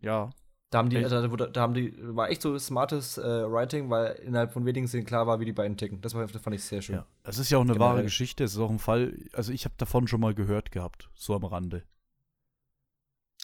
[0.00, 0.30] Ja.
[0.70, 4.52] Da haben die, also, da haben die, war echt so smartes äh, Writing, weil innerhalb
[4.52, 6.00] von wenigen Szenen klar war, wie die beiden ticken.
[6.00, 6.96] Das, war, fand ich sehr schön.
[6.96, 7.90] Ja, es ist ja auch eine Generell.
[7.90, 8.42] wahre Geschichte.
[8.42, 11.44] Es ist auch ein Fall, also ich habe davon schon mal gehört gehabt, so am
[11.44, 11.82] Rande.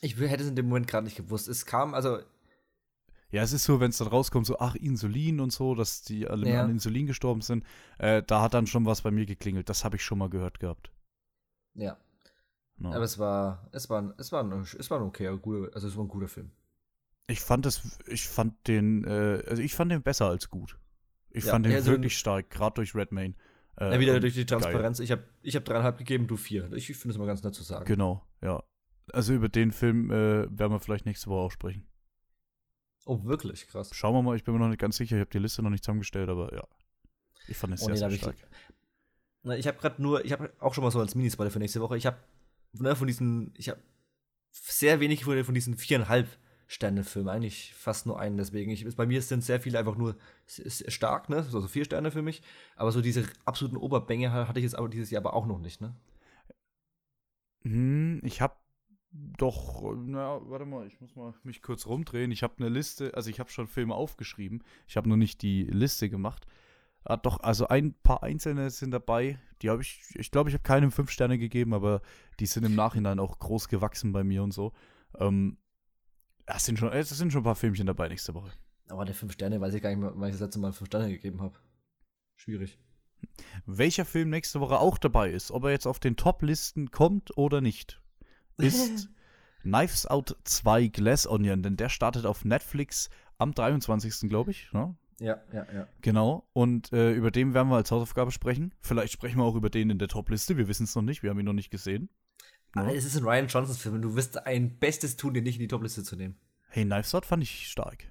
[0.00, 1.48] Ich hätte es in dem Moment gerade nicht gewusst.
[1.48, 2.18] Es kam, also.
[3.30, 6.26] Ja, es ist so, wenn es dann rauskommt, so, ach, Insulin und so, dass die
[6.26, 6.62] alle ja.
[6.62, 7.64] an Insulin gestorben sind.
[7.98, 9.68] Äh, da hat dann schon was bei mir geklingelt.
[9.68, 10.90] Das habe ich schon mal gehört gehabt.
[11.74, 11.98] Ja.
[12.78, 12.92] No.
[12.92, 15.96] Aber es war, es war, es war, ein, es war ein okay, guter, also es
[15.96, 16.52] war ein guter Film.
[17.26, 20.78] Ich fand es, ich fand den, äh, also ich fand den besser als gut.
[21.30, 23.34] Ich ja, fand den also wirklich stark, gerade durch Redmayne.
[23.76, 24.98] Äh, ja, wieder durch die Transparenz.
[24.98, 25.04] Geil.
[25.04, 26.72] Ich habe ich hab dreieinhalb gegeben, du vier.
[26.72, 27.84] Ich finde es mal ganz nett zu sagen.
[27.84, 28.62] Genau, ja.
[29.12, 31.86] Also über den Film äh, werden wir vielleicht nächste Woche auch sprechen.
[33.04, 33.66] Oh, wirklich?
[33.66, 33.90] Krass.
[33.94, 35.70] Schauen wir mal, ich bin mir noch nicht ganz sicher, ich habe die Liste noch
[35.70, 36.66] nicht zusammengestellt, aber ja.
[37.46, 38.36] Ich fand es oh, sehr, nee, sehr stark.
[39.44, 41.80] Ich, ich habe gerade nur, ich habe auch schon mal so als Minispoiler für nächste
[41.80, 42.18] Woche, ich habe
[42.72, 43.80] ne, von diesen, ich habe
[44.50, 46.28] sehr wenig von, von diesen viereinhalb
[46.66, 48.36] Sterne-Film, eigentlich fast nur einen.
[48.36, 51.36] Deswegen, ich, bei mir sind sehr viele einfach nur stark, ne?
[51.36, 52.42] Also vier Sterne für mich.
[52.76, 55.80] Aber so diese absoluten Oberbänge hatte ich jetzt aber dieses Jahr aber auch noch nicht,
[55.80, 55.96] ne?
[57.62, 58.54] Hm, ich habe
[59.10, 62.30] doch, na, warte mal, ich muss mal mich kurz rumdrehen.
[62.30, 64.62] Ich habe eine Liste, also ich habe schon Filme aufgeschrieben.
[64.86, 66.46] Ich habe noch nicht die Liste gemacht.
[67.04, 69.38] Ah, doch, also ein paar einzelne sind dabei.
[69.62, 72.02] Die habe ich, ich glaube, ich habe keinem fünf Sterne gegeben, aber
[72.38, 74.72] die sind im Nachhinein auch groß gewachsen bei mir und so.
[75.18, 75.56] Ähm,
[76.44, 78.52] es sind schon, es sind schon ein paar Filmchen dabei nächste Woche.
[78.88, 80.88] Aber der fünf Sterne weiß ich gar nicht mehr, wann ich das letzte Mal fünf
[80.88, 81.58] Sterne gegeben habe.
[82.36, 82.78] Schwierig.
[83.66, 87.60] Welcher Film nächste Woche auch dabei ist, ob er jetzt auf den Top-Listen kommt oder
[87.60, 88.00] nicht,
[88.58, 89.08] ist
[89.62, 94.28] Knives Out 2 Glass Onion, denn der startet auf Netflix am 23.
[94.28, 94.72] glaube ich.
[94.72, 94.96] Ne?
[95.20, 95.88] Ja, ja, ja.
[96.00, 96.48] Genau.
[96.52, 98.74] Und äh, über den werden wir als Hausaufgabe sprechen.
[98.80, 100.56] Vielleicht sprechen wir auch über den in der Top-Liste.
[100.56, 101.22] Wir wissen es noch nicht.
[101.22, 102.08] Wir haben ihn noch nicht gesehen.
[102.76, 102.84] Ja.
[102.84, 105.60] Ah, es ist ein Ryan Johnson-Film und du wirst ein Bestes tun, den nicht in
[105.60, 106.36] die Top-Liste zu nehmen.
[106.68, 108.04] Hey, Knives Out fand ich stark.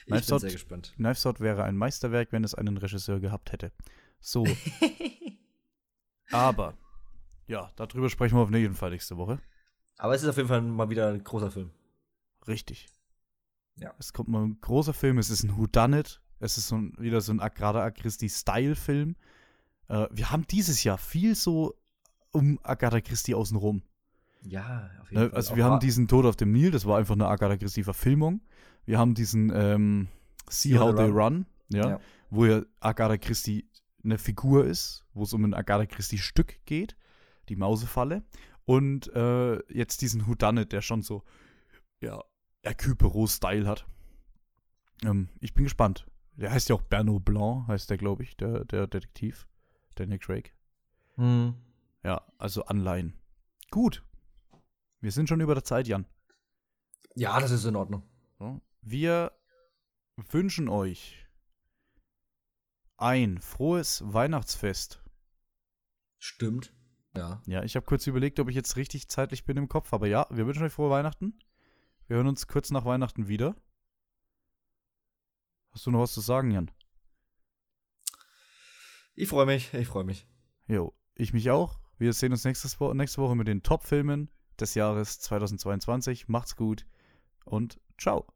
[0.00, 0.92] Ich Knives bin Out, sehr gespannt.
[0.96, 3.72] Knives Out wäre ein Meisterwerk, wenn es einen Regisseur gehabt hätte.
[4.20, 4.46] So.
[6.30, 6.74] Aber,
[7.46, 9.40] ja, darüber sprechen wir auf jeden Fall nächste Woche.
[9.98, 11.70] Aber es ist auf jeden Fall mal wieder ein großer Film.
[12.46, 12.88] Richtig.
[13.76, 13.92] Ja.
[13.98, 17.20] Es kommt mal ein großer Film, es ist ein Whodunit, es ist so ein, wieder
[17.20, 19.16] so ein Agatha Christie-Style-Film.
[19.88, 21.74] Äh, wir haben dieses Jahr viel so
[22.30, 23.82] um Agatha Christie außenrum.
[24.42, 25.36] Ja, auf jeden ne, Fall.
[25.36, 28.42] Also wir haben diesen Tod auf dem Nil, das war einfach eine Agatha Christie-Verfilmung.
[28.84, 30.08] Wir haben diesen ähm,
[30.48, 33.68] See How They Run, Run ja, ja, wo ja Agatha Christie
[34.02, 36.94] eine Figur ist, wo es um ein Agatha Christie-Stück geht,
[37.48, 38.24] die Mausefalle.
[38.64, 41.22] Und äh, jetzt diesen Whodunit, der schon so,
[42.00, 42.22] ja,
[42.62, 43.86] Hercule style hat.
[45.04, 46.06] Ähm, ich bin gespannt.
[46.36, 49.46] Der heißt ja auch Bernard Blanc, heißt der, glaube ich, der, der Detektiv,
[49.98, 50.50] der Nick Drake.
[51.16, 51.54] Hm.
[52.02, 53.14] Ja, also Anleihen.
[53.70, 54.02] Gut.
[55.00, 56.06] Wir sind schon über der Zeit, Jan.
[57.14, 58.02] Ja, das ist in Ordnung.
[58.82, 59.32] Wir
[60.16, 61.26] wünschen euch
[62.96, 65.02] ein frohes Weihnachtsfest.
[66.18, 66.72] Stimmt.
[67.16, 67.40] Ja.
[67.46, 70.26] Ja, ich habe kurz überlegt, ob ich jetzt richtig zeitlich bin im Kopf, aber ja,
[70.30, 71.38] wir wünschen euch frohe Weihnachten.
[72.06, 73.54] Wir hören uns kurz nach Weihnachten wieder.
[75.70, 76.70] Hast du noch was zu sagen, Jan?
[79.14, 80.26] Ich freue mich, ich freue mich.
[80.66, 81.78] Jo, ich mich auch.
[81.98, 86.28] Wir sehen uns nächstes Wo nächste Woche mit den Top-Filmen des Jahres 2022.
[86.28, 86.86] Macht's gut
[87.44, 88.26] und ciao.